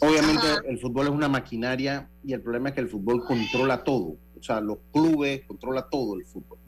Obviamente 0.00 0.46
el 0.68 0.78
fútbol 0.78 1.06
es 1.06 1.12
una 1.12 1.28
maquinaria 1.28 2.08
y 2.24 2.32
el 2.32 2.42
problema 2.42 2.70
es 2.70 2.74
que 2.74 2.80
el 2.80 2.88
fútbol 2.88 3.24
controla 3.24 3.84
todo. 3.84 4.16
O 4.38 4.42
sea, 4.42 4.60
los 4.60 4.78
clubes 4.92 5.42
controla 5.46 5.88
todo 5.88 6.16
el 6.16 6.24
fútbol. 6.24 6.58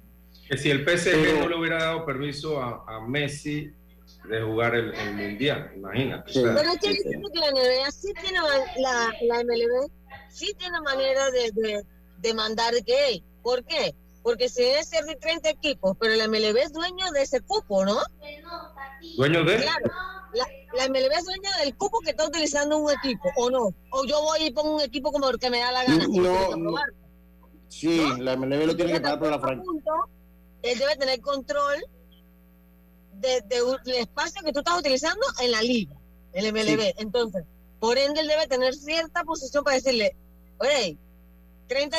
Que 0.49 0.57
si 0.57 0.71
el 0.71 0.85
PSG 0.85 1.41
no 1.41 1.49
le 1.49 1.57
hubiera 1.57 1.79
dado 1.79 2.07
permiso 2.07 2.61
a, 2.63 3.01
Messi 3.07 3.71
de 4.29 4.43
jugar 4.43 4.75
el, 4.75 4.93
Mundial, 5.15 5.73
imagínate. 5.77 6.33
Pero 6.35 6.61
es 6.61 6.79
que 6.79 6.95
que 6.95 7.39
la 7.39 7.51
NBA 7.51 7.91
sí 7.91 8.13
tiene, 8.23 8.39
la, 8.79 9.13
la 9.23 9.45
MLB 9.45 9.91
sí 10.29 10.55
tiene 10.59 10.81
manera 10.81 11.31
de, 11.31 11.51
de, 11.55 11.83
de 12.19 12.35
mandar 12.35 12.75
que, 12.85 13.23
¿por 13.43 13.65
qué? 13.65 13.95
Porque 14.23 14.49
si 14.49 14.63
debe 14.63 14.83
ser 14.85 15.05
de 15.05 15.17
30 15.17 15.51
equipos, 15.51 15.97
pero 16.01 16.15
la 16.15 16.27
MLB 16.27 16.57
es 16.57 16.73
dueño 16.73 17.11
de 17.13 17.23
ese 17.23 17.41
cupo, 17.43 17.85
¿no? 17.85 17.99
¿Dueño 19.17 19.45
de? 19.45 19.57
Claro. 19.57 19.91
La, 20.35 20.47
la 20.75 20.89
MLB 20.89 21.13
es 21.13 21.25
dueña 21.25 21.51
del 21.63 21.77
cupo 21.77 22.01
que 22.01 22.11
está 22.11 22.27
utilizando 22.27 22.79
un 22.79 22.91
equipo, 22.91 23.29
¿o 23.37 23.51
no? 23.51 23.75
O 23.91 24.05
yo 24.05 24.21
voy 24.23 24.45
y 24.45 24.51
pongo 24.51 24.77
un 24.77 24.83
equipo 24.83 25.13
como 25.13 25.29
el 25.31 25.39
que 25.39 25.51
me 25.51 25.61
da 25.61 25.73
la 25.73 25.85
gana. 25.85 26.07
No, 26.09 26.57
no. 26.57 26.75
Sí, 27.69 28.01
la 28.19 28.37
MLB 28.37 28.67
lo 28.67 28.77
tiene 28.77 28.93
que 28.93 29.01
pagar 29.01 29.19
por 29.19 29.31
la 29.31 29.41
franquicia. 29.41 29.93
Él 30.63 30.79
debe 30.79 30.97
tener 30.97 31.21
control 31.21 31.85
del 33.13 33.43
de, 33.49 34.01
espacio 34.01 34.43
que 34.43 34.53
tú 34.53 34.61
estás 34.61 34.79
utilizando 34.79 35.25
en 35.41 35.51
la 35.51 35.63
liga, 35.63 35.95
el 36.33 36.53
MLB. 36.53 36.95
Entonces, 36.99 37.45
por 37.81 37.99
ende, 37.99 38.21
él 38.21 38.29
debe 38.29 38.47
tener 38.47 38.75
cierta 38.75 39.25
posición 39.25 39.63
para 39.63 39.77
decirle, 39.77 40.17
oye, 40.59 40.99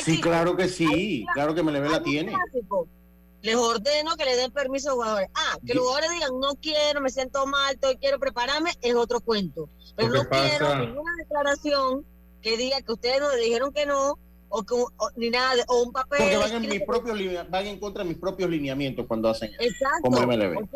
Sí, 0.03 0.21
claro 0.21 0.55
que 0.55 0.67
sí, 0.67 1.25
claro 1.33 1.55
que 1.55 1.63
MLB 1.63 1.89
la 1.89 2.03
tiene. 2.03 2.33
Les 3.45 3.55
ordeno 3.55 4.15
que 4.17 4.25
le 4.25 4.35
den 4.35 4.51
permiso 4.51 4.87
a 4.87 4.89
los 4.89 4.95
jugadores. 4.95 5.29
Ah, 5.35 5.59
que 5.63 5.75
los 5.75 5.83
jugadores 5.83 6.09
digan, 6.09 6.39
no 6.39 6.55
quiero, 6.55 6.99
me 6.99 7.11
siento 7.11 7.45
mal, 7.45 7.77
quiero 7.99 8.17
prepararme, 8.17 8.71
es 8.81 8.95
otro 8.95 9.19
cuento. 9.19 9.69
Pero 9.95 10.09
no 10.09 10.27
quiero 10.27 10.75
ninguna 10.75 11.11
declaración 11.19 12.03
que 12.41 12.57
diga 12.57 12.81
que 12.81 12.91
ustedes 12.91 13.19
no 13.19 13.29
dijeron 13.35 13.71
que 13.71 13.85
no, 13.85 14.17
o, 14.49 14.63
que, 14.63 14.75
ni 15.17 15.29
nada, 15.29 15.63
o 15.67 15.83
un 15.83 15.91
papel. 15.91 16.17
Porque 16.21 16.37
van 16.37 16.63
en, 16.63 16.69
mis 16.71 16.81
propios, 16.81 17.19
van 17.51 17.67
en 17.67 17.79
contra 17.79 18.03
de 18.03 18.09
mis 18.09 18.17
propios 18.17 18.49
lineamientos 18.49 19.05
cuando 19.05 19.29
hacen 19.29 19.51
eso. 19.51 19.61
Exacto. 19.61 20.01
Como 20.01 20.21
MLB. 20.25 20.67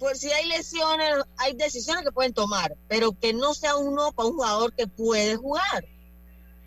Pues 0.00 0.18
si 0.18 0.32
hay 0.32 0.48
lesiones, 0.48 1.14
hay 1.36 1.54
decisiones 1.54 2.02
que 2.02 2.10
pueden 2.10 2.32
tomar, 2.32 2.74
pero 2.88 3.12
que 3.12 3.34
no 3.34 3.54
sea 3.54 3.76
uno 3.76 4.10
para 4.10 4.28
un 4.28 4.34
jugador 4.34 4.72
que 4.72 4.88
puede 4.88 5.36
jugar. 5.36 5.86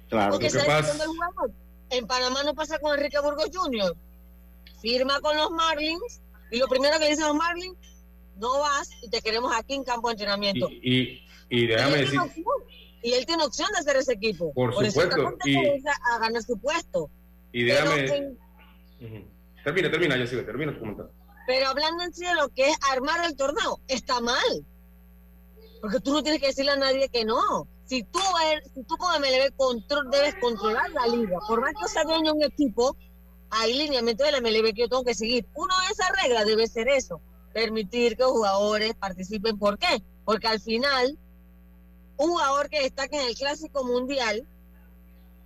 Claro, 0.08 0.40
que 0.40 0.50
En 1.90 2.08
Panamá 2.08 2.44
no 2.44 2.56
pasa 2.56 2.80
con 2.80 2.94
Enrique 2.94 3.20
Burgos 3.20 3.50
Jr. 3.54 3.94
Firma 4.82 5.20
con 5.22 5.36
los 5.36 5.52
Marlins 5.52 6.22
y 6.52 6.58
lo 6.58 6.68
primero 6.68 6.98
que 7.00 7.10
dicen 7.10 7.26
los 7.26 7.36
Marlins, 7.36 7.78
no 8.38 8.60
vas 8.60 8.90
y 9.02 9.10
te 9.10 9.22
queremos 9.22 9.52
aquí 9.56 9.74
en 9.74 9.84
campo 9.84 10.10
de 10.10 10.14
entrenamiento. 10.14 10.70
Y, 10.70 11.22
y, 11.50 11.68
déjame 11.68 11.98
decir. 11.98 12.20
Y 13.02 13.14
él 13.14 13.26
tiene 13.26 13.44
opción 13.44 13.70
de 13.74 13.80
hacer 13.80 13.98
ese 13.98 14.14
equipo. 14.14 14.52
Por, 14.54 14.74
supuesto. 14.74 15.38
Y, 15.46 15.56
a 15.56 16.20
ganar 16.20 16.42
su 16.42 16.58
puesto. 16.60 17.10
Y 17.52 17.64
déjame. 17.64 18.36
Termina, 19.64 19.90
termina, 19.90 20.18
ya 20.18 20.28
sigue, 20.28 20.44
termina 20.44 20.74
tu 20.74 20.80
comentario. 20.80 21.12
Pero 21.48 21.68
hablando 21.68 22.04
en 22.04 22.14
sí 22.14 22.26
de 22.26 22.36
lo 22.36 22.50
que 22.50 22.70
es 22.70 22.78
armar 22.92 23.26
el 23.26 23.36
torneo, 23.36 23.80
está 23.88 24.20
mal. 24.22 24.66
Porque 25.82 26.00
tú 26.00 26.14
no 26.14 26.24
tienes 26.24 26.42
que 26.42 26.48
decirle 26.48 26.72
a 26.72 26.78
nadie 26.78 27.10
que 27.10 27.26
no 27.26 27.68
si 27.86 28.04
tú, 28.04 28.20
eres, 28.52 28.72
si 28.74 28.84
tú 28.84 28.98
como 28.98 29.18
MLB 29.20 29.56
control, 29.56 30.10
debes 30.10 30.36
controlar 30.36 30.90
la 30.92 31.08
liga, 31.08 31.38
por 31.48 31.62
más 31.62 31.74
que 31.80 31.88
sea 31.88 32.04
dueño 32.04 32.34
de 32.34 32.38
un 32.38 32.44
equipo, 32.44 32.98
hay 33.56 33.74
lineamientos 33.74 34.26
de 34.26 34.32
la 34.32 34.42
MLB 34.42 34.74
que 34.74 34.82
yo 34.82 34.90
tengo 34.90 35.04
que 35.04 35.16
seguir. 35.16 35.46
Uno 35.56 35.74
de 35.88 35.94
esas 35.94 36.10
reglas 36.22 36.46
debe 36.46 36.68
ser 36.68 36.88
eso, 36.88 37.22
permitir 37.54 38.16
que 38.16 38.24
los 38.24 38.32
jugadores 38.32 38.94
participen. 38.96 39.58
¿Por 39.58 39.78
qué? 39.78 40.02
Porque 40.24 40.48
al 40.48 40.60
final, 40.60 41.18
un 42.18 42.30
jugador 42.30 42.70
que 42.70 42.82
destaque 42.82 43.20
en 43.20 43.28
el 43.28 43.36
Clásico 43.36 43.84
Mundial 43.84 44.48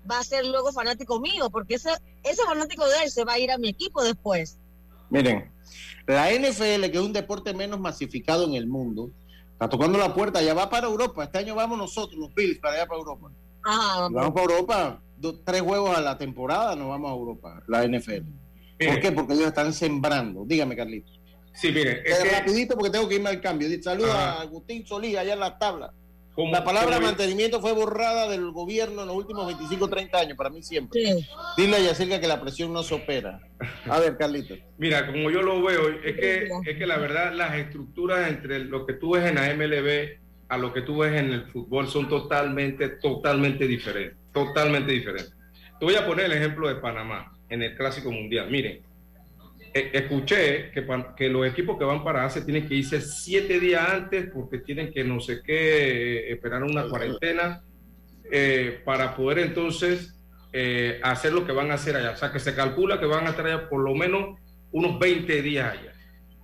va 0.09 0.19
a 0.19 0.23
ser 0.23 0.45
luego 0.45 0.71
fanático 0.71 1.19
mío, 1.19 1.49
porque 1.49 1.75
ese, 1.75 1.91
ese 2.23 2.43
fanático 2.43 2.87
de 2.87 3.03
él 3.03 3.11
se 3.11 3.23
va 3.23 3.33
a 3.33 3.39
ir 3.39 3.51
a 3.51 3.57
mi 3.57 3.69
equipo 3.69 4.03
después. 4.03 4.57
Miren, 5.09 5.51
la 6.07 6.31
NFL, 6.31 6.89
que 6.89 6.97
es 6.97 7.01
un 7.01 7.13
deporte 7.13 7.53
menos 7.53 7.79
masificado 7.79 8.45
en 8.45 8.53
el 8.53 8.67
mundo, 8.67 9.11
Está 9.59 9.67
tocando 9.67 9.99
la 9.99 10.13
puerta, 10.13 10.41
ya 10.41 10.53
va 10.53 10.69
para 10.69 10.87
Europa. 10.87 11.25
Este 11.25 11.39
año 11.39 11.53
vamos 11.53 11.77
nosotros, 11.77 12.17
los 12.17 12.33
Bills, 12.33 12.59
para 12.59 12.75
allá 12.75 12.87
para 12.87 12.99
Europa. 12.99 13.29
Ah, 13.65 14.07
vamos 14.09 14.31
para 14.31 14.43
Europa. 14.43 15.01
Tres 15.43 15.61
juegos 15.61 15.97
a 15.97 16.01
la 16.01 16.17
temporada, 16.17 16.75
nos 16.75 16.89
vamos 16.89 17.11
a 17.11 17.13
Europa, 17.13 17.63
la 17.67 17.87
NFL. 17.87 18.25
¿Por 18.85 18.99
qué? 18.99 19.11
Porque 19.11 19.33
ellos 19.33 19.47
están 19.47 19.73
sembrando. 19.73 20.45
Dígame, 20.45 20.75
Carlitos. 20.75 21.19
Sí, 21.53 21.71
mire. 21.71 22.01
Es 22.05 22.19
que... 22.19 22.29
Rapidito 22.29 22.75
porque 22.75 22.91
tengo 22.91 23.07
que 23.07 23.15
irme 23.15 23.29
al 23.29 23.41
cambio. 23.41 23.67
Saluda 23.81 24.33
a 24.33 24.41
Agustín 24.41 24.85
Solís 24.85 25.17
allá 25.17 25.33
en 25.33 25.39
la 25.39 25.57
tabla 25.57 25.93
la 26.47 26.63
palabra 26.63 26.99
mantenimiento 26.99 27.59
fue 27.59 27.73
borrada 27.73 28.29
del 28.29 28.51
gobierno 28.51 29.01
en 29.01 29.07
los 29.07 29.17
últimos 29.17 29.45
25 29.47 29.85
o 29.85 29.89
30 29.89 30.17
años, 30.17 30.37
para 30.37 30.49
mí 30.49 30.63
siempre. 30.63 31.01
Dile 31.57 31.75
a 31.75 31.79
Yacirca 31.79 32.21
que 32.21 32.27
la 32.27 32.39
presión 32.39 32.71
no 32.71 32.83
se 32.83 32.95
opera. 32.95 33.41
A 33.85 33.99
ver, 33.99 34.17
Carlito. 34.17 34.55
Mira, 34.77 35.05
como 35.05 35.29
yo 35.29 35.41
lo 35.41 35.61
veo, 35.61 35.89
es 36.03 36.15
que, 36.15 36.49
es 36.65 36.77
que 36.77 36.87
la 36.87 36.97
verdad 36.97 37.33
las 37.33 37.55
estructuras 37.55 38.29
entre 38.29 38.59
lo 38.59 38.85
que 38.85 38.93
tú 38.93 39.11
ves 39.11 39.25
en 39.25 39.35
la 39.35 39.53
MLB 39.53 40.19
a 40.47 40.57
lo 40.57 40.73
que 40.73 40.81
tú 40.81 40.99
ves 40.99 41.13
en 41.13 41.31
el 41.31 41.45
fútbol 41.45 41.87
son 41.87 42.09
totalmente, 42.09 42.89
totalmente 42.89 43.67
diferentes. 43.67 44.17
Totalmente 44.33 44.91
diferentes. 44.91 45.35
Te 45.79 45.85
voy 45.85 45.95
a 45.95 46.05
poner 46.05 46.25
el 46.25 46.33
ejemplo 46.33 46.67
de 46.67 46.75
Panamá 46.75 47.31
en 47.49 47.63
el 47.63 47.75
Clásico 47.75 48.11
Mundial. 48.11 48.49
Miren, 48.49 48.81
eh, 49.73 49.91
escuché 49.93 50.71
que, 50.71 51.29
los 51.29 51.47
equipos 51.47 51.77
que 51.77 51.83
van 51.83 52.03
para 52.03 52.25
Asia 52.25 52.43
tienen 52.43 52.67
que 52.67 52.75
irse 52.75 53.01
siete 53.01 53.59
días 53.59 53.87
antes 53.87 54.29
porque 54.33 54.59
tienen 54.59 54.91
que 54.91 55.03
no 55.03 55.19
sé 55.19 55.41
qué, 55.43 55.53
eh, 55.53 56.31
esperar 56.31 56.63
una 56.63 56.87
cuarentena 56.87 57.63
eh, 58.31 58.81
para 58.83 59.15
poder 59.15 59.39
entonces 59.39 60.15
hacer 61.03 61.31
lo 61.31 61.45
que 61.45 61.51
van 61.51 61.69
a 61.69 61.75
hacer 61.75 61.95
allá. 61.95 62.11
O 62.11 62.15
sea, 62.17 62.31
que 62.31 62.39
se 62.39 62.55
calcula 62.55 62.99
que 62.99 63.05
van 63.05 63.27
a 63.27 63.29
estar 63.29 63.45
allá 63.45 63.69
por 63.69 63.81
lo 63.81 63.93
menos 63.93 64.39
unos 64.71 64.97
20 64.97 65.41
días 65.43 65.77
allá. 65.77 65.93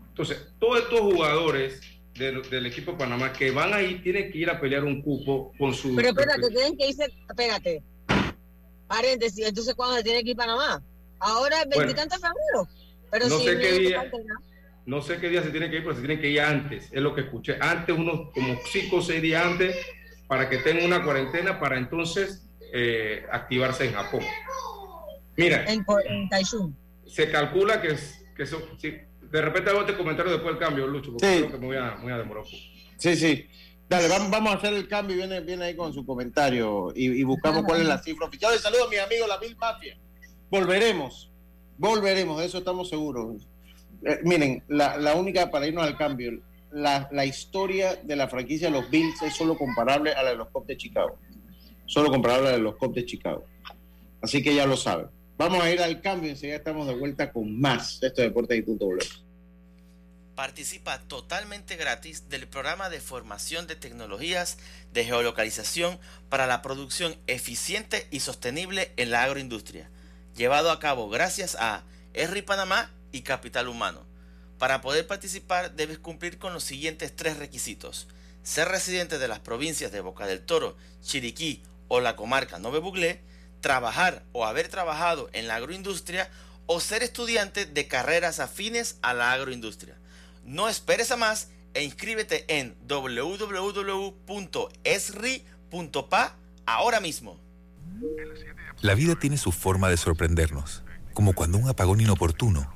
Entonces, 0.09 0.53
todos 0.59 0.79
estos 0.79 0.99
jugadores 0.99 1.81
del, 2.15 2.65
equipo 2.65 2.97
Panamá 2.97 3.31
que 3.33 3.51
van 3.51 3.73
ahí 3.73 3.99
tienen 4.01 4.31
que 4.31 4.37
ir 4.39 4.49
a 4.49 4.59
pelear 4.59 4.83
un 4.83 5.01
cupo 5.01 5.51
con 5.57 5.73
su... 5.73 5.95
Pero 5.95 6.09
espérate, 6.09 6.49
tienen 6.49 6.77
que 6.77 6.89
irse, 6.89 7.13
espérate, 7.29 7.83
paréntesis, 8.87 9.45
entonces 9.45 9.75
¿cuándo 9.75 9.97
se 9.97 10.03
tiene 10.03 10.23
que 10.23 10.31
ir 10.31 10.37
Panamá? 10.37 10.81
Ahora 11.19 11.61
es 11.61 11.69
veintitantos 11.69 12.21
de 12.21 12.27
febrero 12.27 12.69
no 13.19 13.39
sé 13.39 13.59
qué 13.59 13.71
día. 13.79 14.11
No 14.85 15.01
sé 15.01 15.17
qué 15.17 15.29
día 15.29 15.41
se 15.41 15.49
tiene 15.49 15.69
que 15.69 15.77
ir, 15.77 15.83
pero 15.83 15.95
se 15.95 16.01
tiene 16.01 16.21
que 16.21 16.29
ir 16.29 16.41
antes. 16.41 16.89
Es 16.91 17.01
lo 17.01 17.15
que 17.15 17.21
escuché. 17.21 17.57
Antes, 17.59 17.97
unos 17.97 18.31
como 18.33 18.55
cinco 18.71 18.97
o 18.97 19.01
seis 19.01 19.21
días 19.21 19.43
antes, 19.43 19.75
para 20.27 20.47
que 20.49 20.57
tenga 20.57 20.85
una 20.85 21.03
cuarentena, 21.03 21.59
para 21.59 21.77
entonces 21.77 22.47
eh, 22.73 23.25
activarse 23.31 23.85
en 23.85 23.93
Japón. 23.93 24.21
Mira. 25.37 25.65
En, 25.65 25.85
Se 27.07 27.31
calcula 27.31 27.81
que, 27.81 27.95
que 28.35 28.43
eso, 28.43 28.61
de 29.35 29.41
repente 29.41 29.69
hago 29.69 29.81
este 29.81 29.97
comentario 29.97 30.31
después 30.31 30.55
del 30.55 30.65
cambio, 30.65 30.87
Lucho, 30.87 31.11
porque 31.11 31.27
creo 31.27 31.51
que 31.51 31.57
me 31.57 31.65
voy 31.67 31.75
a, 31.75 32.17
demorar 32.17 32.45
Sí, 32.97 33.15
sí. 33.17 33.45
Dale, 33.89 34.07
vamos, 34.07 34.31
vamos 34.31 34.53
a 34.53 34.57
hacer 34.57 34.73
el 34.73 34.87
cambio 34.87 35.15
y 35.15 35.19
viene, 35.19 35.41
viene 35.41 35.65
ahí 35.65 35.75
con 35.75 35.93
su 35.93 36.05
comentario 36.05 36.91
y, 36.95 37.21
buscamos 37.23 37.63
cuál 37.65 37.81
es 37.81 37.87
la 37.87 38.01
cifra 38.01 38.27
oficial. 38.27 38.57
Saludos 38.57 38.87
a 38.87 38.89
mi 38.89 38.95
amigo 38.95 39.27
la 39.27 39.37
Bill 39.37 39.55
Mafia. 39.57 39.97
Volveremos 40.49 41.31
Volveremos, 41.77 42.39
de 42.39 42.45
eso 42.45 42.59
estamos 42.59 42.87
seguros. 42.89 43.45
Eh, 44.05 44.19
miren, 44.23 44.63
la, 44.69 45.13
única 45.15 45.51
para 45.51 45.67
irnos 45.67 45.85
al 45.85 45.97
cambio, 45.97 46.31
la, 46.71 47.09
la, 47.11 47.25
historia 47.25 47.95
de 47.95 48.15
la 48.15 48.29
franquicia 48.29 48.69
de 48.71 48.79
los 48.79 48.89
Bills 48.89 49.21
es 49.21 49.35
solo 49.35 49.57
comparable 49.57 50.13
a 50.13 50.23
la 50.23 50.29
de 50.29 50.37
los 50.37 50.47
Cubs 50.47 50.67
de 50.67 50.77
Chicago. 50.77 51.17
Solo 51.85 52.09
comparable 52.09 52.47
a 52.47 52.51
la 52.51 52.57
de 52.57 52.63
los 52.63 52.77
Cubs 52.77 52.95
de 52.95 53.05
Chicago. 53.05 53.45
Así 54.21 54.41
que 54.41 54.55
ya 54.55 54.65
lo 54.65 54.77
saben. 54.77 55.07
Vamos 55.37 55.61
a 55.61 55.69
ir 55.69 55.81
al 55.81 56.01
cambio 56.01 56.29
y 56.29 56.31
enseguida 56.31 56.55
estamos 56.55 56.87
de 56.87 56.95
vuelta 56.95 57.31
con 57.31 57.59
más 57.59 57.99
de 57.99 58.07
este 58.07 58.21
deporte 58.21 58.55
y 58.55 58.61
punto 58.61 58.87
Participa 60.35 60.99
totalmente 60.99 61.75
gratis 61.77 62.29
del 62.29 62.47
programa 62.47 62.89
de 62.89 62.99
formación 62.99 63.67
de 63.67 63.75
tecnologías 63.75 64.57
de 64.93 65.05
geolocalización 65.05 65.99
para 66.29 66.45
la 66.45 66.61
producción 66.61 67.17
eficiente 67.27 68.07
y 68.11 68.19
sostenible 68.19 68.93
en 68.97 69.11
la 69.11 69.23
agroindustria 69.23 69.89
llevado 70.35 70.71
a 70.71 70.79
cabo 70.79 71.09
gracias 71.09 71.55
a 71.55 71.83
ERRI 72.13 72.41
Panamá 72.41 72.91
y 73.11 73.21
Capital 73.21 73.67
Humano. 73.67 74.05
Para 74.59 74.81
poder 74.81 75.07
participar 75.07 75.71
debes 75.75 75.97
cumplir 75.97 76.37
con 76.37 76.53
los 76.53 76.63
siguientes 76.63 77.15
tres 77.15 77.37
requisitos. 77.37 78.07
Ser 78.43 78.67
residente 78.67 79.17
de 79.17 79.27
las 79.27 79.39
provincias 79.39 79.91
de 79.91 80.01
Boca 80.01 80.27
del 80.27 80.45
Toro, 80.45 80.77
Chiriquí 81.01 81.63
o 81.87 81.99
la 81.99 82.15
comarca 82.15 82.59
Nove 82.59 82.79
Buglé, 82.79 83.21
trabajar 83.61 84.23
o 84.33 84.45
haber 84.45 84.67
trabajado 84.67 85.29
en 85.33 85.47
la 85.47 85.55
agroindustria 85.55 86.29
o 86.67 86.79
ser 86.79 87.03
estudiante 87.03 87.65
de 87.65 87.87
carreras 87.87 88.39
afines 88.39 88.97
a 89.01 89.13
la 89.13 89.31
agroindustria. 89.31 89.95
No 90.45 90.69
esperes 90.69 91.11
a 91.11 91.17
más 91.17 91.49
e 91.73 91.83
inscríbete 91.83 92.45
en 92.47 92.77
www.esri.pa 92.87 93.57
ahora 96.65 97.01
mismo. 97.01 97.37
La 98.81 98.95
vida 98.95 99.15
tiene 99.15 99.37
su 99.37 99.51
forma 99.51 99.89
de 99.89 99.97
sorprendernos, 99.97 100.83
como 101.13 101.33
cuando 101.33 101.57
un 101.57 101.67
apagón 101.67 101.99
inoportuno 101.99 102.73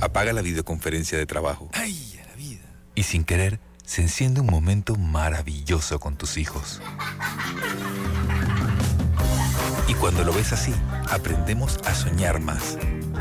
Apaga 0.00 0.32
la 0.32 0.40
videoconferencia 0.40 1.18
de 1.18 1.26
trabajo. 1.26 1.68
¡Ay, 1.74 2.18
a 2.24 2.26
la 2.28 2.34
vida! 2.34 2.64
Y 2.94 3.02
sin 3.02 3.24
querer, 3.24 3.60
se 3.84 4.00
enciende 4.00 4.40
un 4.40 4.46
momento 4.46 4.96
maravilloso 4.96 6.00
con 6.00 6.16
tus 6.16 6.38
hijos. 6.38 6.80
Y 9.88 9.94
cuando 9.94 10.24
lo 10.24 10.32
ves 10.32 10.52
así, 10.52 10.72
aprendemos 11.10 11.78
a 11.84 11.94
soñar 11.94 12.40
más. 12.40 12.78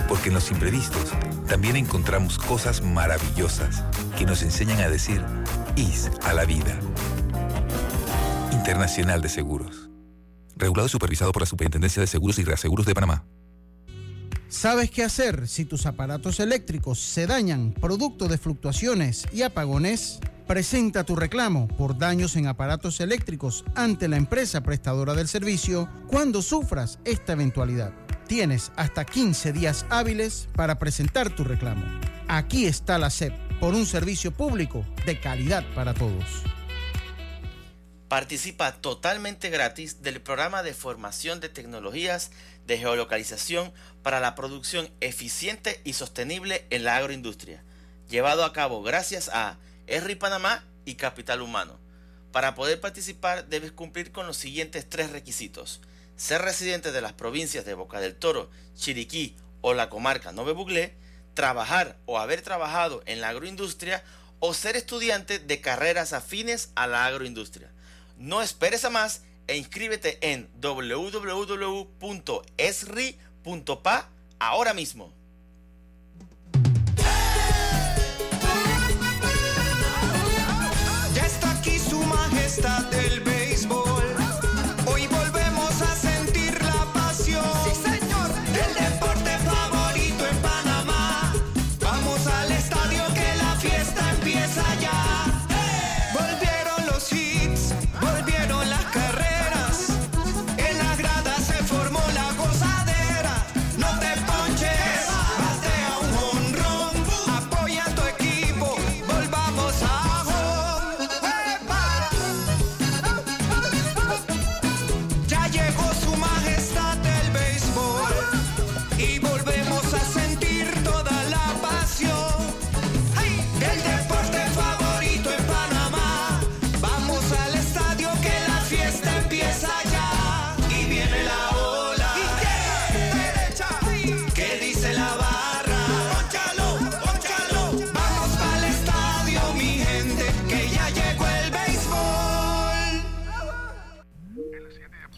Porque 0.07 0.29
en 0.29 0.35
los 0.35 0.49
imprevistos 0.51 1.11
también 1.47 1.75
encontramos 1.75 2.37
cosas 2.37 2.81
maravillosas 2.81 3.83
que 4.17 4.25
nos 4.25 4.41
enseñan 4.41 4.79
a 4.79 4.89
decir 4.89 5.23
IS 5.75 6.09
a 6.23 6.33
la 6.33 6.45
vida. 6.45 6.79
Internacional 8.51 9.21
de 9.21 9.29
Seguros. 9.29 9.89
Regulado 10.55 10.87
y 10.87 10.89
supervisado 10.89 11.31
por 11.31 11.41
la 11.41 11.45
Superintendencia 11.45 12.01
de 12.01 12.07
Seguros 12.07 12.37
y 12.39 12.43
Reaseguros 12.43 12.85
de 12.85 12.93
Panamá. 12.93 13.25
¿Sabes 14.49 14.89
qué 14.89 15.03
hacer 15.03 15.47
si 15.47 15.63
tus 15.63 15.85
aparatos 15.85 16.39
eléctricos 16.39 16.99
se 16.99 17.27
dañan 17.27 17.71
producto 17.71 18.27
de 18.27 18.39
fluctuaciones 18.39 19.27
y 19.31 19.43
apagones? 19.43 20.19
Presenta 20.47 21.03
tu 21.03 21.15
reclamo 21.15 21.67
por 21.67 21.99
daños 21.99 22.35
en 22.35 22.47
aparatos 22.47 22.99
eléctricos 22.99 23.63
ante 23.75 24.07
la 24.07 24.17
empresa 24.17 24.61
prestadora 24.61 25.13
del 25.13 25.27
servicio 25.27 25.87
cuando 26.07 26.41
sufras 26.41 26.97
esta 27.05 27.33
eventualidad. 27.33 27.93
Tienes 28.29 28.71
hasta 28.75 29.05
15 29.05 29.53
días 29.53 29.87
hábiles 29.89 30.49
para 30.55 30.77
presentar 30.77 31.35
tu 31.35 31.43
reclamo. 31.43 31.83
Aquí 32.27 32.67
está 32.67 32.99
la 32.99 33.09
SEP 33.09 33.33
por 33.59 33.73
un 33.73 33.87
servicio 33.87 34.31
público 34.31 34.85
de 35.07 35.19
calidad 35.19 35.65
para 35.73 35.95
todos. 35.95 36.43
Participa 38.07 38.73
totalmente 38.73 39.49
gratis 39.49 40.03
del 40.03 40.21
programa 40.21 40.61
de 40.61 40.75
formación 40.75 41.39
de 41.39 41.49
tecnologías 41.49 42.29
de 42.67 42.77
geolocalización 42.77 43.73
para 44.03 44.19
la 44.19 44.35
producción 44.35 44.91
eficiente 45.01 45.81
y 45.83 45.93
sostenible 45.93 46.67
en 46.69 46.83
la 46.83 46.97
agroindustria, 46.97 47.63
llevado 48.09 48.45
a 48.45 48.53
cabo 48.53 48.83
gracias 48.83 49.31
a 49.33 49.57
ERRI 49.87 50.13
Panamá 50.13 50.63
y 50.85 50.95
Capital 50.95 51.41
Humano. 51.41 51.79
Para 52.31 52.53
poder 52.53 52.79
participar 52.79 53.47
debes 53.47 53.71
cumplir 53.71 54.11
con 54.11 54.27
los 54.27 54.37
siguientes 54.37 54.87
tres 54.87 55.09
requisitos. 55.09 55.81
Ser 56.19 56.41
residente 56.41 56.91
de 56.91 56.99
las 56.99 57.13
provincias 57.13 57.63
de 57.63 57.73
Boca 57.75 58.01
del 58.01 58.13
Toro, 58.13 58.51
Chiriquí 58.75 59.37
o 59.61 59.73
la 59.73 59.89
comarca 59.89 60.33
Nove 60.33 60.51
Buglé, 60.51 60.97
trabajar 61.33 61.95
o 62.05 62.19
haber 62.19 62.41
trabajado 62.41 63.01
en 63.05 63.21
la 63.21 63.29
agroindustria 63.29 64.03
o 64.39 64.53
ser 64.53 64.75
estudiante 64.75 65.39
de 65.39 65.61
carreras 65.61 66.11
afines 66.11 66.71
a 66.75 66.87
la 66.87 67.05
agroindustria. 67.05 67.71
No 68.17 68.41
esperes 68.41 68.83
a 68.83 68.89
más 68.89 69.21
e 69.47 69.55
inscríbete 69.55 70.17
en 70.19 70.49
www.esri.pa 70.59 71.29
ahora 74.39 74.73
mismo. 74.73 75.13
Ya 81.15 81.25
está 81.25 81.51
aquí 81.51 81.79
su 81.79 82.03
majestad 82.03 82.89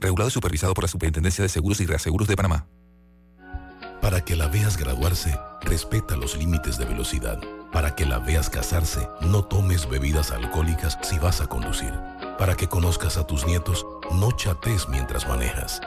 Regulado 0.00 0.28
y 0.28 0.32
supervisado 0.32 0.74
por 0.74 0.84
la 0.84 0.88
Superintendencia 0.88 1.42
de 1.42 1.48
Seguros 1.48 1.80
y 1.80 1.86
Reaseguros 1.86 2.26
de 2.26 2.36
Panamá. 2.36 2.66
Para 4.00 4.24
que 4.24 4.34
la 4.34 4.48
veas 4.48 4.78
graduarse, 4.78 5.38
respeta 5.60 6.16
los 6.16 6.36
límites 6.36 6.78
de 6.78 6.86
velocidad. 6.86 7.38
Para 7.70 7.94
que 7.94 8.06
la 8.06 8.18
veas 8.18 8.48
casarse, 8.48 9.06
no 9.20 9.44
tomes 9.44 9.88
bebidas 9.88 10.30
alcohólicas 10.30 10.98
si 11.02 11.18
vas 11.18 11.40
a 11.40 11.46
conducir. 11.46 11.92
Para 12.38 12.56
que 12.56 12.66
conozcas 12.66 13.18
a 13.18 13.26
tus 13.26 13.46
nietos, 13.46 13.86
no 14.12 14.32
chates 14.32 14.88
mientras 14.88 15.28
manejas. 15.28 15.82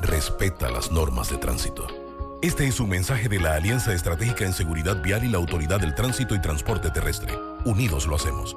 Respeta 0.00 0.70
las 0.70 0.92
normas 0.92 1.28
de 1.28 1.38
tránsito. 1.38 1.86
Este 2.42 2.68
es 2.68 2.78
un 2.78 2.88
mensaje 2.88 3.28
de 3.28 3.40
la 3.40 3.54
Alianza 3.54 3.92
Estratégica 3.92 4.44
en 4.44 4.52
Seguridad 4.52 5.02
Vial 5.02 5.24
y 5.24 5.28
la 5.28 5.38
Autoridad 5.38 5.80
del 5.80 5.94
Tránsito 5.94 6.34
y 6.34 6.40
Transporte 6.40 6.90
Terrestre. 6.90 7.36
Unidos 7.64 8.06
lo 8.06 8.14
hacemos. 8.14 8.56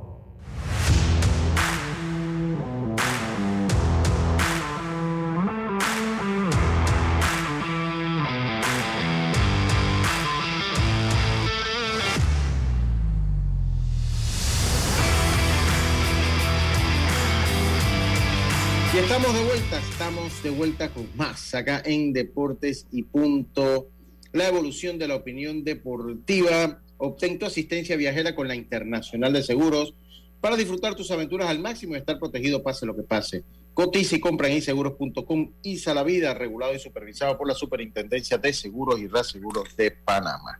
Estamos 19.21 19.39
de 19.39 19.45
vuelta, 19.45 19.77
estamos 19.77 20.43
de 20.43 20.49
vuelta 20.49 20.89
con 20.89 21.07
más 21.15 21.53
acá 21.53 21.83
en 21.85 22.11
Deportes 22.11 22.87
y 22.91 23.03
Punto. 23.03 23.89
La 24.31 24.47
evolución 24.47 24.97
de 24.97 25.07
la 25.07 25.15
opinión 25.15 25.63
deportiva. 25.63 26.81
Obtén 26.97 27.37
tu 27.37 27.45
asistencia 27.45 27.95
viajera 27.95 28.33
con 28.33 28.47
la 28.47 28.55
Internacional 28.55 29.31
de 29.31 29.43
Seguros 29.43 29.93
para 30.39 30.55
disfrutar 30.55 30.95
tus 30.95 31.11
aventuras 31.11 31.49
al 31.49 31.59
máximo 31.59 31.93
y 31.93 31.99
estar 31.99 32.17
protegido 32.17 32.63
pase 32.63 32.87
lo 32.87 32.95
que 32.95 33.03
pase. 33.03 33.43
Cotiza 33.75 34.15
y 34.15 34.19
compra 34.19 34.47
en 34.47 34.55
inseguros.com. 34.55 35.51
ISA 35.61 35.93
la 35.93 36.01
vida, 36.03 36.33
regulado 36.33 36.73
y 36.73 36.79
supervisado 36.79 37.37
por 37.37 37.47
la 37.47 37.53
Superintendencia 37.53 38.39
de 38.39 38.51
Seguros 38.53 38.99
y 38.99 39.07
Reaseguros 39.07 39.75
de 39.77 39.91
Panamá. 39.91 40.59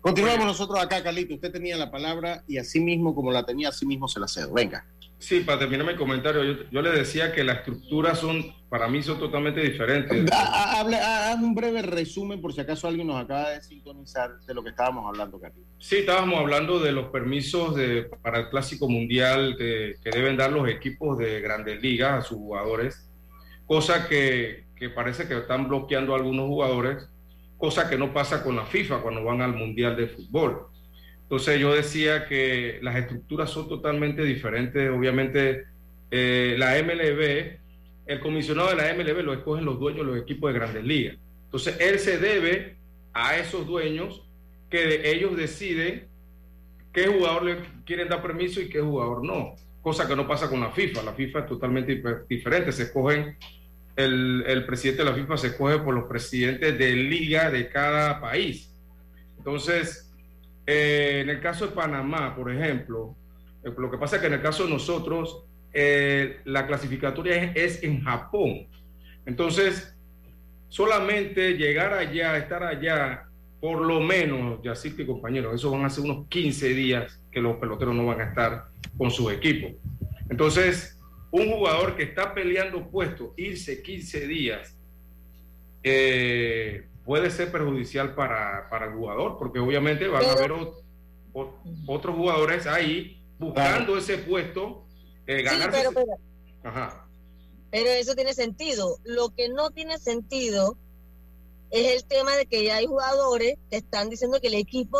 Continuamos 0.00 0.46
nosotros 0.46 0.80
acá, 0.80 1.00
Carlito. 1.00 1.34
Usted 1.34 1.52
tenía 1.52 1.76
la 1.76 1.92
palabra 1.92 2.42
y 2.48 2.58
así 2.58 2.80
mismo, 2.80 3.14
como 3.14 3.30
la 3.30 3.46
tenía, 3.46 3.68
así 3.68 3.86
mismo 3.86 4.08
se 4.08 4.18
la 4.18 4.26
cedo. 4.26 4.52
Venga. 4.52 4.84
Sí, 5.20 5.40
para 5.40 5.58
terminar 5.58 5.86
mi 5.86 5.96
comentario, 5.96 6.42
yo, 6.42 6.64
yo 6.70 6.80
le 6.80 6.92
decía 6.92 7.30
que 7.30 7.44
las 7.44 7.58
estructuras 7.58 8.18
son, 8.18 8.42
para 8.70 8.88
mí 8.88 9.02
son 9.02 9.18
totalmente 9.18 9.60
diferentes. 9.60 10.24
Haz 10.32 11.36
un 11.36 11.54
breve 11.54 11.82
resumen 11.82 12.40
por 12.40 12.54
si 12.54 12.62
acaso 12.62 12.88
alguien 12.88 13.06
nos 13.06 13.22
acaba 13.22 13.50
de 13.50 13.62
sintonizar 13.62 14.40
de 14.40 14.54
lo 14.54 14.62
que 14.62 14.70
estábamos 14.70 15.06
hablando, 15.06 15.38
Carlos. 15.38 15.66
Sí, 15.78 15.96
estábamos 15.98 16.38
hablando 16.38 16.80
de 16.80 16.92
los 16.92 17.08
permisos 17.08 17.76
de, 17.76 18.04
para 18.22 18.38
el 18.38 18.48
Clásico 18.48 18.88
Mundial 18.88 19.56
que, 19.58 19.96
que 20.02 20.10
deben 20.10 20.38
dar 20.38 20.52
los 20.52 20.66
equipos 20.66 21.18
de 21.18 21.42
grandes 21.42 21.82
ligas 21.82 22.24
a 22.24 22.26
sus 22.26 22.38
jugadores, 22.38 23.12
cosa 23.66 24.08
que, 24.08 24.68
que 24.74 24.88
parece 24.88 25.28
que 25.28 25.36
están 25.36 25.68
bloqueando 25.68 26.14
a 26.14 26.16
algunos 26.16 26.46
jugadores, 26.46 27.10
cosa 27.58 27.90
que 27.90 27.98
no 27.98 28.14
pasa 28.14 28.42
con 28.42 28.56
la 28.56 28.64
FIFA 28.64 29.02
cuando 29.02 29.22
van 29.22 29.42
al 29.42 29.54
Mundial 29.54 29.96
de 29.96 30.08
Fútbol. 30.08 30.69
Entonces 31.30 31.60
yo 31.60 31.72
decía 31.72 32.26
que 32.26 32.80
las 32.82 32.96
estructuras 32.96 33.50
son 33.50 33.68
totalmente 33.68 34.24
diferentes. 34.24 34.90
Obviamente 34.90 35.64
eh, 36.10 36.56
la 36.58 36.74
MLB, 36.82 37.56
el 38.06 38.18
comisionado 38.18 38.70
de 38.70 38.74
la 38.74 38.92
MLB 38.92 39.22
lo 39.22 39.32
escogen 39.32 39.64
los 39.64 39.78
dueños 39.78 40.04
de 40.04 40.12
los 40.12 40.20
equipos 40.22 40.52
de 40.52 40.58
grandes 40.58 40.82
ligas. 40.82 41.16
Entonces 41.44 41.76
él 41.78 42.00
se 42.00 42.18
debe 42.18 42.74
a 43.12 43.36
esos 43.36 43.64
dueños 43.64 44.26
que 44.68 45.08
ellos 45.08 45.36
deciden 45.36 46.08
qué 46.92 47.06
jugador 47.06 47.44
le 47.44 47.56
quieren 47.86 48.08
dar 48.08 48.22
permiso 48.22 48.60
y 48.60 48.68
qué 48.68 48.80
jugador 48.80 49.24
no. 49.24 49.54
Cosa 49.82 50.08
que 50.08 50.16
no 50.16 50.26
pasa 50.26 50.50
con 50.50 50.58
la 50.60 50.70
FIFA. 50.72 51.04
La 51.04 51.12
FIFA 51.14 51.38
es 51.40 51.46
totalmente 51.46 52.02
dif- 52.02 52.26
diferente. 52.28 52.72
Se 52.72 52.82
escogen, 52.82 53.36
el, 53.94 54.42
el 54.48 54.66
presidente 54.66 55.04
de 55.04 55.10
la 55.10 55.16
FIFA 55.16 55.36
se 55.36 55.46
escoge 55.46 55.78
por 55.78 55.94
los 55.94 56.08
presidentes 56.08 56.76
de 56.76 56.92
liga 56.96 57.50
de 57.52 57.68
cada 57.68 58.20
país. 58.20 58.74
Entonces, 59.38 60.09
eh, 60.72 61.20
en 61.22 61.30
el 61.30 61.40
caso 61.40 61.66
de 61.66 61.72
Panamá, 61.72 62.36
por 62.36 62.48
ejemplo, 62.52 63.16
eh, 63.64 63.72
lo 63.76 63.90
que 63.90 63.98
pasa 63.98 64.16
es 64.16 64.20
que 64.20 64.28
en 64.28 64.34
el 64.34 64.40
caso 64.40 64.62
de 64.64 64.70
nosotros, 64.70 65.44
eh, 65.72 66.42
la 66.44 66.64
clasificatoria 66.68 67.42
es, 67.42 67.56
es 67.56 67.82
en 67.82 68.04
Japón. 68.04 68.68
Entonces, 69.26 69.96
solamente 70.68 71.54
llegar 71.54 71.92
allá, 71.92 72.36
estar 72.36 72.62
allá, 72.62 73.24
por 73.60 73.80
lo 73.80 73.98
menos, 73.98 74.62
Yacirte 74.62 75.02
y 75.02 75.06
compañeros, 75.06 75.56
eso 75.56 75.72
van 75.72 75.84
a 75.84 75.90
ser 75.90 76.04
unos 76.04 76.28
15 76.28 76.68
días 76.68 77.20
que 77.32 77.40
los 77.40 77.56
peloteros 77.56 77.92
no 77.92 78.06
van 78.06 78.20
a 78.20 78.28
estar 78.28 78.68
con 78.96 79.10
sus 79.10 79.32
equipos. 79.32 79.72
Entonces, 80.28 81.00
un 81.32 81.50
jugador 81.50 81.96
que 81.96 82.04
está 82.04 82.32
peleando 82.32 82.88
puesto, 82.88 83.34
irse 83.36 83.82
15 83.82 84.26
días, 84.28 84.78
eh, 85.82 86.86
puede 87.10 87.28
ser 87.32 87.50
perjudicial 87.50 88.14
para, 88.14 88.68
para 88.70 88.86
el 88.86 88.92
jugador, 88.94 89.36
porque 89.36 89.58
obviamente 89.58 90.06
van 90.06 90.24
a 90.26 90.30
haber 90.30 90.52
ot- 90.52 90.76
otros 91.88 92.14
jugadores 92.14 92.68
ahí 92.68 93.20
buscando 93.36 93.98
ese 93.98 94.18
puesto, 94.18 94.86
eh, 95.26 95.38
Sí, 95.38 95.42
ganarse 95.42 95.76
pero, 95.76 95.90
pero, 95.92 96.12
Ajá. 96.62 97.08
pero 97.72 97.90
eso 97.90 98.14
tiene 98.14 98.32
sentido. 98.32 98.98
Lo 99.02 99.30
que 99.30 99.48
no 99.48 99.70
tiene 99.72 99.98
sentido 99.98 100.78
es 101.72 101.96
el 102.00 102.06
tema 102.08 102.36
de 102.36 102.46
que 102.46 102.62
ya 102.62 102.76
hay 102.76 102.86
jugadores 102.86 103.56
que 103.72 103.78
están 103.78 104.08
diciendo 104.08 104.38
que 104.40 104.46
el 104.46 104.54
equipo 104.54 104.98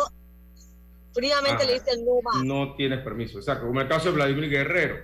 fríamente 1.13 1.63
Ah, 1.63 1.65
le 1.65 1.73
dice 1.75 1.91
no 2.03 2.15
va. 2.21 2.43
no 2.43 2.75
tienes 2.75 2.99
permiso, 3.05 3.37
exacto, 3.39 3.67
como 3.67 3.79
el 3.79 3.87
caso 3.87 4.09
de 4.09 4.15
Vladimir 4.15 4.49
Guerrero. 4.49 4.95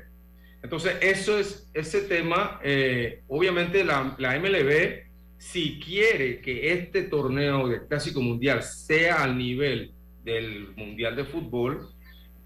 Entonces, 0.62 0.98
eso 1.00 1.40
es 1.40 1.70
ese 1.74 2.02
tema, 2.02 2.60
eh, 2.66 3.24
obviamente 3.30 3.86
la, 3.86 4.14
la 4.20 4.38
MLB, 4.38 5.07
si 5.38 5.80
quiere 5.80 6.42
que 6.42 6.74
este 6.74 7.04
torneo 7.04 7.68
del 7.68 7.88
Clásico 7.88 8.22
Mundial 8.22 8.64
sea 8.64 9.24
al 9.24 9.38
nivel 9.38 9.92
del 10.24 10.74
Mundial 10.76 11.16
de 11.16 11.26
Fútbol, 11.26 11.90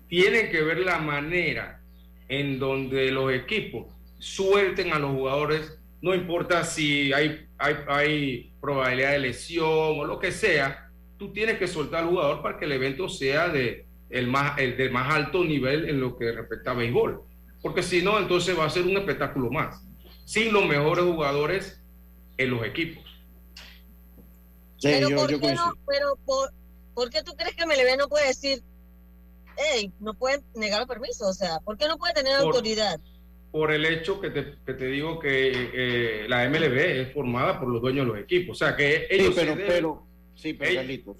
tiene 0.07 0.49
que 0.49 0.61
ver 0.61 0.79
la 0.79 0.99
manera 0.99 1.81
en 2.27 2.59
donde 2.59 3.11
los 3.11 3.31
equipos 3.31 3.87
suelten 4.19 4.93
a 4.93 4.99
los 4.99 5.11
jugadores, 5.11 5.79
no 6.01 6.13
importa 6.13 6.63
si 6.63 7.11
hay, 7.13 7.45
hay, 7.57 7.75
hay 7.87 8.53
probabilidad 8.61 9.11
de 9.11 9.19
lesión 9.19 9.99
o 9.99 10.05
lo 10.05 10.19
que 10.19 10.31
sea, 10.31 10.89
tú 11.17 11.31
tienes 11.31 11.57
que 11.57 11.67
soltar 11.67 12.03
al 12.03 12.09
jugador 12.09 12.41
para 12.41 12.57
que 12.57 12.65
el 12.65 12.71
evento 12.73 13.09
sea 13.09 13.47
de 13.47 13.85
el 14.09 14.27
más, 14.27 14.59
el 14.59 14.77
de 14.77 14.89
más 14.89 15.13
alto 15.13 15.43
nivel 15.43 15.89
en 15.89 15.99
lo 15.99 16.17
que 16.17 16.31
respecta 16.31 16.71
a 16.71 16.75
béisbol. 16.75 17.21
Porque 17.61 17.83
si 17.83 18.01
no, 18.01 18.19
entonces 18.19 18.57
va 18.57 18.65
a 18.65 18.69
ser 18.69 18.83
un 18.83 18.97
espectáculo 18.97 19.49
más. 19.49 19.83
Sin 20.25 20.51
los 20.51 20.65
mejores 20.65 21.05
jugadores 21.05 21.80
en 22.43 22.51
los 22.51 22.65
equipos. 22.65 23.03
pero 24.81 25.09
¿por 25.15 25.39
qué 25.39 25.53
no? 25.53 25.73
Pero 25.87 26.15
por, 26.25 26.51
¿por 26.93 27.09
qué 27.09 27.21
tú 27.23 27.33
crees 27.35 27.55
que 27.55 27.65
MLB 27.65 27.97
no 27.97 28.07
puede 28.09 28.27
decir, 28.27 28.61
hey, 29.57 29.91
no 29.99 30.13
pueden 30.13 30.43
negar 30.55 30.81
el 30.81 30.87
permiso? 30.87 31.27
O 31.27 31.33
sea, 31.33 31.59
¿por 31.59 31.77
qué 31.77 31.87
no 31.87 31.97
puede 31.97 32.13
tener 32.13 32.37
Por- 32.37 32.47
autoridad? 32.47 32.99
Por 33.51 33.71
el 33.73 33.85
hecho 33.85 34.21
que 34.21 34.29
te, 34.29 34.55
que 34.65 34.73
te 34.73 34.85
digo 34.85 35.19
que 35.19 35.51
eh, 35.73 36.25
la 36.29 36.47
MLB 36.49 36.77
es 37.01 37.13
formada 37.13 37.59
por 37.59 37.67
los 37.67 37.81
dueños 37.81 38.05
de 38.05 38.13
los 38.13 38.21
equipos. 38.21 38.55
O 38.61 38.65
sea, 38.65 38.77
que 38.77 39.07
ellos 39.09 39.27
sí, 39.29 39.33
pero, 39.35 39.55
deben- 39.55 39.67
pero, 39.67 40.07
sí, 40.35 40.53
pero, 40.53 40.71
ellos- 40.71 40.81
Carlitos, 40.83 41.17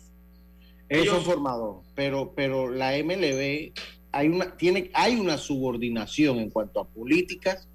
ellos 0.87 1.07
son 1.15 1.23
formadores, 1.25 1.87
pero, 1.93 2.33
pero 2.35 2.69
la 2.69 2.95
MLB 2.97 3.73
hay 4.13 4.27
una, 4.29 4.55
tiene, 4.57 4.89
hay 4.93 5.15
una 5.17 5.37
subordinación 5.37 6.39
en 6.39 6.49
cuanto 6.49 6.79
a 6.79 6.87
políticas, 6.87 7.67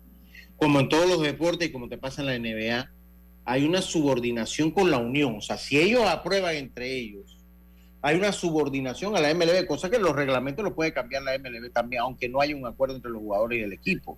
como 0.56 0.80
en 0.80 0.88
todos 0.88 1.06
los 1.08 1.20
deportes 1.22 1.68
y 1.68 1.72
como 1.72 1.88
te 1.90 1.98
pasa 1.98 2.22
en 2.22 2.26
la 2.26 2.38
NBA, 2.38 2.90
hay 3.46 3.64
una 3.64 3.80
subordinación 3.80 4.72
con 4.72 4.90
la 4.90 4.98
Unión. 4.98 5.36
O 5.36 5.40
sea, 5.40 5.56
si 5.56 5.78
ellos 5.78 6.02
aprueban 6.04 6.56
entre 6.56 6.92
ellos, 6.94 7.38
hay 8.02 8.16
una 8.16 8.32
subordinación 8.32 9.16
a 9.16 9.20
la 9.20 9.32
MLB, 9.32 9.66
cosa 9.66 9.88
que 9.88 9.98
los 9.98 10.14
reglamentos 10.14 10.64
los 10.64 10.74
puede 10.74 10.92
cambiar 10.92 11.22
la 11.22 11.38
MLB 11.38 11.70
también, 11.72 12.02
aunque 12.02 12.28
no 12.28 12.40
haya 12.40 12.54
un 12.54 12.66
acuerdo 12.66 12.96
entre 12.96 13.10
los 13.10 13.22
jugadores 13.22 13.60
y 13.60 13.62
el 13.62 13.72
equipo. 13.72 14.12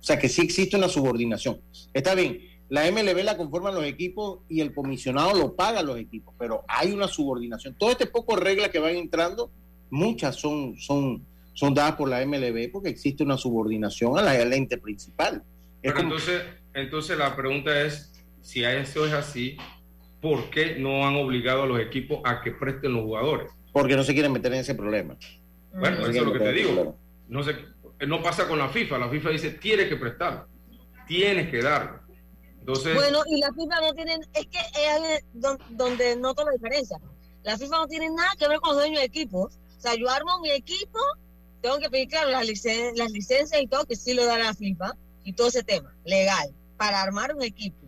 O 0.00 0.02
sea, 0.06 0.18
que 0.18 0.28
sí 0.28 0.42
existe 0.42 0.76
una 0.76 0.88
subordinación. 0.88 1.58
Está 1.94 2.14
bien, 2.14 2.40
la 2.68 2.90
MLB 2.90 3.22
la 3.24 3.36
conforman 3.38 3.74
los 3.74 3.84
equipos 3.84 4.40
y 4.50 4.60
el 4.60 4.74
comisionado 4.74 5.34
lo 5.34 5.54
paga 5.56 5.80
a 5.80 5.82
los 5.82 5.98
equipos, 5.98 6.34
pero 6.38 6.62
hay 6.68 6.92
una 6.92 7.08
subordinación. 7.08 7.74
Todo 7.78 7.90
este 7.90 8.06
poco 8.06 8.36
reglas 8.36 8.68
que 8.68 8.78
van 8.78 8.96
entrando, 8.96 9.50
muchas 9.90 10.36
son, 10.36 10.76
son, 10.78 11.24
son 11.54 11.72
dadas 11.72 11.94
por 11.96 12.08
la 12.10 12.24
MLB 12.24 12.70
porque 12.70 12.90
existe 12.90 13.22
una 13.24 13.38
subordinación 13.38 14.18
a 14.18 14.22
la 14.22 14.32
al 14.32 14.52
ente 14.52 14.76
principal. 14.76 15.36
Es 15.36 15.92
Pero 15.92 15.94
como- 15.96 16.08
entonces, 16.10 16.42
entonces 16.74 17.16
la 17.18 17.34
pregunta 17.34 17.80
es, 17.82 18.10
si 18.44 18.62
eso 18.62 19.06
es 19.06 19.12
así, 19.14 19.56
¿por 20.20 20.50
qué 20.50 20.76
no 20.78 21.06
han 21.06 21.16
obligado 21.16 21.62
a 21.62 21.66
los 21.66 21.80
equipos 21.80 22.20
a 22.24 22.40
que 22.42 22.52
presten 22.52 22.92
los 22.92 23.02
jugadores? 23.02 23.50
porque 23.72 23.96
no 23.96 24.04
se 24.04 24.12
quieren 24.12 24.30
meter 24.32 24.52
en 24.52 24.60
ese 24.60 24.76
problema. 24.76 25.16
Bueno, 25.72 25.96
No 25.96 26.02
eso 26.06 26.10
es 26.20 26.24
lo 26.24 26.32
que 26.32 26.38
te 26.38 26.52
digo. 26.52 26.94
problema. 27.28 27.64
No, 28.06 28.22
pasa 28.22 28.46
con 28.46 28.56
la 28.56 28.68
FIFA. 28.68 28.98
La 28.98 29.08
FIFA 29.08 29.30
dice, 29.30 29.50
tienes 29.50 29.88
que 29.88 29.96
prestarlo. 29.96 30.46
Tienes 31.08 31.50
que 31.50 31.60
darlo. 31.60 31.98
Entonces, 32.60 32.94
Bueno, 32.94 33.22
y 33.26 33.40
la 33.40 33.48
FIFA 33.52 33.80
no 33.80 33.92
tiene, 33.94 34.14
es 34.32 34.46
que 34.46 34.58
es 34.58 35.24
donde 35.70 36.14
noto 36.16 36.44
la 36.44 36.52
diferencia. 36.52 36.98
La 37.42 37.58
FIFA 37.58 37.78
no 37.78 37.86
tiene 37.88 38.10
nada 38.10 38.30
que 38.38 38.46
ver 38.46 38.60
con 38.60 38.70
los 38.70 38.78
dueños 38.78 39.00
de 39.00 39.06
equipos. 39.06 39.58
O 39.76 39.80
sea, 39.80 39.96
yo 39.96 40.08
armo 40.08 40.38
mi 40.40 40.52
equipo, 40.52 41.00
tengo 41.60 41.78
que 41.80 41.90
pedir, 41.90 42.06
claro, 42.08 42.30
las, 42.30 42.46
licen- 42.46 42.94
las 42.96 43.10
licencias 43.10 43.60
y 43.60 43.66
todo, 43.66 43.84
que 43.86 43.96
sí 43.96 44.14
lo 44.14 44.24
da 44.24 44.38
la 44.38 44.54
FIFA, 44.54 44.92
y 45.24 45.32
todo 45.32 45.48
ese 45.48 45.64
tema, 45.64 45.92
legal, 46.04 46.54
para 46.76 47.02
armar 47.02 47.34
un 47.34 47.42
equipo. 47.42 47.83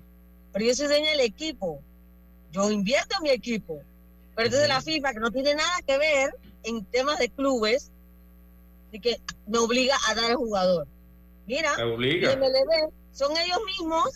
Pero 0.57 0.69
yo 0.69 0.75
soy 0.75 0.87
dueña 0.87 1.11
del 1.11 1.21
equipo, 1.21 1.83
yo 2.51 2.71
invierto 2.71 3.15
en 3.19 3.25
mi 3.25 3.29
equipo. 3.31 3.83
Pero 4.35 4.47
entonces 4.47 4.69
la 4.69 4.81
FIFA, 4.81 5.13
que 5.13 5.21
no 5.21 5.31
tiene 5.31 5.55
nada 5.55 5.83
que 5.87 5.99
ver 5.99 6.31
en 6.63 6.83
temas 6.87 7.19
de 7.19 7.29
clubes, 7.29 7.93
y 8.91 9.01
que 9.01 9.17
me 9.47 9.59
obliga 9.59 9.95
a 10.09 10.15
dar 10.15 10.31
al 10.31 10.37
jugador. 10.37 10.87
Mira, 11.47 11.73
MLB 12.37 12.91
son 13.13 13.37
ellos 13.37 13.59
mismos 13.67 14.09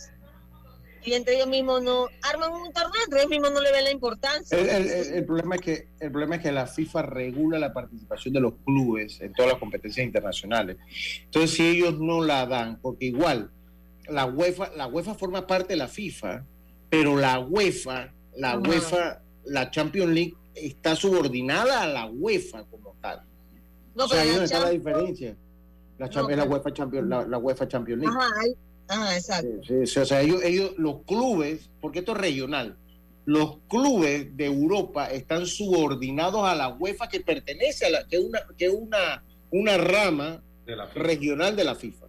y 1.03 1.13
entre 1.13 1.35
ellos 1.35 1.47
mismos 1.47 1.83
no 1.83 2.07
arman 2.23 2.51
un 2.53 2.73
torneo, 2.73 3.01
entre 3.05 3.19
ellos 3.19 3.29
mismos 3.29 3.51
no 3.51 3.61
le 3.61 3.71
ven 3.71 3.83
la 3.83 3.91
importancia. 3.91 4.57
El, 4.57 4.67
el- 4.69 4.89
el- 4.89 5.13
el 5.13 5.25
problema 5.25 5.55
es 5.55 5.61
que 5.61 5.87
el 5.99 6.11
problema 6.11 6.35
es 6.37 6.41
que 6.41 6.51
la 6.51 6.65
FIFA 6.65 7.03
regula 7.03 7.59
la 7.59 7.71
participación 7.71 8.33
de 8.33 8.39
los 8.39 8.53
clubes 8.65 9.21
en 9.21 9.31
todas 9.33 9.51
las 9.51 9.59
competencias 9.59 10.03
internacionales. 10.03 10.77
Entonces, 11.25 11.51
si 11.51 11.67
ellos 11.67 11.99
no 11.99 12.23
la 12.23 12.47
dan, 12.47 12.79
porque 12.81 13.05
igual 13.05 13.51
la 14.09 14.25
UEFA, 14.25 14.71
la 14.75 14.87
UEFA 14.87 15.13
forma 15.15 15.45
parte 15.47 15.73
de 15.73 15.77
la 15.77 15.87
FIFA, 15.87 16.43
pero 16.89 17.17
la 17.17 17.39
UEFA, 17.39 18.13
la. 18.37 18.57
UEFA, 18.59 19.21
la 19.45 19.71
Champions 19.71 20.13
League 20.13 20.33
está 20.53 20.95
subordinada 20.95 21.81
a 21.83 21.87
la 21.87 22.05
UEFA 22.05 22.63
como 22.65 22.95
tal. 23.01 23.21
No, 23.95 24.05
o 24.05 24.07
sea, 24.07 24.19
pero 24.19 24.21
ahí 24.21 24.27
la 24.27 24.33
donde 24.33 24.45
está 24.45 24.59
la 24.59 24.69
diferencia. 24.69 25.37
La, 25.97 26.05
No, 26.07 26.11
Champions- 26.11 26.37
la 26.37 26.43
UEFA 26.49 26.73
Champions, 26.73 27.07
la, 27.09 27.25
la 27.27 27.37
UEFA 27.37 27.67
Champions 27.67 28.01
League. 28.01 28.15
Ajá, 28.17 28.29
ahí- 28.41 28.55
ajá, 28.87 29.15
exacto. 29.17 29.47
Sí, 29.67 29.85
sí, 29.87 29.99
o 29.99 30.05
sea, 30.05 30.21
ellos, 30.21 30.43
ellos, 30.43 30.73
los 30.77 31.03
clubes, 31.03 31.69
porque 31.79 31.99
esto 31.99 32.11
es 32.13 32.17
regional, 32.19 32.77
los 33.25 33.59
clubes 33.69 34.35
de 34.35 34.45
Europa 34.45 35.05
están 35.11 35.45
subordinados 35.45 36.43
a 36.43 36.55
la 36.55 36.69
UEFA 36.69 37.07
que 37.07 37.19
pertenece 37.21 37.85
a 37.85 37.89
la, 37.91 38.07
que 38.07 38.17
es 38.17 38.23
una, 38.23 38.39
que 38.57 38.65
es 38.65 38.73
una, 38.73 39.23
una 39.51 39.77
rama 39.77 40.43
de 40.65 40.75
la 40.75 40.87
FIFA. 40.87 40.99
regional 41.03 41.55
de 41.55 41.63
la 41.63 41.75
FIFA. 41.75 42.00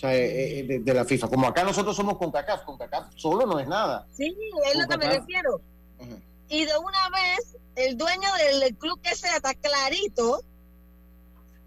Sea, 0.00 0.16
eh, 0.16 0.60
eh, 0.60 0.62
de, 0.62 0.78
de 0.78 0.94
la 0.94 1.04
FIFA. 1.04 1.28
Como 1.28 1.46
acá 1.46 1.62
nosotros 1.62 1.94
somos 1.94 2.16
CONCACAF, 2.16 2.64
CONCACAF 2.64 3.12
solo 3.16 3.44
no 3.44 3.58
es 3.58 3.68
nada. 3.68 4.06
Sí, 4.12 4.34
es 4.64 4.78
lo 4.78 4.88
que 4.88 4.96
me 4.96 5.18
refiero. 5.18 5.60
Y 6.48 6.64
de 6.64 6.72
una 6.78 7.10
vez, 7.10 7.58
el 7.76 7.98
dueño 7.98 8.28
del 8.58 8.74
club 8.76 8.98
que 9.02 9.14
sea 9.14 9.36
está 9.36 9.52
clarito 9.52 10.42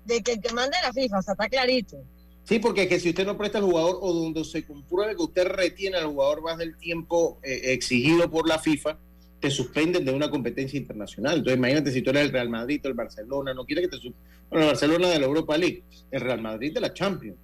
de 0.06 0.24
que 0.24 0.34
el 0.34 0.42
que 0.42 0.52
manda 0.52 0.76
es 0.80 0.84
la 0.84 0.94
FIFA, 0.94 1.20
o 1.20 1.22
sea, 1.22 1.34
está 1.34 1.48
clarito. 1.48 1.98
Sí, 2.44 2.58
porque 2.58 2.88
que 2.88 3.00
si 3.00 3.10
usted 3.10 3.24
no 3.24 3.38
presta 3.38 3.60
al 3.60 3.66
jugador 3.66 4.00
o 4.02 4.12
donde 4.12 4.44
se 4.44 4.66
compruebe 4.66 5.16
que 5.16 5.22
usted 5.22 5.46
retiene 5.46 5.98
al 5.98 6.08
jugador 6.08 6.42
más 6.42 6.58
del 6.58 6.76
tiempo 6.76 7.38
eh, 7.44 7.62
exigido 7.66 8.32
por 8.32 8.50
la 8.50 8.58
FIFA, 8.58 8.98
te 9.40 9.52
suspenden 9.52 10.06
de 10.06 10.12
una 10.12 10.32
competencia 10.32 10.80
internacional. 10.80 11.38
Entonces, 11.38 11.60
imagínate 11.60 11.92
si 11.92 12.02
tú 12.02 12.10
eres 12.10 12.24
el 12.24 12.32
Real 12.32 12.50
Madrid 12.50 12.82
o 12.84 12.88
el 12.88 12.96
Barcelona, 12.96 13.54
no 13.54 13.64
quiere 13.64 13.84
que 13.84 13.90
te 13.90 13.98
suspendan. 13.98 14.24
Bueno, 14.50 14.66
el 14.66 14.72
Barcelona 14.72 15.10
de 15.10 15.20
la 15.20 15.26
Europa 15.28 15.56
League, 15.56 15.84
el 16.10 16.22
Real 16.22 16.42
Madrid 16.42 16.74
de 16.74 16.82
la 16.82 16.92
Champions. 16.92 17.38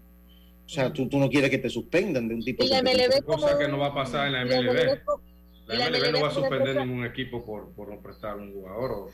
O 0.70 0.72
sea, 0.72 0.94
tú, 0.94 1.10
tú 1.10 1.18
no 1.18 1.28
quieres 1.32 1.50
que 1.50 1.58
te 1.58 1.68
suspendan 1.68 2.28
de 2.28 2.36
un 2.36 2.44
tipo 2.44 2.64
de. 2.64 2.80
MLB 2.84 3.26
Cosa 3.26 3.58
que 3.58 3.68
no 3.68 3.80
va 3.80 3.88
a 3.88 3.94
pasar 3.96 4.28
en 4.28 4.34
la 4.34 4.46
MLB. 4.46 5.00
La 5.66 5.90
MLB 5.90 6.12
no 6.12 6.22
va 6.22 6.28
a 6.28 6.32
suspender 6.32 6.76
ningún 6.86 7.06
equipo 7.08 7.44
por, 7.44 7.72
por 7.72 7.90
no 7.90 8.00
prestar 8.00 8.38
un 8.38 8.54
jugador. 8.54 8.92
o- 8.92 9.10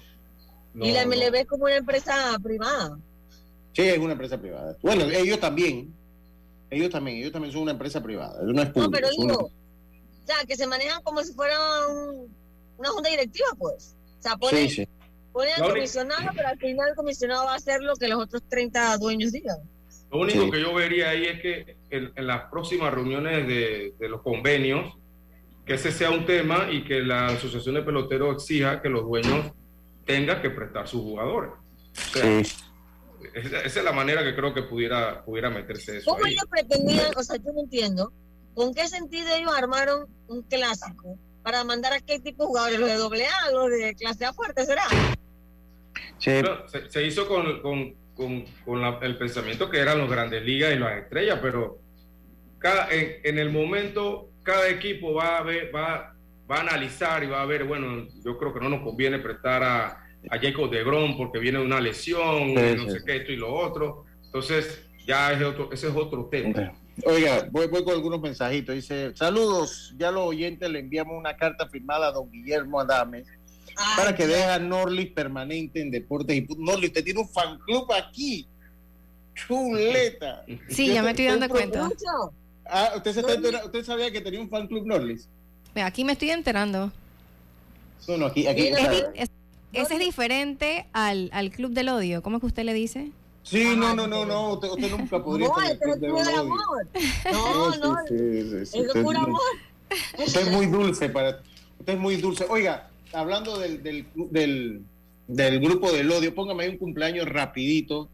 no, 0.74 0.86
y 0.86 0.92
la 0.92 1.06
no. 1.06 1.12
MLB 1.16 1.36
es 1.36 1.46
como 1.48 1.64
una 1.64 1.78
empresa 1.78 2.38
privada. 2.44 3.00
Sí, 3.72 3.84
es 3.84 3.98
una 3.98 4.12
empresa 4.12 4.38
privada. 4.38 4.76
Bueno, 4.82 5.06
ellos 5.06 5.40
también. 5.40 5.94
Ellos 6.70 6.90
también, 6.90 7.18
ellos 7.20 7.32
también 7.32 7.54
son 7.54 7.62
una 7.62 7.72
empresa 7.72 8.04
privada. 8.04 8.42
No 8.44 8.62
es 8.62 8.68
No, 8.68 8.74
público. 8.74 8.92
pero 8.92 9.08
es 9.08 9.18
una- 9.18 9.34
digo, 9.36 9.46
o 9.46 10.26
sea, 10.28 10.36
que 10.46 10.58
se 10.58 10.68
manejan 10.68 11.02
como 11.04 11.24
si 11.24 11.32
fuera 11.34 11.58
un- 11.88 12.36
una 12.78 12.90
junta 12.90 13.10
directiva, 13.10 13.48
pues. 13.58 13.96
O 14.20 14.22
sea, 14.22 14.36
ponen, 14.36 14.68
Sí, 14.68 14.76
sí. 14.84 14.88
ponen 15.32 15.54
al 15.56 15.70
comisionado, 15.70 16.30
pero 16.36 16.50
al 16.50 16.58
final 16.58 16.90
el 16.90 16.96
comisionado 16.96 17.46
va 17.46 17.54
a 17.54 17.56
hacer 17.56 17.82
lo 17.82 17.96
que 17.96 18.10
los 18.10 18.22
otros 18.22 18.44
30 18.50 18.98
dueños 18.98 19.32
digan. 19.32 19.58
Lo 20.12 20.20
único 20.20 20.44
Sí. 20.46 20.52
que 20.52 20.62
yo 20.62 20.74
vería 20.74 21.10
ahí 21.10 21.26
es 21.26 21.42
que 21.42 21.78
en, 21.90 22.12
en 22.16 22.28
las 22.28 22.50
próximas 22.50 22.94
reuniones 22.94 23.48
de, 23.48 23.94
de 24.00 24.10
los 24.10 24.22
convenios, 24.22 24.94
que 25.66 25.74
ese 25.74 25.92
sea 25.92 26.12
un 26.12 26.26
tema 26.26 26.68
y 26.72 26.84
que 26.86 27.02
la 27.02 27.28
Asociación 27.28 27.76
de 27.76 27.82
Peloteros 27.82 28.36
exija 28.36 28.82
que 28.82 28.90
los 28.90 29.04
dueños 29.04 29.52
tengan 30.06 30.42
que 30.42 30.52
prestar 30.52 30.88
sus 30.88 31.02
jugadores. 31.02 31.52
O 31.92 31.96
sea, 32.14 32.44
Sí. 32.44 32.56
esa, 33.34 33.62
esa 33.62 33.80
es 33.80 33.84
la 33.86 33.92
manera 33.92 34.24
que 34.24 34.36
creo 34.36 34.54
que 34.54 34.62
pudiera, 34.64 35.24
pudiera 35.26 35.50
meterse 35.50 35.98
eso 35.98 36.12
¿Cómo 36.12 36.26
ahí. 36.26 36.34
ellos 36.34 36.46
pretendían, 36.50 37.12
o 37.18 37.24
sea, 37.24 37.38
yo 37.38 37.52
no 37.54 37.62
entiendo, 37.62 38.14
con 38.54 38.74
qué 38.74 38.88
sentido 38.88 39.28
ellos 39.36 39.52
armaron 39.58 40.06
un 40.28 40.44
clásico 40.44 41.18
para 41.44 41.64
mandar 41.64 41.94
a 41.94 42.00
qué 42.00 42.20
tipo 42.20 42.44
de 42.44 42.48
jugadores, 42.48 42.80
los 42.80 42.90
de 42.90 42.96
doble 42.96 43.26
A, 43.26 43.52
los 43.52 43.70
de 43.72 43.96
clase 43.96 44.26
A 44.26 44.34
fuerte, 44.34 44.66
será? 44.66 44.84
Sí. 46.20 46.32
Bueno, 46.32 46.68
se, 46.68 46.90
se 46.90 47.04
hizo 47.06 47.28
con, 47.28 47.62
con- 47.62 47.96
con- 48.16 48.46
con 48.64 48.82
la- 48.82 49.00
el 49.02 49.18
pensamiento 49.18 49.70
que 49.70 49.80
eran 49.80 49.98
los 49.98 50.10
grandes 50.10 50.44
ligas 50.44 50.74
y 50.74 50.80
las 50.80 50.98
estrellas, 51.04 51.40
pero 51.42 51.80
cada, 52.60 52.90
en, 52.92 53.18
en 53.24 53.38
el 53.40 53.50
momento 53.52 54.30
cada 54.44 54.70
equipo 54.70 55.14
va 55.14 55.38
a 55.38 55.44
ver, 55.44 55.72
va, 55.76 56.16
va 56.50 56.58
a 56.58 56.62
analizar 56.62 57.24
y 57.24 57.28
va 57.28 57.42
a 57.42 57.46
ver, 57.46 57.64
bueno, 57.66 58.08
yo 58.24 58.38
creo 58.38 58.54
que 58.54 58.60
no 58.60 58.70
nos 58.70 58.82
conviene 58.82 59.20
prestar 59.20 59.64
a, 59.64 59.86
a 60.30 60.40
Jacob 60.40 60.70
de 60.70 60.84
Grom 60.84 61.18
porque 61.18 61.40
viene 61.40 61.60
de 61.60 61.66
una 61.66 61.82
lesión, 61.82 62.50
Sí, 62.50 62.76
no 62.78 62.84
sí, 62.86 62.92
sé 62.92 63.00
sí. 63.00 63.06
qué, 63.06 63.16
esto 63.18 63.32
y 63.32 63.36
lo 63.38 63.54
otro. 63.54 64.06
Entonces, 64.24 64.88
ya 65.06 65.32
es 65.34 65.42
otro, 65.44 65.70
ese 65.72 65.88
es 65.88 65.96
otro 65.96 66.26
tema. 66.32 66.74
Oiga, 67.06 67.48
voy, 67.52 67.68
voy 67.68 67.84
con 67.84 67.94
algunos 67.94 68.22
mensajitos. 68.22 68.74
Dice, 68.76 69.12
saludos, 69.16 69.94
ya 69.98 70.12
los 70.12 70.24
oyentes 70.28 70.70
le 70.70 70.80
enviamos 70.80 71.16
una 71.18 71.36
carta 71.36 71.68
firmada 71.68 72.08
a 72.08 72.12
don 72.12 72.32
Guillermo 72.32 72.80
Adames 72.80 73.28
para 73.98 74.16
que 74.16 74.26
deje 74.28 74.44
a 74.44 74.60
Norlis 74.60 75.12
permanente 75.12 75.82
en 75.82 75.92
Deportes 75.92 76.36
y. 76.36 76.48
Norlis, 76.58 76.90
usted 76.90 77.04
tiene 77.04 77.20
un 77.22 77.30
fan 77.30 77.58
club 77.60 77.92
aquí. 77.94 78.48
Chuleta. 79.34 80.46
Sí, 80.70 80.94
ya 80.94 81.04
me 81.04 81.12
estoy 81.12 81.26
dando 81.26 81.50
cuenta. 81.50 81.90
Ah, 82.68 82.94
¿usted, 82.96 83.14
se 83.14 83.20
está 83.20 83.66
¿usted 83.66 83.84
sabía 83.84 84.12
que 84.12 84.22
tenía 84.22 84.40
un 84.42 84.50
fan 84.50 84.68
club 84.68 84.86
Norlis? 84.88 85.28
Aquí 85.76 86.04
me 86.04 86.14
estoy 86.14 86.30
enterando. 86.32 86.92
No, 88.08 88.18
no, 88.18 88.26
aquí. 88.28 88.48
aquí. 88.48 88.68
Es 89.16 89.30
ese 89.74 89.96
es 89.96 90.00
diferente 90.00 90.86
al, 90.94 91.30
al 91.34 91.52
Club 91.52 91.72
del 91.72 91.90
Odio. 91.90 92.24
¿Cómo 92.24 92.38
es 92.38 92.40
que 92.42 92.48
usted 92.48 92.64
le 92.64 92.74
dice? 92.74 93.12
Sí, 93.44 93.76
no, 93.76 93.94
no, 93.94 94.08
no, 94.08 94.26
no. 94.26 94.54
Usted, 94.54 94.70
usted 94.70 94.90
nunca 94.90 95.22
podría 95.24 95.50
No, 95.50 95.62
estar 95.62 95.66
en 95.66 95.72
el 95.72 95.74
este 95.76 95.90
es 95.90 95.98
club 95.98 96.00
de 96.00 96.08
el 96.08 96.14
club 96.14 96.26
del 96.26 96.40
odio. 96.40 96.42
amor. 96.42 96.88
No, 97.34 97.76
no, 97.76 97.98
Sí, 98.08 98.18
sí, 98.18 98.42
sí, 98.42 98.66
sí, 98.66 98.80
es 98.80 98.88
usted- 98.88 99.04
puro 99.04 99.20
amor. 99.20 99.42
Usted 100.26 100.42
es 100.48 100.52
muy 100.52 100.66
dulce 100.68 101.10
para. 101.10 101.42
Usted 101.80 101.94
es 101.94 102.00
muy 102.00 102.16
dulce. 102.16 102.46
Oiga, 102.50 102.90
hablando 103.16 103.58
del, 103.58 103.82
del, 103.84 104.06
del, 104.32 104.82
del 105.28 105.60
grupo 105.60 105.92
del 105.92 106.12
odio, 106.12 106.34
póngame 106.36 106.64
ahí 106.64 106.70
un 106.70 106.78
cumpleaños 106.78 107.28
rapidito, 107.28 108.10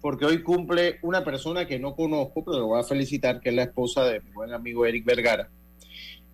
porque 0.00 0.24
hoy 0.24 0.42
cumple 0.42 0.98
una 1.02 1.24
persona 1.24 1.66
que 1.66 1.78
no 1.78 1.94
conozco, 1.94 2.44
pero 2.44 2.58
lo 2.58 2.66
voy 2.68 2.80
a 2.80 2.84
felicitar, 2.84 3.40
que 3.40 3.50
es 3.50 3.54
la 3.54 3.62
esposa 3.64 4.04
de 4.04 4.20
mi 4.20 4.30
buen 4.32 4.52
amigo 4.52 4.84
Eric 4.84 5.04
Vergara. 5.04 5.48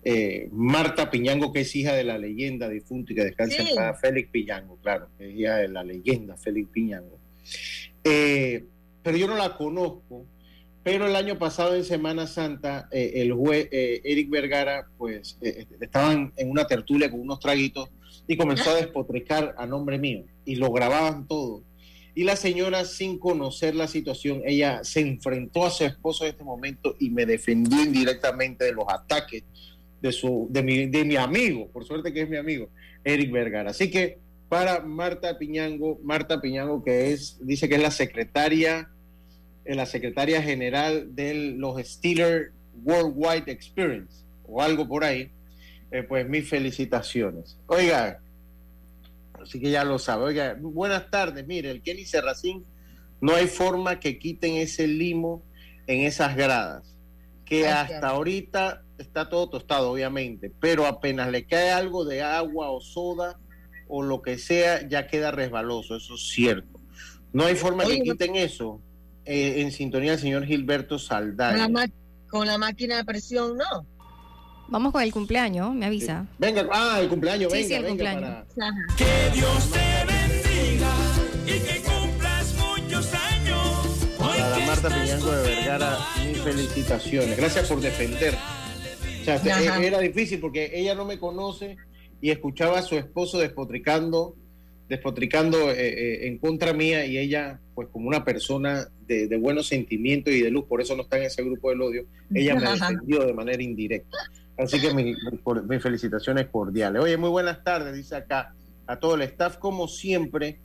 Eh, 0.03 0.47
Marta 0.51 1.11
Piñango, 1.11 1.51
que 1.51 1.59
es 1.61 1.75
hija 1.75 1.93
de 1.93 2.03
la 2.05 2.17
leyenda 2.17 2.69
difunta 2.69 3.11
y 3.11 3.15
que 3.15 3.25
descansa 3.25 3.63
Sí. 3.63 3.69
en 3.69 3.75
paz, 3.75 3.99
Félix 4.01 4.29
Piñango, 4.31 4.77
claro, 4.77 5.09
que 5.17 5.29
es 5.29 5.35
hija 5.39 5.57
de 5.57 5.67
la 5.67 5.83
leyenda 5.83 6.37
Félix 6.37 6.69
Piñango. 6.69 7.19
Eh, 8.03 8.65
pero 9.03 9.17
yo 9.17 9.27
no 9.27 9.35
la 9.35 9.55
conozco, 9.57 10.25
pero 10.83 11.05
el 11.05 11.15
año 11.15 11.37
pasado 11.37 11.75
en 11.75 11.83
Semana 11.83 12.27
Santa, 12.27 12.87
eh, 12.91 13.11
el 13.15 13.33
juez 13.33 13.67
Eric 13.71 14.29
Vergara, 14.29 14.87
pues 14.97 15.37
estaban 15.41 16.31
en 16.37 16.49
una 16.49 16.65
tertulia 16.65 17.11
con 17.11 17.19
unos 17.19 17.39
traguitos 17.39 17.89
y 18.29 18.37
comenzó 18.37 18.69
a 18.69 18.75
despotricar 18.75 19.55
a 19.57 19.65
nombre 19.65 19.97
mío 19.97 20.23
y 20.45 20.55
lo 20.55 20.71
grababan 20.71 21.27
todo. 21.27 21.63
Y 22.13 22.25
la 22.25 22.35
señora, 22.35 22.85
sin 22.85 23.17
conocer 23.17 23.73
la 23.73 23.87
situación, 23.87 24.43
ella 24.45 24.83
se 24.83 24.99
enfrentó 24.99 25.65
a 25.65 25.71
su 25.71 25.83
esposo 25.83 26.25
en 26.25 26.31
este 26.31 26.43
momento 26.43 26.95
y 26.99 27.09
me 27.09 27.25
defendió 27.25 27.81
indirectamente 27.81 28.65
de 28.65 28.73
los 28.73 28.85
ataques 28.87 29.43
de, 29.99 30.11
su, 30.11 30.47
de, 30.51 30.61
mi, 30.61 30.85
de 30.85 31.05
mi 31.05 31.15
amigo, 31.15 31.69
por 31.69 31.85
suerte 31.85 32.13
que 32.13 32.21
es 32.21 32.29
mi 32.29 32.37
amigo, 32.37 32.69
Eric 33.03 33.31
Vergara. 33.31 33.71
Así 33.71 33.89
que 33.89 34.19
para 34.47 34.81
Marta 34.81 35.39
Piñango, 35.39 35.99
Marta 36.03 36.39
Piñango, 36.39 36.83
que 36.83 37.11
es, 37.11 37.39
dice 37.41 37.67
que 37.67 37.75
es 37.75 37.81
la 37.81 37.89
secretaria, 37.89 38.91
eh, 39.65 39.73
la 39.73 39.87
secretaria 39.87 40.39
general 40.43 41.15
de 41.15 41.55
los 41.57 41.81
Steelers 41.83 42.51
Worldwide 42.83 43.51
Experience, 43.51 44.23
o 44.45 44.61
algo 44.61 44.87
por 44.87 45.03
ahí, 45.03 45.31
eh, 45.91 46.03
pues 46.03 46.27
mis 46.27 46.47
felicitaciones. 46.49 47.57
Oiga, 47.67 48.21
así 49.41 49.59
que 49.59 49.71
ya 49.71 49.83
lo 49.83 49.99
sabe. 49.99 50.25
Oiga, 50.25 50.55
buenas 50.59 51.09
tardes. 51.09 51.45
Mire, 51.47 51.71
el 51.71 51.81
Kenny 51.81 52.05
Serracín, 52.05 52.65
no 53.21 53.33
hay 53.35 53.47
forma 53.47 53.99
que 53.99 54.19
quiten 54.19 54.55
ese 54.55 54.87
limo 54.87 55.43
en 55.87 56.01
esas 56.01 56.35
gradas, 56.35 56.95
que 57.45 57.67
hasta 57.67 58.09
ahorita 58.09 58.83
está 58.97 59.27
todo 59.29 59.49
tostado, 59.49 59.91
obviamente, 59.91 60.51
pero 60.59 60.85
apenas 60.85 61.31
le 61.31 61.45
cae 61.45 61.71
algo 61.71 62.05
de 62.05 62.21
agua 62.21 62.69
o 62.69 62.81
soda 62.81 63.39
o 63.87 64.03
lo 64.03 64.21
que 64.21 64.37
sea, 64.37 64.87
ya 64.87 65.07
queda 65.07 65.31
resbaloso, 65.31 65.95
eso 65.95 66.13
es 66.15 66.27
cierto. 66.29 66.79
No 67.33 67.45
hay 67.45 67.55
forma 67.55 67.85
Oye, 67.85 67.95
que 68.01 68.05
no- 68.05 68.13
quiten 68.13 68.35
eso 68.35 68.81
eh, 69.25 69.61
en 69.61 69.71
sintonía 69.71 70.11
del 70.11 70.19
señor 70.19 70.45
Gilberto 70.45 70.97
Con 70.97 70.97
la, 70.97 71.07
Saldaña. 71.07 71.87
con 72.29 72.45
la 72.47 72.57
máquina 72.59 72.97
de 72.97 73.05
presión, 73.05 73.57
no. 73.57 73.85
Vamos 74.71 74.91
con 74.91 75.01
el 75.01 75.11
cumpleaños, 75.11 75.73
me 75.73 75.85
avisa. 75.87 76.27
Venga, 76.37 76.67
ah, 76.71 76.99
el 77.01 77.09
cumpleaños, 77.09 77.51
Sí, 77.51 77.57
venga, 77.59 77.67
sí, 77.67 77.73
el 77.73 77.83
venga 77.83 77.89
cumpleaños. 77.89 78.45
para-. 78.55 78.75
Que 78.97 79.35
Dios 79.37 79.71
te 79.71 80.05
bendiga 80.05 80.93
y 81.47 81.59
que 81.59 81.81
cumplas 81.81 82.55
muchos 82.55 83.13
años. 83.13 84.07
Hoy 84.19 84.39
Para 84.39 84.55
que 84.57 84.65
Marta 84.65 84.89
Piñango 84.89 85.31
de 85.31 85.43
Vergara, 85.55 85.97
mis 86.27 86.37
felicitaciones. 86.39 87.37
Gracias 87.37 87.67
por 87.67 87.81
defender. 87.81 88.35
O 89.21 89.25
sea, 89.25 89.35
este, 89.35 89.51
Ajá. 89.51 89.83
era 89.83 89.99
difícil 89.99 90.39
porque 90.39 90.71
ella 90.73 90.93
no 90.93 91.05
me 91.05 91.17
conoce 91.17 91.77
y 92.21 92.29
escuchaba 92.29 92.79
a 92.79 92.81
su 92.83 92.95
esposo 92.95 93.39
despotricando, 93.39 94.35
despotricando 94.87 95.71
eh, 95.71 95.75
eh, 95.77 96.27
en 96.27 96.37
contra 96.37 96.73
mía 96.73 97.05
y 97.05 97.17
ella, 97.17 97.59
pues 97.73 97.87
como 97.91 98.07
una 98.07 98.23
persona 98.23 98.87
de, 99.07 99.27
de 99.27 99.37
buenos 99.37 99.67
sentimientos 99.67 100.33
y 100.33 100.41
de 100.41 100.51
luz, 100.51 100.65
por 100.65 100.79
eso 100.81 100.95
no 100.95 101.03
está 101.03 101.17
en 101.17 101.23
ese 101.23 101.43
grupo 101.43 101.69
del 101.69 101.81
odio, 101.81 102.05
ella 102.33 102.55
me 102.55 102.69
defendió 102.71 103.25
de 103.25 103.33
manera 103.33 103.61
indirecta. 103.63 104.17
Así 104.59 104.79
que 104.81 104.93
mis 104.93 105.81
felicitaciones 105.81 106.47
cordiales. 106.47 107.01
Oye, 107.01 107.17
muy 107.17 107.29
buenas 107.29 107.63
tardes, 107.63 107.95
dice 107.95 108.15
acá 108.15 108.53
a 108.87 108.99
todo 108.99 109.15
el 109.15 109.21
staff, 109.23 109.57
como 109.57 109.87
siempre. 109.87 110.59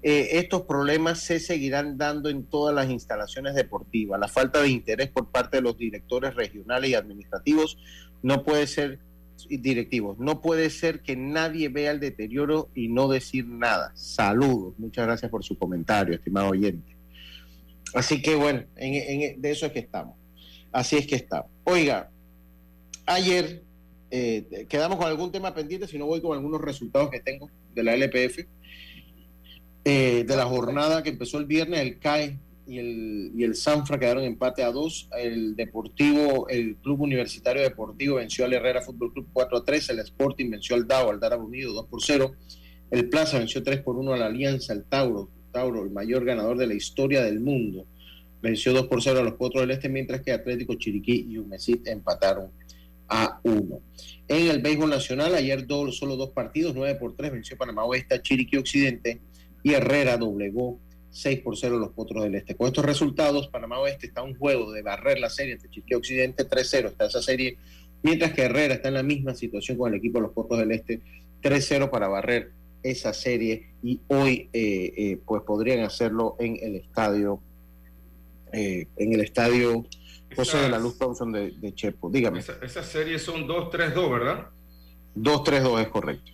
eh, 0.00 0.38
estos 0.38 0.62
problemas 0.62 1.18
se 1.18 1.40
seguirán 1.40 1.98
dando 1.98 2.28
en 2.28 2.44
todas 2.44 2.72
las 2.72 2.88
instalaciones 2.88 3.56
deportivas. 3.56 4.20
La 4.20 4.28
falta 4.28 4.62
de 4.62 4.68
interés 4.68 5.08
por 5.10 5.28
parte 5.32 5.56
de 5.56 5.62
los 5.62 5.76
directores 5.76 6.36
regionales 6.36 6.90
y 6.90 6.94
administrativos 6.94 7.76
no 8.22 8.44
puede 8.44 8.68
ser 8.68 9.00
directivos. 9.48 10.16
No 10.20 10.40
puede 10.40 10.70
ser 10.70 11.00
que 11.02 11.16
nadie 11.16 11.68
vea 11.68 11.90
el 11.90 11.98
deterioro 11.98 12.68
y 12.76 12.86
no 12.86 13.08
decir 13.08 13.46
nada. 13.48 13.90
Saludos. 13.96 14.74
Muchas 14.78 15.04
gracias 15.04 15.30
por 15.32 15.42
su 15.42 15.58
comentario, 15.58 16.14
estimado 16.14 16.50
oyente. 16.50 16.96
Así 17.92 18.22
que 18.22 18.36
bueno, 18.36 18.62
en- 18.76 19.22
en- 19.22 19.40
de 19.42 19.50
eso 19.50 19.66
es 19.66 19.72
que 19.72 19.80
estamos. 19.80 20.16
Así 20.70 20.96
es 20.96 21.08
que 21.08 21.16
estamos. 21.16 21.50
Oiga, 21.64 22.08
ayer 23.08 23.62
eh, 24.10 24.66
quedamos 24.68 24.98
con 24.98 25.06
algún 25.06 25.32
tema 25.32 25.54
pendiente, 25.54 25.86
si 25.86 25.98
no 25.98 26.06
voy 26.06 26.20
con 26.20 26.36
algunos 26.36 26.60
resultados 26.60 27.10
que 27.10 27.20
tengo 27.20 27.50
de 27.74 27.82
la 27.82 27.94
LPF 27.94 28.46
eh, 29.84 30.24
de 30.24 30.36
la 30.36 30.44
jornada 30.44 31.02
que 31.02 31.10
empezó 31.10 31.38
el 31.38 31.46
viernes, 31.46 31.80
el 31.80 31.98
CAE 31.98 32.38
y 32.66 33.42
el, 33.42 33.54
Sanfra 33.54 33.98
quedaron 33.98 34.24
empate 34.24 34.62
a 34.62 34.70
dos. 34.70 35.08
El 35.18 35.56
Deportivo, 35.56 36.46
el 36.50 36.76
Club 36.76 37.00
Universitario 37.00 37.62
Deportivo 37.62 38.16
venció 38.16 38.44
al 38.44 38.52
Herrera 38.52 38.82
Fútbol 38.82 39.14
Club 39.14 39.28
4 39.32 39.56
a 39.56 39.64
3. 39.64 39.88
El 39.88 40.00
Sporting 40.00 40.50
venció 40.50 40.76
al 40.76 40.86
DAO, 40.86 41.10
al 41.10 41.18
Dárabe 41.18 41.44
Unido 41.44 41.72
2 41.72 41.86
por 41.86 42.02
0. 42.02 42.34
El 42.90 43.08
Plaza 43.08 43.38
venció 43.38 43.62
3 43.62 43.80
por 43.80 43.96
1 43.96 44.12
a 44.12 44.18
la 44.18 44.26
Alianza, 44.26 44.74
el 44.74 44.84
Tauro. 44.84 45.30
Tauro, 45.50 45.82
el 45.82 45.90
mayor 45.90 46.26
ganador 46.26 46.58
de 46.58 46.66
la 46.66 46.74
historia 46.74 47.22
del 47.22 47.40
mundo. 47.40 47.86
venció 48.42 48.74
2 48.74 48.86
por 48.88 49.02
0 49.02 49.20
a 49.20 49.22
los 49.22 49.34
Potros 49.34 49.62
del 49.62 49.70
Este, 49.70 49.88
mientras 49.88 50.20
que 50.20 50.32
Atlético 50.32 50.74
Chiriquí 50.74 51.26
y 51.26 51.38
Humesit 51.38 51.86
empataron 51.88 52.50
a 53.08 53.40
1. 53.42 53.80
En 54.28 54.48
el 54.48 54.60
béisbol 54.60 54.90
nacional, 54.90 55.34
ayer 55.34 55.66
solo 55.92 56.16
dos 56.16 56.30
partidos, 56.30 56.74
9 56.74 56.98
por 56.98 57.16
3, 57.16 57.32
venció 57.32 57.56
Panamá 57.56 57.84
Oeste 57.84 58.20
Chiriquí 58.20 58.56
Occidente 58.56 59.20
y 59.62 59.72
Herrera 59.72 60.16
doblegó 60.16 60.78
6 61.10 61.40
por 61.40 61.56
0 61.56 61.76
a 61.76 61.78
los 61.80 61.90
Potros 61.90 62.24
del 62.24 62.34
Este. 62.34 62.54
Con 62.54 62.68
estos 62.68 62.84
resultados, 62.84 63.48
Panamá 63.48 63.78
Oeste 63.80 64.06
está 64.06 64.20
a 64.20 64.24
un 64.24 64.36
juego 64.36 64.72
de 64.72 64.82
barrer 64.82 65.18
la 65.18 65.30
serie 65.30 65.54
entre 65.54 65.70
Chiriquí 65.70 65.94
Occidente, 65.94 66.48
3-0 66.48 66.88
está 66.88 67.06
esa 67.06 67.22
serie, 67.22 67.56
mientras 68.02 68.32
que 68.32 68.42
Herrera 68.42 68.74
está 68.74 68.88
en 68.88 68.94
la 68.94 69.02
misma 69.02 69.34
situación 69.34 69.78
con 69.78 69.92
el 69.92 69.98
equipo 69.98 70.18
de 70.18 70.22
los 70.22 70.32
Potros 70.32 70.60
del 70.60 70.72
Este, 70.72 71.00
3-0 71.42 71.90
para 71.90 72.08
barrer 72.08 72.52
esa 72.82 73.12
serie 73.12 73.70
y 73.82 74.00
hoy 74.08 74.48
eh, 74.52 74.92
eh, 74.96 75.18
pues 75.26 75.42
podrían 75.42 75.80
hacerlo 75.80 76.36
en 76.38 76.58
el 76.60 76.76
estadio 76.76 77.40
eh, 78.52 78.86
en 78.96 79.12
el 79.12 79.20
estadio 79.20 79.84
José 80.34 80.58
de 80.58 80.68
la 80.68 80.78
Luz 80.78 80.98
Thompson 80.98 81.32
de, 81.32 81.74
Chepo. 81.74 82.10
Dígame. 82.10 82.40
Esas 82.40 82.62
esa 82.62 82.82
series 82.82 83.22
son 83.22 83.46
2-3-2, 83.46 84.10
¿verdad? 84.10 84.48
2-3-2 85.16 85.80
es 85.80 85.88
correcto. 85.88 86.32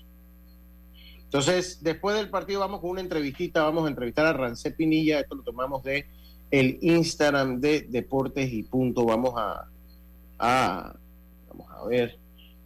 Entonces, 1.24 1.82
después 1.82 2.16
del 2.16 2.30
partido 2.30 2.60
vamos 2.60 2.80
con 2.80 2.90
una 2.90 3.00
entrevistita, 3.00 3.62
vamos 3.64 3.86
a 3.86 3.88
entrevistar 3.88 4.26
a 4.26 4.32
Rancé 4.32 4.70
Pinilla, 4.70 5.20
esto 5.20 5.34
lo 5.34 5.42
tomamos 5.42 5.82
de 5.82 6.06
el 6.50 6.78
Instagram 6.80 7.60
de 7.60 7.86
Deportes 7.88 8.52
y 8.52 8.62
Punto. 8.62 9.04
Vamos 9.04 9.34
a, 9.36 9.68
a 10.38 10.94
vamos 11.48 11.66
a 11.70 11.86
ver, 11.86 12.18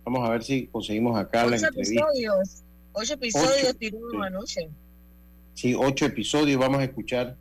vamos 0.04 0.28
a 0.28 0.32
ver 0.32 0.42
si 0.42 0.66
conseguimos 0.66 1.18
acá 1.18 1.46
la 1.46 1.56
entrevista. 1.56 2.04
Episodios. 2.04 2.62
Ocho 2.92 3.14
episodios 3.14 3.76
tiró 3.78 4.22
anoche. 4.22 4.68
Sí, 5.54 5.74
ocho 5.74 6.04
episodios. 6.04 6.60
Vamos 6.60 6.80
a 6.80 6.84
escuchar 6.84 7.36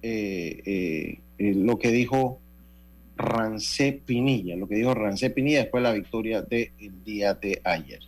eh, 0.00 0.62
eh, 0.64 1.20
eh, 1.38 1.54
lo 1.54 1.78
que 1.78 1.90
dijo 1.90 2.40
Rancé 3.16 4.02
Pinilla, 4.04 4.56
lo 4.56 4.66
que 4.66 4.76
dijo 4.76 4.94
Rancé 4.94 5.30
Pinilla 5.30 5.60
después 5.60 5.82
de 5.82 5.88
la 5.88 5.94
victoria 5.94 6.42
del 6.42 7.04
día 7.04 7.34
de 7.34 7.60
ayer. 7.64 8.00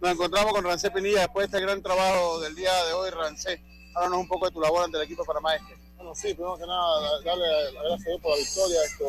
Nos 0.00 0.12
encontramos 0.12 0.52
con 0.52 0.64
Rancé 0.64 0.90
Pinilla 0.90 1.20
después 1.20 1.50
de 1.50 1.56
este 1.56 1.66
gran 1.66 1.82
trabajo 1.82 2.40
del 2.40 2.54
día 2.54 2.72
de 2.84 2.92
hoy, 2.92 3.10
Rancé. 3.10 3.60
Háblanos 3.94 4.18
un 4.18 4.28
poco 4.28 4.46
de 4.46 4.52
tu 4.52 4.60
labor 4.60 4.84
ante 4.84 4.98
el 4.98 5.04
equipo 5.04 5.24
para 5.24 5.40
Maestre. 5.40 5.76
Bueno, 5.96 6.14
sí, 6.14 6.34
primero 6.34 6.56
que 6.56 6.66
nada, 6.66 7.22
darle 7.24 7.72
las 7.72 7.82
gracias 7.82 8.20
por 8.20 8.32
la 8.32 8.36
victoria. 8.36 8.82
Esto, 8.84 9.04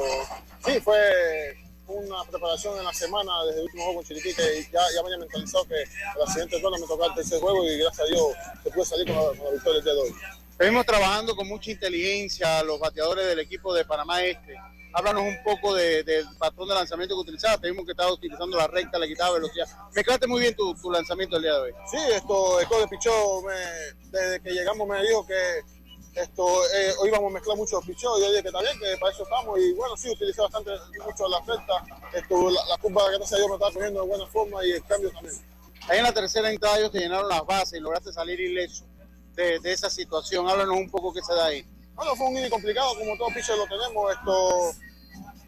sí, 0.65 0.79
fue 0.79 1.66
una 1.87 2.23
preparación 2.25 2.77
en 2.77 2.83
la 2.83 2.93
semana 2.93 3.31
desde 3.45 3.59
el 3.59 3.65
último 3.65 3.83
juego 3.83 3.99
con 3.99 4.05
Chiriquí 4.05 4.33
que 4.33 4.63
ya, 4.71 4.81
ya 4.93 5.01
me 5.01 5.07
había 5.07 5.19
mentalizado 5.19 5.65
que 5.65 5.83
la 6.17 6.27
siguiente 6.27 6.59
ronda 6.59 6.79
me 6.79 6.87
tocaba 6.87 7.07
el 7.07 7.15
tercer 7.15 7.39
juego 7.39 7.65
y 7.65 7.77
gracias 7.77 8.07
a 8.07 8.09
Dios 8.09 8.23
se 8.63 8.69
puede 8.71 8.85
salir 8.85 9.07
con 9.07 9.15
la, 9.15 9.51
victoria 9.51 9.81
de 9.81 9.91
hoy. 9.91 10.15
Venimos 10.57 10.85
trabajando 10.85 11.35
con 11.35 11.47
mucha 11.47 11.71
inteligencia 11.71 12.63
los 12.63 12.79
bateadores 12.79 13.27
del 13.27 13.39
equipo 13.39 13.73
de 13.73 13.85
Panamá 13.85 14.23
Este. 14.23 14.55
Háblanos 14.93 15.23
un 15.23 15.43
poco 15.43 15.75
del 15.75 16.25
patrón 16.39 16.67
de 16.67 16.73
lanzamiento 16.73 17.13
que 17.15 17.21
utilizaba. 17.21 17.57
Tenemos 17.59 17.85
que 17.85 17.91
estar 17.91 18.11
utilizando 18.11 18.57
la 18.57 18.65
recta, 18.65 18.97
le 18.97 19.07
quitaba 19.07 19.33
velocidad. 19.33 19.67
Mezclaste 19.93 20.25
muy 20.25 20.41
bien 20.41 20.55
tu, 20.55 20.73
tu 20.73 20.89
lanzamiento 20.89 21.37
el 21.37 21.43
día 21.43 21.53
de 21.53 21.59
hoy. 21.59 21.71
Sí, 21.91 21.97
esto, 22.11 22.59
esto 22.59 22.79
de 22.79 22.87
pichó, 22.87 23.43
desde 24.05 24.41
que 24.41 24.49
llegamos 24.51 24.87
me 24.87 24.99
dijo 25.03 25.27
que 25.27 25.61
esto, 26.17 26.43
eh, 26.73 26.93
hoy 26.99 27.11
vamos 27.11 27.31
a 27.31 27.33
mezclar 27.35 27.57
muchos 27.57 27.85
pichos, 27.85 28.19
yo 28.19 28.29
dije 28.31 28.43
que 28.43 28.51
también, 28.51 28.77
que 28.79 28.97
para 28.97 29.11
eso 29.11 29.23
estamos, 29.23 29.59
y 29.59 29.73
bueno, 29.73 29.95
sí, 29.95 30.09
utilicé 30.09 30.41
bastante 30.41 30.71
mucho 31.05 31.27
la 31.27 31.37
oferta, 31.37 31.85
esto, 32.13 32.49
la, 32.49 32.65
la 32.69 32.77
curva 32.77 33.11
que 33.11 33.19
no 33.19 33.25
sé 33.25 33.37
yo 33.37 33.47
me 33.47 33.53
estaba 33.53 33.71
poniendo 33.71 34.01
de 34.01 34.07
buena 34.07 34.25
forma 34.27 34.65
y 34.65 34.71
el 34.71 34.83
cambio 34.85 35.11
también. 35.11 35.35
Ahí 35.87 35.99
en 35.99 36.03
la 36.03 36.13
tercera 36.13 36.49
entrada 36.49 36.79
ellos 36.79 36.91
te 36.91 36.99
llenaron 36.99 37.29
las 37.29 37.45
bases 37.45 37.79
y 37.79 37.81
lograste 37.81 38.11
salir 38.11 38.39
ileso 38.39 38.83
de, 39.35 39.59
de 39.59 39.71
esa 39.71 39.89
situación, 39.89 40.49
háblanos 40.49 40.75
un 40.75 40.89
poco 40.89 41.13
qué 41.13 41.21
se 41.21 41.33
da 41.33 41.45
ahí. 41.45 41.65
Bueno, 41.95 42.15
fue 42.15 42.27
un 42.27 42.37
inning 42.37 42.49
complicado, 42.49 42.95
como 42.97 43.17
todos 43.17 43.33
pitchers 43.33 43.57
lo 43.57 43.67
tenemos, 43.67 44.11
esto, 44.11 44.71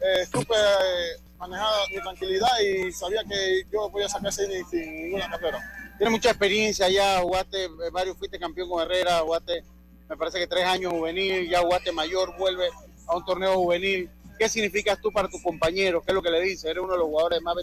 eh, 0.00 0.26
supe 0.32 0.54
eh, 0.54 1.20
manejar 1.36 1.68
mi 1.90 2.00
tranquilidad 2.00 2.60
y 2.60 2.92
sabía 2.92 3.22
que 3.28 3.64
yo 3.72 3.90
podía 3.90 4.08
sacar 4.08 4.28
ese 4.30 4.44
inning 4.44 4.64
sin 4.70 5.02
ninguna 5.02 5.28
carrera. 5.30 5.60
Tienes 5.98 6.12
mucha 6.12 6.30
experiencia 6.30 6.88
ya, 6.88 7.20
jugaste, 7.20 7.64
eh, 7.64 7.90
varios 7.92 8.16
fuiste 8.16 8.38
campeón 8.38 8.70
con 8.70 8.82
Herrera, 8.82 9.18
jugaste 9.20 9.64
me 10.10 10.16
parece 10.16 10.40
que 10.40 10.48
tres 10.48 10.64
años 10.64 10.92
juvenil, 10.92 11.48
ya 11.48 11.60
Guate 11.60 11.92
Mayor 11.92 12.36
vuelve 12.36 12.68
a 13.06 13.16
un 13.16 13.24
torneo 13.24 13.54
juvenil. 13.54 14.10
¿Qué 14.36 14.48
significas 14.48 15.00
tú 15.00 15.12
para 15.12 15.28
tus 15.28 15.40
compañeros? 15.40 16.02
¿Qué 16.04 16.10
es 16.10 16.14
lo 16.16 16.22
que 16.22 16.32
le 16.32 16.40
dices? 16.40 16.64
Eres 16.64 16.82
uno 16.82 16.94
de 16.94 16.98
los 16.98 17.06
jugadores 17.06 17.40
más, 17.42 17.54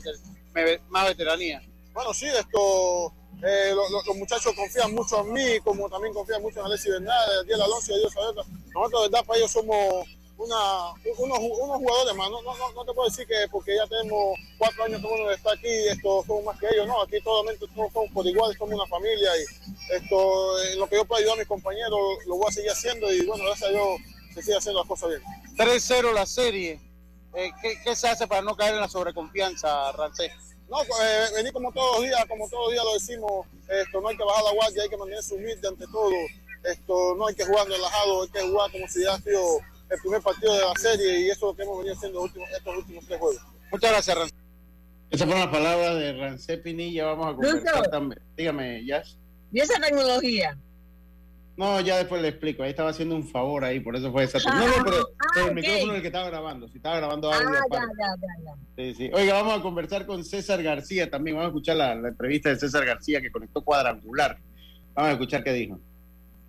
más 0.87 1.07
veteranía. 1.09 1.61
Bueno, 1.93 2.13
sí, 2.13 2.25
esto, 2.25 3.11
eh, 3.43 3.73
los 4.05 4.15
muchachos 4.15 4.53
confían 4.55 4.93
mucho 4.93 5.25
en 5.25 5.33
mí, 5.33 5.59
como 5.61 5.89
también 5.89 6.13
confían 6.13 6.41
mucho 6.41 6.61
en 6.61 6.67
Alexis 6.67 6.93
Bernal, 6.93 7.45
Diego 7.45 7.63
Alonso 7.63 7.93
y 7.93 7.99
Dios 7.99 8.13
Nosotros, 8.15 9.01
de 9.01 9.09
verdad, 9.09 9.25
para 9.25 9.39
ellos 9.39 9.51
somos 9.51 10.07
una, 10.37 10.93
unos, 11.17 11.39
unos, 11.39 11.77
jugadores 11.77 12.15
más. 12.15 12.29
No, 12.29 12.41
no, 12.41 12.53
no, 12.73 12.85
te 12.85 12.93
puedo 12.93 13.09
decir 13.09 13.27
que 13.27 13.47
porque 13.51 13.75
ya 13.75 13.87
tenemos 13.87 14.37
cuatro 14.57 14.83
años 14.83 15.01
que 15.01 15.07
uno 15.07 15.31
está 15.31 15.51
aquí, 15.53 15.67
esto 15.67 16.23
somos 16.25 16.45
más 16.45 16.59
que 16.59 16.67
ellos. 16.71 16.87
No, 16.87 17.01
aquí 17.01 17.19
todos, 17.21 17.45
todos 17.57 17.91
somos 17.91 18.11
por 18.11 18.25
igual, 18.25 18.55
somos 18.57 18.75
una 18.75 18.87
familia 18.87 19.31
y 19.37 19.93
esto, 19.95 20.63
en 20.63 20.79
lo 20.79 20.87
que 20.87 20.95
yo 20.95 21.05
puedo 21.05 21.19
ayudar 21.19 21.35
a 21.35 21.39
mis 21.39 21.47
compañeros, 21.47 21.99
lo 22.25 22.37
voy 22.37 22.47
a 22.47 22.51
seguir 22.51 22.71
haciendo 22.71 23.11
y 23.11 23.25
bueno, 23.25 23.43
gracias 23.45 23.69
a 23.69 23.73
Dios 23.73 23.87
se 24.33 24.41
sigue 24.43 24.57
haciendo 24.57 24.79
las 24.81 24.87
cosas 24.87 25.09
bien. 25.09 25.21
3-0 25.57 26.13
la 26.13 26.25
serie. 26.25 26.79
Eh, 27.33 27.51
¿qué, 27.61 27.79
¿qué, 27.83 27.95
se 27.95 28.07
hace 28.07 28.27
para 28.27 28.41
no 28.41 28.55
caer 28.55 28.75
en 28.75 28.81
la 28.81 28.87
sobreconfianza, 28.87 29.91
Rancé? 29.91 30.31
No, 30.69 30.81
eh, 30.81 31.27
venir 31.35 31.53
como 31.53 31.71
todos 31.71 31.97
los 31.97 32.05
días, 32.05 32.25
como 32.27 32.49
todos 32.49 32.65
los 32.65 32.73
días 32.73 32.85
lo 32.85 32.93
decimos, 32.93 33.47
esto, 33.69 34.01
no 34.01 34.09
hay 34.09 34.17
que 34.17 34.23
bajar 34.23 34.43
la 34.43 34.53
guardia, 34.53 34.83
hay 34.83 34.89
que 34.89 34.97
mantenerse 34.97 35.35
humilde 35.35 35.67
ante 35.67 35.85
todo. 35.87 36.11
Esto, 36.63 37.15
no 37.15 37.27
hay 37.27 37.35
que 37.35 37.45
jugar 37.45 37.67
relajado, 37.67 38.23
hay 38.23 38.29
que 38.29 38.41
jugar 38.41 38.71
como 38.71 38.87
si 38.87 39.03
ya 39.03 39.17
sido 39.19 39.59
el 39.89 39.99
primer 39.99 40.21
partido 40.21 40.53
de 40.53 40.61
la 40.61 40.73
serie 40.75 41.19
y 41.19 41.29
eso 41.29 41.33
es 41.33 41.41
lo 41.41 41.55
que 41.55 41.63
hemos 41.63 41.77
venido 41.77 41.95
haciendo 41.95 42.25
estos 42.25 42.77
últimos 42.77 43.05
tres 43.05 43.19
juegos. 43.19 43.41
Muchas 43.71 43.91
gracias, 43.91 44.17
Rancé. 44.17 44.35
Esas 45.09 45.25
fueron 45.25 45.45
las 45.45 45.53
palabras 45.53 45.95
de 45.95 46.13
Rancé 46.13 46.57
Pinilla. 46.57 47.05
Vamos 47.05 47.27
a 47.27 47.35
conversar 47.35 47.87
también. 47.89 48.21
Dígame, 48.35 48.85
Yash. 48.85 49.13
¿Y 49.51 49.59
esa 49.61 49.79
tecnología? 49.79 50.57
No, 51.55 51.81
ya 51.81 51.97
después 51.97 52.21
le 52.21 52.27
explico. 52.27 52.61
Ahí 52.61 52.69
estaba 52.69 52.91
haciendo 52.91 53.15
un 53.15 53.27
favor 53.27 53.63
ahí, 53.63 53.79
por 53.79 53.95
eso 53.95 54.11
fue 54.11 54.25
esa. 54.25 54.37
Ah, 54.45 54.59
no, 54.59 54.67
no, 54.67 54.83
pero, 54.83 55.09
ah, 55.19 55.47
el 55.47 55.55
micrófono 55.55 55.95
el 55.95 56.01
que 56.01 56.07
estaba 56.07 56.29
grabando. 56.29 56.67
Si 56.67 56.77
estaba 56.77 56.97
grabando 56.97 57.33
audio. 57.33 57.49
Ah, 57.49 57.63
ya, 57.71 57.79
ya, 57.97 58.15
ya, 58.45 58.53
Sí, 58.75 58.93
sí. 58.93 59.11
Oiga, 59.11 59.33
vamos 59.33 59.57
a 59.57 59.61
conversar 59.63 60.05
con 60.05 60.23
César 60.23 60.61
García 60.61 61.09
también. 61.09 61.35
Vamos 61.35 61.47
a 61.47 61.49
escuchar 61.49 61.77
la, 61.77 61.95
la 61.95 62.09
entrevista 62.09 62.49
de 62.49 62.57
César 62.57 62.85
García 62.85 63.21
que 63.21 63.31
conectó 63.31 63.63
cuadrangular. 63.63 64.37
Vamos 64.93 65.09
a 65.09 65.13
escuchar 65.13 65.43
qué 65.43 65.53
dijo. 65.53 65.79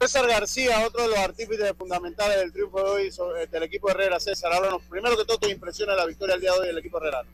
César 0.00 0.28
García, 0.28 0.86
otro 0.86 1.02
de 1.02 1.08
los 1.08 1.18
artífices 1.18 1.72
fundamentales 1.76 2.36
del 2.38 2.52
triunfo 2.52 2.78
de 2.78 2.90
hoy 2.90 3.46
del 3.50 3.62
equipo 3.64 3.90
Herrera. 3.90 4.20
César, 4.20 4.52
háblanos 4.52 4.82
primero 4.84 5.16
que 5.16 5.24
todo 5.24 5.38
tus 5.38 5.50
impresiones 5.50 5.96
de 5.96 6.00
la 6.00 6.06
victoria 6.06 6.34
del 6.34 6.42
día 6.42 6.52
de 6.52 6.58
hoy 6.60 6.66
del 6.68 6.78
equipo 6.78 6.98
Herrera. 6.98 7.24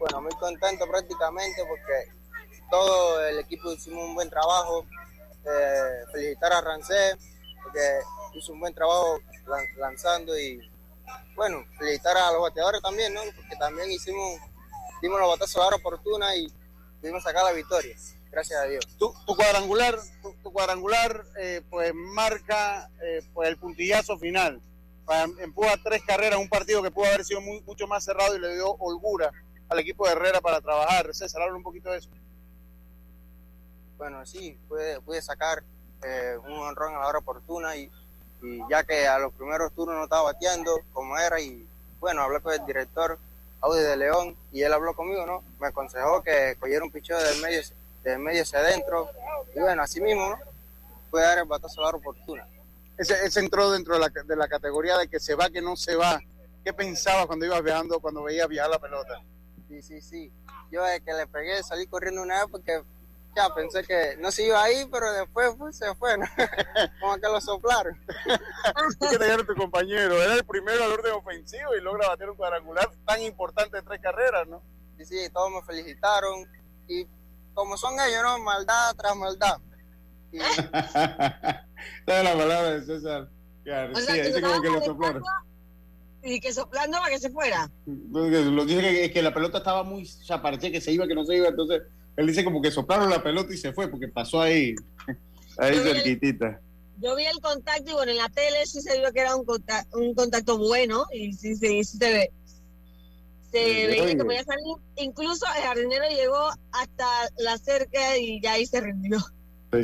Bueno, 0.00 0.22
muy 0.22 0.32
contento 0.32 0.84
prácticamente 0.90 1.62
porque 1.68 2.10
todo 2.68 3.24
el 3.24 3.38
equipo 3.38 3.72
hicimos 3.72 4.02
un 4.02 4.16
buen 4.16 4.28
trabajo. 4.28 4.84
Eh, 5.44 6.04
felicitar 6.12 6.52
a 6.54 6.60
Rancé 6.60 7.16
porque 7.62 8.00
hizo 8.34 8.52
un 8.52 8.58
buen 8.58 8.74
trabajo 8.74 9.20
lanzando 9.76 10.36
y 10.36 10.58
bueno, 11.36 11.64
felicitar 11.78 12.16
a 12.16 12.32
los 12.32 12.42
bateadores 12.42 12.82
también, 12.82 13.14
¿no? 13.14 13.20
Porque 13.36 13.54
también 13.60 13.88
hicimos, 13.92 14.40
dimos 15.00 15.20
los 15.20 15.28
batazos 15.28 15.56
a 15.56 15.60
la 15.60 15.66
hora 15.66 15.76
oportuna 15.76 16.34
y 16.34 16.52
pudimos 17.00 17.22
sacar 17.22 17.44
la 17.44 17.52
victoria 17.52 17.94
gracias 18.36 18.60
a 18.60 18.64
Dios. 18.64 18.86
Tu, 18.98 19.14
cuadrangular, 19.34 19.98
tu, 20.42 20.52
cuadrangular 20.52 21.24
eh, 21.38 21.62
pues 21.70 21.94
marca 21.94 22.90
eh, 23.02 23.22
pues 23.32 23.48
el 23.48 23.56
puntillazo 23.56 24.18
final. 24.18 24.60
Empuja 25.38 25.76
tres 25.82 26.02
carreras, 26.06 26.38
un 26.38 26.48
partido 26.48 26.82
que 26.82 26.90
pudo 26.90 27.06
haber 27.06 27.24
sido 27.24 27.40
mucho 27.40 27.86
más 27.86 28.04
cerrado 28.04 28.36
y 28.36 28.40
le 28.40 28.54
dio 28.54 28.72
holgura 28.72 29.32
al 29.70 29.78
equipo 29.78 30.04
de 30.04 30.12
Herrera 30.12 30.42
para 30.42 30.60
trabajar. 30.60 31.14
César, 31.14 31.40
habla 31.40 31.56
un 31.56 31.62
poquito 31.62 31.90
de 31.90 31.98
eso. 31.98 32.10
Bueno, 33.96 34.26
sí, 34.26 34.58
pude, 34.68 35.00
pude 35.00 35.22
sacar 35.22 35.62
eh, 36.04 36.36
un 36.44 36.58
honrón 36.58 36.94
a 36.94 36.98
la 36.98 37.06
hora 37.06 37.20
oportuna 37.20 37.74
y, 37.76 37.90
y, 38.42 38.60
ya 38.68 38.84
que 38.84 39.08
a 39.08 39.18
los 39.18 39.32
primeros 39.32 39.72
turnos 39.72 39.96
no 39.96 40.04
estaba 40.04 40.24
bateando 40.24 40.78
como 40.92 41.16
era 41.16 41.40
y 41.40 41.66
bueno, 42.00 42.20
hablé 42.20 42.40
con 42.40 42.52
el 42.52 42.66
director 42.66 43.18
Audi 43.62 43.80
de 43.80 43.96
León 43.96 44.36
y 44.52 44.60
él 44.60 44.74
habló 44.74 44.92
conmigo, 44.92 45.24
¿no? 45.24 45.42
Me 45.58 45.68
aconsejó 45.68 46.22
que 46.22 46.56
cogiera 46.60 46.84
un 46.84 46.90
picheo 46.90 47.18
del 47.18 47.40
medio 47.40 47.62
de 48.10 48.18
medio 48.18 48.42
hacia 48.42 48.60
adentro. 48.60 49.10
Y 49.54 49.60
bueno, 49.60 49.82
así 49.82 50.00
mismo, 50.00 50.30
¿no? 50.30 50.38
Puede 51.10 51.24
dar 51.24 51.38
el 51.38 51.44
batazo 51.44 51.84
a 51.84 51.92
la 51.92 51.98
oportuna. 51.98 52.46
Ese, 52.96 53.14
ese 53.24 53.40
entró 53.40 53.70
dentro 53.70 53.94
de 53.94 54.00
la, 54.00 54.08
de 54.08 54.36
la 54.36 54.48
categoría 54.48 54.96
de 54.96 55.08
que 55.08 55.20
se 55.20 55.34
va, 55.34 55.50
que 55.50 55.60
no 55.60 55.76
se 55.76 55.96
va. 55.96 56.20
¿Qué 56.64 56.72
pensabas 56.72 57.26
cuando 57.26 57.46
ibas 57.46 57.62
viajando, 57.62 58.00
cuando 58.00 58.22
veías 58.22 58.48
viajar 58.48 58.70
la 58.70 58.78
pelota? 58.78 59.20
Sí, 59.68 59.82
sí, 59.82 60.00
sí. 60.00 60.32
Yo 60.70 60.82
de 60.82 61.00
que 61.00 61.12
le 61.12 61.26
pegué, 61.26 61.62
salí 61.62 61.86
corriendo 61.86 62.22
una 62.22 62.40
vez 62.40 62.50
porque 62.50 62.82
ya 63.36 63.54
pensé 63.54 63.84
que 63.84 64.16
no 64.18 64.32
se 64.32 64.46
iba 64.46 64.62
ahí, 64.62 64.88
pero 64.90 65.12
después 65.12 65.54
pues, 65.58 65.76
se 65.76 65.94
fue, 65.94 66.16
¿no? 66.16 66.26
Como 67.00 67.16
que 67.16 67.28
lo 67.28 67.40
soplaron. 67.40 68.00
que 69.10 69.18
te 69.18 69.44
tu 69.44 69.54
compañero. 69.54 70.20
Era 70.22 70.34
el 70.34 70.44
primero 70.44 70.82
al 70.82 70.92
orden 70.92 71.12
ofensivo 71.12 71.74
y 71.76 71.82
logra 71.82 72.08
bater 72.08 72.30
un 72.30 72.36
cuadrangular 72.36 72.90
tan 73.04 73.20
importante 73.20 73.76
de 73.76 73.82
tres 73.82 74.00
carreras, 74.00 74.48
¿no? 74.48 74.62
Sí, 74.96 75.04
sí, 75.04 75.30
todos 75.30 75.50
me 75.50 75.62
felicitaron 75.62 76.48
y 76.88 77.06
como 77.56 77.76
son 77.78 77.94
ellos, 77.94 78.22
¿no? 78.22 78.38
Maldad 78.38 78.94
tras 78.96 79.16
maldad. 79.16 79.56
Y, 80.32 80.38
Dame 82.06 82.24
la 82.24 82.36
palabra 82.36 82.70
de 82.72 82.84
César 82.84 83.30
García. 83.64 83.96
O 83.96 84.00
sea, 84.00 84.14
que 84.14 84.26
dice 84.26 84.40
lo 84.40 84.48
como 84.48 84.62
que 84.62 84.70
lo 84.70 84.84
soplaron. 84.84 85.22
Y 86.22 86.40
que 86.40 86.52
soplando 86.52 86.98
para 86.98 87.10
que 87.10 87.20
se 87.20 87.30
fuera. 87.30 87.70
Entonces, 87.86 88.46
Lo 88.46 88.64
dice 88.66 88.80
que, 88.80 89.04
es 89.06 89.12
que 89.12 89.22
la 89.22 89.32
pelota 89.32 89.58
estaba 89.58 89.82
muy. 89.82 90.02
O 90.02 90.24
sea, 90.24 90.42
parecía 90.42 90.70
que 90.70 90.80
se 90.80 90.92
iba, 90.92 91.06
que 91.06 91.14
no 91.14 91.24
se 91.24 91.36
iba. 91.36 91.48
Entonces, 91.48 91.82
él 92.16 92.26
dice 92.26 92.44
como 92.44 92.60
que 92.60 92.70
soplaron 92.70 93.08
la 93.08 93.22
pelota 93.22 93.54
y 93.54 93.56
se 93.56 93.72
fue, 93.72 93.88
porque 93.88 94.08
pasó 94.08 94.40
ahí. 94.42 94.74
Ahí 95.58 95.76
Yo 95.76 95.82
el- 95.82 95.94
cerquitita. 95.94 96.60
Yo 96.98 97.14
vi 97.14 97.24
el 97.24 97.40
contacto 97.40 97.90
y 97.90 97.94
bueno, 97.94 98.10
en 98.12 98.18
la 98.18 98.28
tele 98.28 98.66
sí 98.66 98.80
se 98.82 98.98
vio 98.98 99.12
que 99.12 99.20
era 99.20 99.36
un 99.36 99.44
contacto, 99.44 99.98
un 99.98 100.14
contacto 100.14 100.58
bueno 100.58 101.04
y 101.12 101.32
sí, 101.32 101.54
sí, 101.54 101.84
sí 101.84 101.98
se 101.98 102.10
ve. 102.12 102.32
Sí, 103.64 103.86
veía 103.86 104.16
que 104.16 104.24
podía 104.24 104.44
salir. 104.44 104.76
Incluso 104.96 105.46
el 105.56 105.62
jardinero 105.62 106.04
llegó 106.08 106.48
hasta 106.72 107.06
la 107.38 107.58
cerca 107.58 108.16
y 108.18 108.40
ya 108.40 108.52
ahí 108.52 108.66
se 108.66 108.80
rindió. 108.80 109.18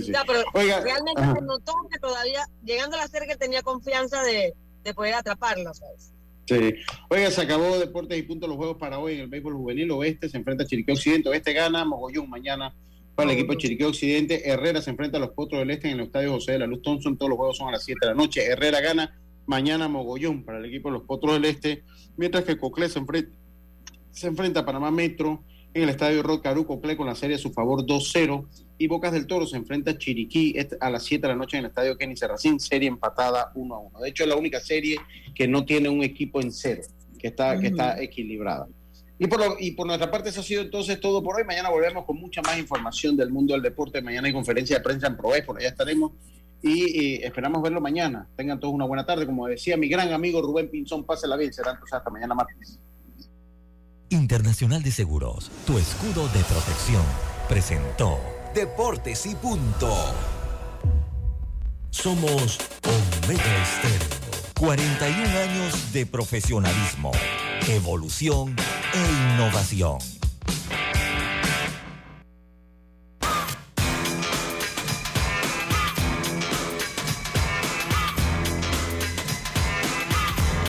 Sí, 0.00 0.12
pero 0.26 0.44
Oiga, 0.54 0.80
realmente 0.80 1.20
ajá. 1.20 1.34
se 1.34 1.42
notó 1.42 1.74
que 1.90 1.98
todavía, 1.98 2.46
llegando 2.64 2.96
a 2.96 3.00
la 3.00 3.08
cerca, 3.08 3.36
tenía 3.36 3.62
confianza 3.62 4.22
de, 4.22 4.54
de 4.84 4.94
poder 4.94 5.14
atraparlo. 5.14 5.74
¿sabes? 5.74 6.12
Sí. 6.46 6.74
Oiga, 7.08 7.30
se 7.30 7.42
acabó 7.42 7.78
Deportes 7.78 8.18
y 8.18 8.22
Puntos 8.22 8.48
los 8.48 8.56
juegos 8.56 8.76
para 8.78 8.98
hoy 8.98 9.14
en 9.14 9.20
el 9.20 9.28
béisbol 9.28 9.54
juvenil. 9.54 9.90
Oeste 9.90 10.28
se 10.28 10.36
enfrenta 10.36 10.64
a 10.64 10.66
Chiriquí 10.66 10.92
Occidente. 10.92 11.28
Oeste 11.28 11.52
gana, 11.52 11.84
Mogollón 11.84 12.28
mañana 12.28 12.74
para 13.14 13.30
el 13.30 13.36
equipo 13.36 13.52
de 13.52 13.58
Chiriquí 13.58 13.84
Occidente. 13.84 14.48
Herrera 14.48 14.80
se 14.82 14.90
enfrenta 14.90 15.18
a 15.18 15.20
los 15.20 15.30
Potros 15.30 15.60
del 15.60 15.70
Este 15.70 15.88
en 15.88 15.98
el 15.98 16.06
Estadio 16.06 16.32
José 16.32 16.52
de 16.52 16.58
la 16.60 16.66
Luz 16.66 16.82
Thompson. 16.82 17.16
Todos 17.16 17.30
los 17.30 17.36
juegos 17.36 17.56
son 17.56 17.68
a 17.68 17.72
las 17.72 17.84
7 17.84 17.98
de 18.00 18.06
la 18.06 18.14
noche. 18.14 18.44
Herrera 18.44 18.80
gana 18.80 19.18
mañana 19.46 19.88
Mogollón 19.88 20.44
para 20.44 20.58
el 20.58 20.64
equipo 20.64 20.88
de 20.88 20.94
los 20.94 21.02
Potros 21.04 21.34
del 21.34 21.44
Este. 21.44 21.84
Mientras 22.16 22.44
que 22.44 22.56
Coclé 22.56 22.88
se 22.88 22.98
enfrenta, 22.98 23.30
se 24.12 24.26
enfrenta 24.28 24.60
a 24.60 24.64
Panamá 24.64 24.90
Metro 24.90 25.42
en 25.74 25.82
el 25.84 25.88
Estadio 25.88 26.22
Rod 26.22 26.40
Caru. 26.42 26.66
Coclé 26.66 26.96
con 26.96 27.06
la 27.06 27.14
serie 27.14 27.36
a 27.36 27.38
su 27.38 27.52
favor 27.52 27.84
2-0. 27.84 28.46
Y 28.78 28.86
Bocas 28.88 29.12
del 29.12 29.26
Toro 29.26 29.46
se 29.46 29.56
enfrenta 29.56 29.92
a 29.92 29.98
Chiriquí 29.98 30.54
a 30.80 30.90
las 30.90 31.04
7 31.04 31.22
de 31.22 31.28
la 31.32 31.36
noche 31.36 31.56
en 31.56 31.64
el 31.64 31.68
Estadio 31.70 31.96
Kenny 31.96 32.16
Serracín. 32.16 32.58
Serie 32.60 32.88
empatada 32.88 33.52
1-1. 33.54 34.00
De 34.00 34.08
hecho, 34.08 34.22
es 34.24 34.28
la 34.28 34.36
única 34.36 34.60
serie 34.60 34.98
que 35.34 35.46
no 35.48 35.64
tiene 35.64 35.88
un 35.88 36.02
equipo 36.02 36.40
en 36.40 36.52
cero, 36.52 36.82
que 37.18 37.28
está, 37.28 37.58
que 37.58 37.68
está 37.68 38.00
equilibrada. 38.02 38.66
Y 39.18 39.28
por, 39.28 39.38
lo- 39.38 39.56
y 39.60 39.70
por 39.72 39.86
nuestra 39.86 40.10
parte, 40.10 40.30
eso 40.30 40.40
ha 40.40 40.44
sido 40.44 40.62
entonces 40.62 40.98
todo 41.00 41.22
por 41.22 41.36
hoy. 41.36 41.44
Mañana 41.44 41.70
volvemos 41.70 42.04
con 42.04 42.16
mucha 42.18 42.42
más 42.42 42.58
información 42.58 43.16
del 43.16 43.30
mundo 43.30 43.52
del 43.54 43.62
deporte. 43.62 44.02
Mañana 44.02 44.26
hay 44.26 44.32
conferencia 44.34 44.78
de 44.78 44.82
prensa 44.82 45.06
en 45.06 45.16
Proes, 45.16 45.44
por 45.44 45.58
allá 45.58 45.68
estaremos. 45.68 46.12
Y, 46.60 47.00
y 47.00 47.14
esperamos 47.22 47.62
verlo 47.62 47.80
mañana. 47.80 48.28
Tengan 48.36 48.58
todos 48.58 48.74
una 48.74 48.84
buena 48.84 49.06
tarde. 49.06 49.26
Como 49.26 49.46
decía 49.46 49.76
mi 49.76 49.88
gran 49.88 50.12
amigo 50.12 50.42
Rubén 50.42 50.68
Pinzón, 50.70 51.04
pásela 51.04 51.36
bien. 51.36 51.52
Será 51.52 51.70
entonces 51.72 51.94
hasta 51.94 52.10
mañana 52.10 52.34
martes. 52.34 52.80
Internacional 54.12 54.82
de 54.82 54.92
Seguros, 54.92 55.50
tu 55.66 55.78
escudo 55.78 56.28
de 56.28 56.40
protección, 56.44 57.02
presentó 57.48 58.20
Deportes 58.54 59.24
y 59.24 59.34
punto. 59.34 59.90
Somos 61.88 62.58
Omega 62.84 63.62
Estéreo. 63.62 64.22
41 64.60 65.38
años 65.38 65.92
de 65.94 66.04
profesionalismo, 66.04 67.10
evolución 67.68 68.54
e 68.92 69.32
innovación. 69.34 69.98